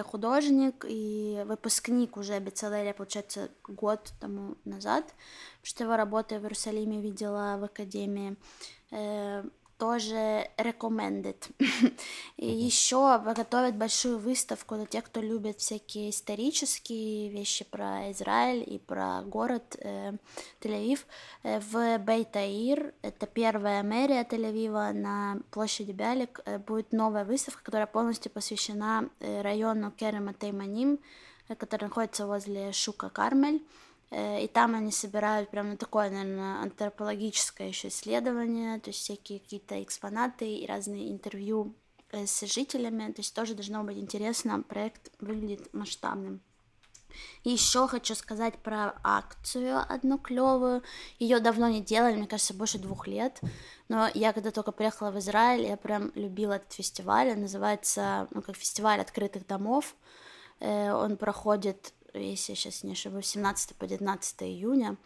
художник 0.01 0.84
и 0.88 1.43
выпускник 1.47 2.16
уже 2.16 2.38
Бецалеля, 2.40 2.95
получается, 2.95 3.51
год 3.66 4.12
тому 4.20 4.57
назад, 4.64 5.14
что 5.62 5.84
его 5.84 5.97
работы 5.97 6.38
в 6.38 6.43
Иерусалиме 6.43 7.01
видела 7.01 7.57
в 7.59 7.64
Академии. 7.64 8.36
Тоже 9.83 10.49
recommended. 10.59 11.37
И 12.37 12.47
еще 12.47 13.18
готовят 13.18 13.74
большую 13.74 14.20
выставку 14.20 14.76
для 14.76 14.87
тех, 14.87 15.03
кто 15.03 15.20
любит 15.20 15.59
всякие 15.59 16.11
исторические 16.11 17.30
вещи 17.30 17.64
про 17.64 18.12
Израиль 18.12 18.62
и 18.64 18.78
про 18.78 19.22
город 19.22 19.74
э, 19.80 20.12
Тель-Авив 20.61 21.01
э, 21.43 21.59
в 21.59 21.99
Бейт-Аир. 21.99 22.95
Это 23.03 23.26
первая 23.26 23.83
мэрия 23.83 24.22
Тель-Авива 24.22 24.93
на 24.93 25.41
площади 25.51 25.91
Бялик. 25.91 26.39
Э, 26.45 26.59
будет 26.59 26.93
новая 26.93 27.24
выставка, 27.24 27.64
которая 27.64 27.89
полностью 27.89 28.30
посвящена 28.30 29.09
э, 29.18 29.43
району 29.43 29.91
Керема 29.91 30.33
Тейманим, 30.33 31.01
который 31.59 31.87
находится 31.87 32.28
возле 32.28 32.70
Шука 32.70 33.09
Кармель. 33.09 33.66
Э, 34.13 34.45
И 34.45 34.47
там 34.47 34.75
они 34.75 34.93
собирают 34.93 35.51
прям 35.51 35.71
на 35.71 35.77
такое, 35.77 36.11
наверное, 36.11 36.63
антропологическое 36.63 37.69
еще 37.69 37.89
исследование, 37.89 38.79
то 38.79 38.91
есть 38.91 39.01
всякие 39.01 39.41
какие-то 39.41 39.83
экспонаты 39.83 40.47
и 40.47 40.67
разные 40.67 41.11
интервью 41.11 41.75
э, 42.11 42.27
с 42.27 42.43
жителями. 42.47 43.11
То 43.13 43.21
есть 43.21 43.35
тоже 43.35 43.55
должно 43.55 43.83
быть 43.85 43.97
интересно. 43.99 44.63
Проект 44.63 45.11
выглядит 45.21 45.73
масштабным. 45.73 46.41
Еще 47.45 47.89
хочу 47.89 48.15
сказать 48.15 48.59
про 48.59 48.95
акцию 49.03 49.81
одну 49.89 50.19
клевую. 50.19 50.83
Ее 51.19 51.41
давно 51.41 51.69
не 51.69 51.81
делали, 51.83 52.17
мне 52.17 52.27
кажется, 52.27 52.55
больше 52.55 52.79
двух 52.79 53.07
лет. 53.07 53.41
Но 53.89 54.09
я 54.15 54.33
когда 54.33 54.51
только 54.51 54.73
приехала 54.73 55.11
в 55.11 55.19
Израиль, 55.19 55.67
я 55.67 55.77
прям 55.77 56.13
любила 56.15 56.55
этот 56.55 56.73
фестиваль. 56.73 57.31
Он 57.31 57.41
называется, 57.43 58.29
ну, 58.31 58.43
как 58.43 58.57
фестиваль 58.57 59.01
открытых 59.01 59.47
домов. 59.47 59.95
Э, 60.61 60.93
Он 60.93 61.17
проходит, 61.17 61.93
если 62.15 62.53
я 62.53 62.57
сейчас 62.57 62.85
не 62.85 62.93
ошибаюсь, 62.93 63.27
17 63.27 63.77
по 63.77 63.87
19 63.87 64.43
июня. 64.43 64.97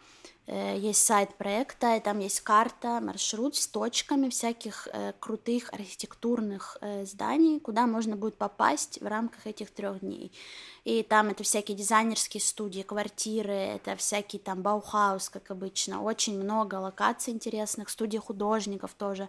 Э, 0.47 0.77
Есть 0.77 1.05
сайт 1.05 1.35
проекта, 1.35 1.95
и 1.95 1.99
там 1.99 2.19
есть 2.19 2.41
карта, 2.41 2.99
маршрут 3.01 3.55
с 3.55 3.67
точками 3.67 4.29
всяких 4.29 4.87
э, 4.91 5.13
крутых 5.19 5.73
архитектурных 5.73 6.77
э, 6.81 7.05
зданий, 7.05 7.59
куда 7.59 7.85
можно 7.85 8.15
будет 8.15 8.37
попасть 8.37 9.01
в 9.01 9.05
рамках 9.05 9.45
этих 9.45 9.71
трех 9.71 9.99
дней. 9.99 10.31
И 10.85 11.03
там 11.03 11.29
это 11.29 11.43
всякие 11.43 11.75
дизайнерские 11.75 12.41
студии, 12.41 12.81
квартиры, 12.81 13.53
это 13.53 13.95
всякий 13.97 14.39
там 14.39 14.61
Баухаус, 14.61 15.29
как 15.29 15.51
обычно. 15.51 16.01
Очень 16.01 16.41
много 16.41 16.75
локаций 16.75 17.33
интересных, 17.33 17.89
студии 17.89 18.17
художников 18.17 18.93
тоже. 18.93 19.27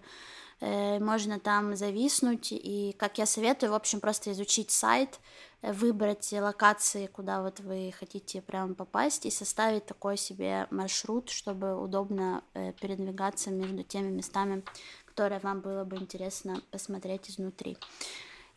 Э, 0.61 0.99
Можно 0.99 1.39
там 1.39 1.77
зависнуть, 1.77 2.53
и, 2.53 2.95
как 2.99 3.19
я 3.19 3.27
советую, 3.27 3.73
в 3.73 3.75
общем, 3.75 4.01
просто 4.01 4.33
изучить 4.33 4.71
сайт, 4.71 5.21
э, 5.63 5.73
выбрать 5.73 6.33
локации, 6.33 7.07
куда 7.07 7.43
вот 7.43 7.61
вы 7.61 7.95
хотите 7.99 8.43
прям 8.43 8.75
попасть, 8.75 9.27
и 9.27 9.31
составить 9.31 9.87
такой 9.87 10.17
себе 10.17 10.67
маршрут, 10.71 11.31
чтобы 11.31 11.81
удобно 11.81 12.43
э, 12.55 12.73
передвигаться 12.81 13.51
между 13.51 13.83
теми 13.85 14.11
местами, 14.11 14.65
которые 15.05 15.41
вам 15.41 15.61
было 15.61 15.85
бы 15.85 15.97
интересно 15.97 16.61
посмотреть 16.71 17.31
изнутри. 17.31 17.77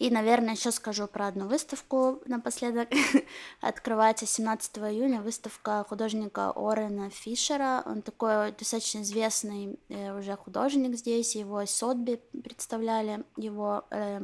И, 0.02 0.10
наверное, 0.10 0.56
еще 0.56 0.72
скажу 0.72 1.06
про 1.06 1.28
одну 1.28 1.48
выставку 1.48 2.24
напоследок. 2.26 2.90
Открывается 3.62 4.26
17 4.26 4.80
июня 4.80 5.22
выставка 5.22 5.86
художника 5.88 6.52
Орена 6.56 7.12
Фишера. 7.12 7.84
Он 7.86 8.02
такой 8.02 8.52
достаточно 8.52 9.04
известный 9.04 9.78
э, 9.90 10.18
уже 10.18 10.36
художник 10.38 10.96
здесь. 10.96 11.36
Его 11.36 11.64
Сотби 11.68 12.20
представляли 12.32 13.24
его 13.38 13.86
э, 13.92 14.22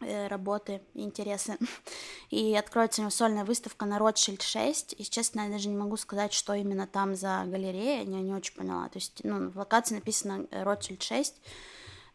э, 0.00 0.26
работы 0.28 0.80
интересы. 0.94 1.58
И 2.30 2.56
откроется 2.56 3.02
у 3.02 3.04
него 3.04 3.10
сольная 3.10 3.44
выставка 3.44 3.84
на 3.84 3.98
Ротшильд 3.98 4.40
6. 4.40 4.94
И, 4.96 5.04
честно, 5.04 5.42
я 5.42 5.50
даже 5.50 5.68
не 5.68 5.76
могу 5.76 5.98
сказать, 5.98 6.32
что 6.32 6.54
именно 6.54 6.86
там 6.86 7.14
за 7.14 7.44
галерея. 7.44 8.04
Я 8.04 8.20
не 8.22 8.32
очень 8.32 8.54
поняла. 8.54 8.88
То 8.88 8.96
есть, 8.96 9.20
ну, 9.22 9.50
в 9.50 9.58
локации 9.58 9.96
написано 9.96 10.46
Ротшильд 10.50 11.02
6. 11.02 11.34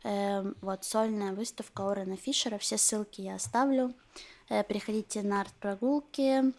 Эм, 0.03 0.55
вот, 0.61 0.83
сольная 0.83 1.33
выставка 1.33 1.89
Орена 1.89 2.17
Фишера. 2.17 2.57
Все 2.57 2.77
ссылки 2.77 3.21
я 3.21 3.35
оставлю. 3.35 3.93
Э, 4.49 4.63
Приходите 4.63 5.21
на 5.21 5.41
арт-прогулки. 5.41 6.53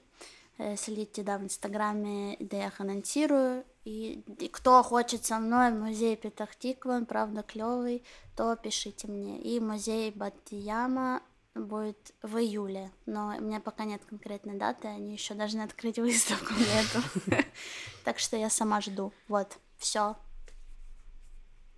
э, 0.59 0.77
Следите, 0.77 1.23
да, 1.23 1.37
в 1.39 1.45
Инстаграме, 1.45 2.37
где 2.37 2.59
я 2.59 2.67
их 2.69 2.81
анонсирую. 2.81 3.65
И, 3.85 4.25
и 4.39 4.49
кто 4.49 4.83
хочет 4.83 5.27
со 5.27 5.39
мной 5.39 5.73
в 5.73 5.75
музей 5.75 6.17
Петахтиква, 6.17 6.93
он 6.93 7.07
правда 7.07 7.43
клевый, 7.43 8.03
то 8.35 8.57
пишите 8.57 9.09
мне. 9.09 9.39
И 9.43 9.61
музей 9.61 10.11
Батияма 10.11 11.21
будет 11.55 12.15
в 12.23 12.39
июле, 12.39 12.91
но 13.07 13.35
у 13.37 13.41
меня 13.43 13.61
пока 13.61 13.85
нет 13.85 14.03
конкретной 14.05 14.55
даты, 14.57 14.89
они 14.89 15.13
еще 15.13 15.35
должны 15.35 15.61
открыть 15.61 15.99
выставку 15.99 16.55
этого. 16.55 17.45
Так 18.05 18.19
что 18.19 18.37
я 18.37 18.51
сама 18.51 18.81
жду. 18.81 19.13
Вот, 19.29 19.57
все. 19.79 20.17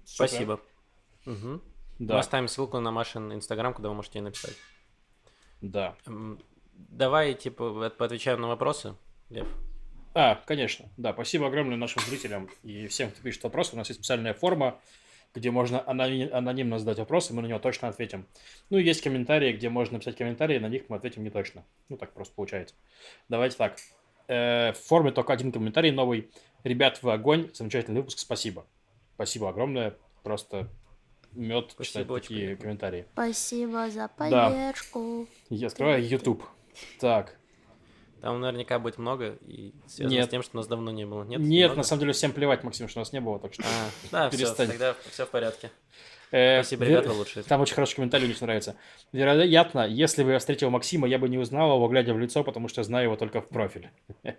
Супер. 0.05 0.61
Спасибо. 1.27 1.47
Мгм. 1.49 1.62
Мы 1.99 2.07
Да, 2.07 2.18
оставим 2.18 2.47
ссылку 2.49 2.79
на 2.79 2.91
Машин 2.91 3.33
Инстаграм, 3.33 3.72
куда 3.74 3.89
вы 3.89 3.95
можете 3.95 4.18
ей 4.18 4.24
написать. 4.24 4.55
да. 5.61 5.97
Давай, 6.79 7.33
типа, 7.33 7.87
от- 7.87 7.97
поотвечаем 7.97 8.39
на 8.43 8.49
вопросы, 8.49 8.97
Лев. 9.31 9.49
А, 10.12 10.35
конечно, 10.47 10.91
да. 10.99 11.14
Спасибо 11.14 11.47
огромное 11.47 11.79
нашим 11.79 12.03
зрителям 12.03 12.51
и 12.62 12.87
всем, 12.87 13.11
кто 13.11 13.22
пишет 13.22 13.43
вопросы. 13.45 13.74
У 13.74 13.79
нас 13.79 13.89
есть 13.89 14.01
специальная 14.01 14.35
форма, 14.35 14.79
где 15.35 15.51
можно 15.51 15.77
анони- 15.87 16.29
анонимно 16.31 16.79
задать 16.79 16.99
вопросы, 16.99 17.33
мы 17.33 17.41
на 17.41 17.47
него 17.47 17.59
точно 17.61 17.89
ответим. 17.89 18.27
Ну, 18.68 18.77
и 18.77 18.83
есть 18.85 19.01
комментарии, 19.03 19.53
где 19.55 19.70
можно 19.70 19.95
написать 19.95 20.16
комментарии, 20.18 20.59
на 20.59 20.68
них 20.68 20.83
мы 20.89 20.97
ответим 20.97 21.24
не 21.24 21.31
точно. 21.31 21.64
Ну, 21.89 21.97
так 21.97 22.12
просто 22.12 22.35
получается. 22.35 22.74
Давайте 23.31 23.57
так. 23.57 23.79
Э, 24.29 24.72
в 24.72 24.79
форме 24.79 25.12
только 25.12 25.33
один 25.33 25.53
комментарий 25.53 25.93
новый. 25.93 26.31
Ребят, 26.62 27.03
вы 27.03 27.12
огонь, 27.14 27.51
замечательный 27.55 27.99
выпуск, 28.01 28.18
спасибо. 28.18 28.66
Спасибо 29.14 29.49
огромное, 29.49 29.97
просто 30.22 30.68
мед 31.37 31.74
читать 31.80 32.09
такие 32.09 32.41
приятно. 32.41 32.62
комментарии. 32.62 33.07
Спасибо 33.12 33.89
за 33.91 34.09
Да. 34.18 34.49
поддержку. 34.51 35.28
Я 35.51 35.66
открываю 35.68 36.07
YouTube. 36.07 36.43
Так, 37.01 37.37
Там 38.20 38.41
наверняка 38.41 38.78
будет 38.78 38.99
много, 38.99 39.37
и 39.43 39.72
связано 39.87 40.14
Нет. 40.14 40.26
с 40.26 40.30
тем, 40.30 40.43
что 40.43 40.57
нас 40.57 40.66
давно 40.66 40.91
не 40.91 41.05
было. 41.07 41.22
Нет, 41.24 41.39
нет, 41.39 41.66
много? 41.68 41.76
на 41.76 41.82
самом 41.84 42.01
деле 42.01 42.12
всем 42.14 42.32
плевать, 42.32 42.64
Максим, 42.64 42.89
что 42.89 42.99
нас 43.01 43.12
не 43.12 43.20
было, 43.20 43.39
так 43.39 43.53
что... 43.55 43.62
А, 43.62 43.91
да, 44.11 44.28
все, 44.30 44.39
Перестань. 44.39 44.68
тогда 44.68 44.97
все 45.11 45.26
в 45.26 45.30
порядке. 45.30 45.70
Э, 46.32 46.62
Спасибо, 46.62 46.84
вер- 46.84 46.89
ребята, 46.89 47.09
вы 47.11 47.14
лучшие. 47.18 47.43
Там 47.45 47.61
очень 47.61 47.74
хороший 47.74 47.97
комментарий, 47.97 48.24
мне 48.26 48.34
очень 48.34 48.47
нравится. 48.47 48.74
Вероятно, 49.12 49.87
если 49.87 50.24
бы 50.24 50.32
я 50.32 50.39
встретил 50.41 50.70
Максима, 50.70 51.07
я 51.07 51.18
бы 51.18 51.28
не 51.28 51.39
узнал 51.39 51.76
его, 51.76 51.87
глядя 51.89 52.14
в 52.14 52.18
лицо, 52.18 52.43
потому 52.43 52.68
что 52.68 52.82
знаю 52.82 53.05
его 53.05 53.16
только 53.16 53.41
в 53.43 53.49
профиле. 53.49 53.93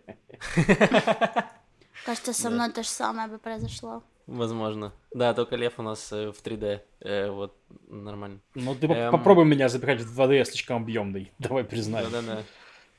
Кажется, 2.06 2.34
со 2.34 2.50
мной 2.50 2.72
то 2.72 2.84
же 2.84 2.90
самое 2.90 3.28
бы 3.28 3.38
произошло. 3.38 4.04
Возможно. 4.28 4.94
Да, 5.14 5.34
только 5.34 5.56
Лев 5.56 5.74
у 5.78 5.82
нас 5.84 6.12
э, 6.12 6.32
в 6.32 6.44
3D. 6.44 6.82
э, 7.00 7.30
вот, 7.32 7.56
нормально. 7.88 8.42
Ну, 8.56 8.76
ты 8.76 8.88
Эм. 8.88 9.12
попробуй 9.12 9.46
меня 9.46 9.70
запихать 9.70 10.02
в 10.02 10.20
2D, 10.20 10.36
я 10.36 10.46
слишком 10.46 10.84
объемный. 10.84 11.32
Давай 11.40 11.64
признаю. 11.64 12.10
Да-да-да. 12.10 12.44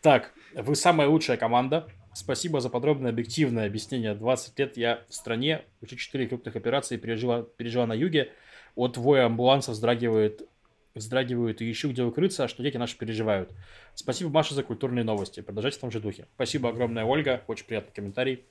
Так, 0.01 0.33
вы 0.55 0.75
самая 0.75 1.07
лучшая 1.09 1.37
команда. 1.37 1.87
Спасибо 2.15 2.61
за 2.61 2.71
подробное 2.71 3.11
объективное 3.11 3.67
объяснение. 3.67 4.15
20 4.15 4.59
лет 4.59 4.77
я 4.79 5.05
в 5.09 5.15
стране, 5.15 5.65
уже 5.83 5.97
4 5.97 6.27
крупных 6.29 6.57
операции 6.57 6.97
пережила, 6.97 7.43
пережила 7.43 7.87
на 7.87 7.93
юге. 7.93 8.33
От 8.75 8.97
воя 8.97 9.27
амбулансов 9.27 9.75
вздрагивает, 9.75 10.49
вздрагивают 10.95 11.61
и 11.61 11.71
ищу, 11.71 11.91
где 11.91 12.05
укрыться, 12.05 12.45
а 12.45 12.49
что 12.49 12.63
дети 12.63 12.77
наши 12.79 12.97
переживают. 12.97 13.51
Спасибо, 13.95 14.31
Маша, 14.31 14.55
за 14.55 14.63
культурные 14.63 15.05
новости. 15.05 15.41
Продолжайте 15.41 15.77
в 15.77 15.81
том 15.81 15.91
же 15.91 16.01
духе. 16.01 16.27
Спасибо 16.37 16.71
огромное, 16.71 17.05
Ольга. 17.05 17.43
Очень 17.49 17.67
приятный 17.67 17.93
комментарий. 17.93 18.45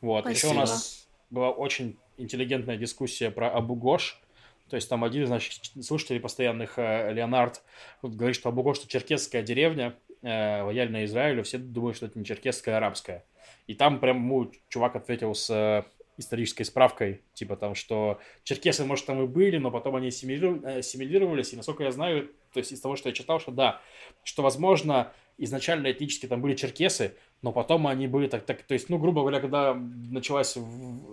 Вот. 0.00 0.24
Еще 0.28 0.46
у 0.46 0.50
Спасибо. 0.50 0.60
нас 0.60 1.08
была 1.30 1.50
очень 1.50 1.98
интеллигентная 2.16 2.76
дискуссия 2.76 3.30
про 3.30 3.50
Абу 3.50 3.74
Гош. 3.74 4.20
То 4.68 4.76
есть 4.76 4.88
там 4.88 5.04
один 5.04 5.24
из 5.24 5.30
наших 5.30 5.52
слушателей 5.82 6.20
постоянных, 6.20 6.78
э, 6.78 7.12
Леонард, 7.12 7.62
говорит, 8.02 8.36
что 8.36 8.48
Абу 8.48 8.62
Гош 8.62 8.78
это 8.78 8.88
черкесская 8.88 9.42
деревня, 9.42 9.94
э, 10.22 10.62
лояльная 10.62 11.04
Израилю, 11.04 11.42
все 11.42 11.58
думают, 11.58 11.96
что 11.96 12.06
это 12.06 12.18
не 12.18 12.24
черкесская, 12.24 12.76
а 12.76 12.78
арабская. 12.78 13.24
И 13.66 13.74
там 13.74 14.00
прям 14.00 14.18
ему 14.18 14.50
чувак 14.68 14.96
ответил 14.96 15.34
с 15.34 15.50
э, 15.50 15.82
исторической 16.16 16.64
справкой, 16.64 17.22
типа 17.34 17.56
там, 17.56 17.74
что 17.74 18.20
черкесы, 18.44 18.84
может, 18.84 19.06
там 19.06 19.22
и 19.22 19.26
были, 19.26 19.58
но 19.58 19.70
потом 19.70 19.96
они 19.96 20.08
ассимилировались, 20.08 21.52
и 21.52 21.56
насколько 21.56 21.84
я 21.84 21.92
знаю, 21.92 22.30
то 22.52 22.58
есть 22.58 22.72
из 22.72 22.80
того, 22.80 22.96
что 22.96 23.08
я 23.08 23.14
читал, 23.14 23.40
что 23.40 23.50
да, 23.50 23.80
что, 24.24 24.42
возможно, 24.42 25.12
изначально 25.38 25.90
этнически 25.90 26.26
там 26.26 26.40
были 26.40 26.54
черкесы, 26.54 27.16
но 27.42 27.52
потом 27.52 27.86
они 27.88 28.06
были 28.06 28.28
так, 28.28 28.44
так 28.44 28.62
то 28.62 28.74
есть, 28.74 28.88
ну, 28.88 28.98
грубо 28.98 29.22
говоря, 29.22 29.40
когда 29.40 29.74
началась 29.74 30.56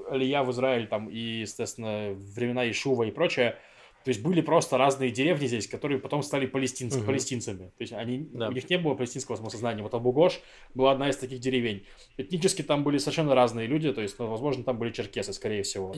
Алия 0.09 0.43
в 0.43 0.51
Израиль 0.51 0.87
там 0.87 1.09
и, 1.09 1.17
естественно, 1.17 2.13
времена 2.35 2.69
Ишува 2.69 3.03
и 3.03 3.11
прочее, 3.11 3.55
то 4.03 4.09
есть 4.09 4.21
были 4.21 4.41
просто 4.41 4.77
разные 4.77 5.11
деревни 5.11 5.47
здесь, 5.47 5.67
которые 5.67 5.99
потом 5.99 6.23
стали 6.23 6.45
палестинц- 6.47 6.95
Мгм. 6.97 7.05
палестинцами. 7.05 7.65
То 7.77 7.81
есть 7.81 7.93
они, 7.93 8.27
Да. 8.33 8.47
у 8.47 8.51
них 8.51 8.69
не 8.69 8.77
было 8.77 8.95
палестинского 8.95 9.35
самосознания. 9.35 9.83
Вот 9.83 9.93
Абу-Гош 9.93 10.39
была 10.73 10.91
одна 10.93 11.09
из 11.09 11.17
таких 11.17 11.39
деревень. 11.39 11.85
Этнически 12.17 12.61
там 12.61 12.83
были 12.83 12.97
совершенно 12.97 13.35
разные 13.35 13.67
люди, 13.67 13.91
то 13.91 14.01
есть, 14.01 14.17
ну, 14.19 14.27
возможно, 14.27 14.63
там 14.63 14.77
были 14.77 14.91
черкесы, 14.91 15.33
скорее 15.33 15.63
всего. 15.63 15.93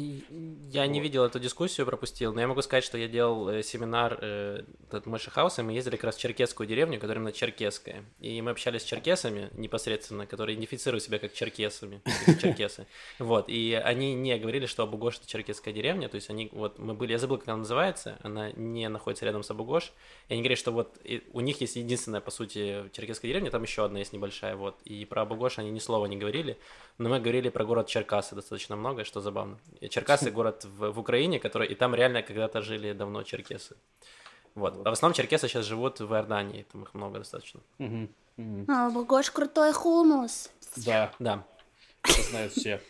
Я 0.72 0.88
не 0.88 1.00
Вот. 1.00 1.04
видел 1.04 1.24
эту 1.26 1.40
дискуссию, 1.40 1.86
пропустил, 1.86 2.34
но 2.34 2.42
я 2.42 2.48
могу 2.48 2.62
сказать, 2.62 2.84
что 2.84 2.98
я 2.98 3.08
делал 3.08 3.50
э, 3.50 3.64
семинар 3.64 4.18
э, 4.22 4.64
от 4.90 5.06
Мыши 5.06 5.30
Хауса, 5.30 5.62
и 5.62 5.66
мы 5.66 5.74
ездили 5.74 5.96
как 5.96 6.06
раз 6.06 6.16
в 6.18 6.20
черкесскую 6.20 6.68
деревню, 6.68 7.00
которая 7.00 7.18
именно 7.22 7.32
черкесская. 7.32 8.04
И 8.20 8.42
мы 8.42 8.52
общались 8.52 8.82
с 8.82 8.86
черкесами 8.86 9.50
непосредственно, 9.54 10.26
которые 10.26 10.56
идентифицируют 10.56 11.04
себя 11.04 11.20
как 11.20 11.34
черкесами, 11.34 12.02
черкесы. 12.42 12.88
Вот, 13.20 13.46
и 13.50 13.74
они 13.84 14.14
не 14.16 14.38
говорили, 14.38 14.66
что 14.66 14.84
Абугош 14.84 15.18
это 15.20 15.28
черкесская 15.28 15.74
деревня, 15.74 16.10
то 16.10 16.16
есть 16.16 16.30
они, 16.30 16.50
вот, 16.52 16.80
мы 16.80 16.94
были, 16.94 17.12
я 17.12 17.18
забыл, 17.18 17.38
как 17.38 17.48
она 17.50 17.58
называется, 17.58 17.91
она 18.24 18.52
не 18.52 18.88
находится 18.90 19.26
рядом 19.26 19.44
с 19.44 19.52
Абугош, 19.52 19.94
и 20.30 20.34
они 20.34 20.42
говорят, 20.42 20.60
что 20.60 20.72
вот 20.72 20.98
у 21.34 21.40
них 21.42 21.62
есть 21.62 21.76
единственная, 21.76 22.22
по 22.22 22.32
сути, 22.32 22.90
черкесская 22.94 23.30
деревня, 23.30 23.52
там 23.52 23.64
еще 23.64 23.86
одна 23.86 24.00
есть 24.00 24.14
небольшая, 24.14 24.56
вот, 24.56 24.82
и 24.84 25.06
про 25.06 25.22
Абугош 25.24 25.60
они 25.60 25.72
ни 25.72 25.80
слова 25.80 26.06
не 26.06 26.18
говорили, 26.18 26.58
но 26.98 27.10
мы 27.10 27.20
говорили 27.20 27.50
про 27.50 27.66
город 27.66 27.88
Черкасы 27.88 28.36
достаточно 28.36 28.76
много, 28.76 29.04
что 29.04 29.22
забавно. 29.22 29.58
Черкасы 29.90 30.32
город 30.32 30.66
в, 30.66 30.92
в 30.92 31.00
Украине, 31.00 31.40
который 31.40 31.68
и 31.68 31.76
там 31.76 31.96
реально 31.96 32.22
когда-то 32.22 32.62
жили 32.62 32.94
давно 32.94 33.24
черкесы. 33.24 33.76
Вот. 34.56 34.86
А 34.86 34.90
в 34.90 34.94
основном 34.94 35.16
черкесы 35.16 35.48
сейчас 35.48 35.66
живут 35.66 36.00
в 36.00 36.14
Иордании, 36.14 36.66
там 36.72 36.84
их 36.84 36.94
много 36.94 37.20
достаточно. 37.20 37.62
А, 38.68 38.90
Богош 38.90 39.32
крутой 39.32 39.72
хумус. 39.74 40.50
Да, 40.78 41.14
Да. 41.20 41.46
это 42.04 42.22
знают 42.30 42.54
все. 42.54 42.82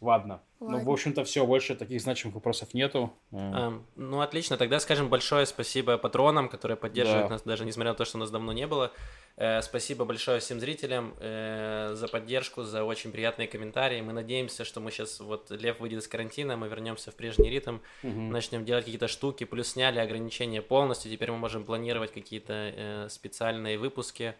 Ладно. 0.00 0.40
Ну, 0.66 0.76
Ладно. 0.76 0.90
в 0.90 0.92
общем-то, 0.92 1.24
все, 1.24 1.44
больше 1.46 1.74
таких 1.74 2.00
значимых 2.00 2.36
вопросов 2.36 2.72
нету. 2.72 3.12
Эм, 3.32 3.86
ну, 3.96 4.20
отлично. 4.20 4.56
Тогда 4.56 4.80
скажем 4.80 5.08
большое 5.10 5.44
спасибо 5.46 5.98
патронам, 5.98 6.48
которые 6.48 6.76
поддерживают 6.78 7.26
Да. 7.28 7.34
нас, 7.34 7.42
даже 7.42 7.64
несмотря 7.66 7.90
на 7.92 7.96
то, 7.96 8.04
что 8.04 8.16
нас 8.18 8.30
давно 8.30 8.52
не 8.52 8.66
было. 8.66 8.90
Э, 9.36 9.60
спасибо 9.62 10.04
большое 10.04 10.40
всем 10.40 10.60
зрителям 10.60 11.14
э, 11.20 11.92
за 11.94 12.08
поддержку, 12.08 12.62
за 12.62 12.84
очень 12.84 13.12
приятные 13.12 13.46
комментарии. 13.46 14.00
Мы 14.00 14.12
надеемся, 14.12 14.64
что 14.64 14.80
мы 14.80 14.90
сейчас, 14.90 15.20
вот 15.20 15.50
Лев 15.50 15.80
выйдет 15.80 16.00
из 16.02 16.08
карантина, 16.08 16.56
мы 16.56 16.68
вернемся 16.68 17.10
в 17.10 17.14
прежний 17.14 17.50
ритм, 17.50 17.78
Мгм. 18.02 18.30
начнем 18.30 18.64
делать 18.64 18.84
какие-то 18.84 19.08
штуки, 19.08 19.44
плюс 19.44 19.68
сняли 19.68 19.98
ограничения 19.98 20.62
полностью, 20.62 21.10
теперь 21.10 21.30
мы 21.30 21.38
можем 21.38 21.64
планировать 21.64 22.12
какие-то 22.12 22.52
э, 22.52 23.08
специальные 23.10 23.76
выпуски, 23.76 24.34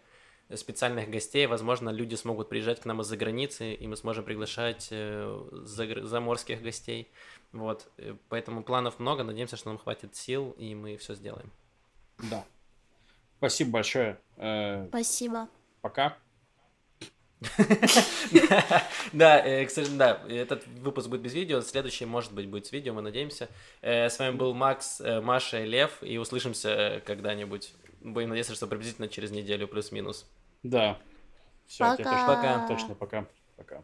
специальных 0.53 1.09
гостей, 1.09 1.47
возможно, 1.47 1.89
люди 1.89 2.15
смогут 2.15 2.49
приезжать 2.49 2.79
к 2.79 2.85
нам 2.85 3.01
из-за 3.01 3.17
границы, 3.17 3.73
и 3.73 3.87
мы 3.87 3.97
сможем 3.97 4.23
приглашать 4.23 4.89
э, 4.91 5.23
загр- 5.65 6.03
заморских 6.03 6.61
гостей, 6.61 7.09
вот, 7.51 7.87
Э, 7.97 8.15
поэтому 8.29 8.63
планов 8.63 8.99
много, 8.99 9.23
надеемся, 9.23 9.55
что 9.57 9.69
нам 9.69 9.77
хватит 9.77 10.15
сил, 10.15 10.51
и 10.57 10.75
мы 10.75 10.97
все 10.97 11.15
сделаем. 11.15 11.51
Да. 12.29 12.45
Спасибо 13.37 13.71
большое. 13.71 14.19
Э, 14.37 14.85
Спасибо. 14.89 15.47
Пока. 15.81 16.17
Да, 19.13 19.41
к 19.65 19.69
сожалению, 19.69 19.97
да, 19.99 20.21
этот 20.27 20.65
выпуск 20.67 21.07
будет 21.09 21.21
без 21.21 21.33
видео, 21.33 21.61
следующий, 21.61 22.05
может 22.05 22.33
быть, 22.33 22.47
будет 22.47 22.65
с 22.65 22.71
видео, 22.71 22.93
мы 22.93 23.01
надеемся. 23.01 23.49
С 23.81 24.17
вами 24.19 24.35
был 24.35 24.53
Макс, 24.53 24.99
Маша 24.99 25.61
и 25.61 25.65
Лев, 25.65 26.01
и 26.01 26.17
услышимся 26.17 27.01
когда-нибудь. 27.05 27.73
Будем 28.01 28.29
надеяться, 28.29 28.55
что 28.55 28.67
приблизительно 28.67 29.07
через 29.07 29.31
неделю 29.31 29.67
плюс-минус. 29.67 30.25
Да. 30.65 30.97
Все, 31.67 31.95
Пока. 31.95 32.27
Пока. 32.27 32.67
Точно, 32.67 32.95
пока. 32.95 33.25
Пока. 33.55 33.83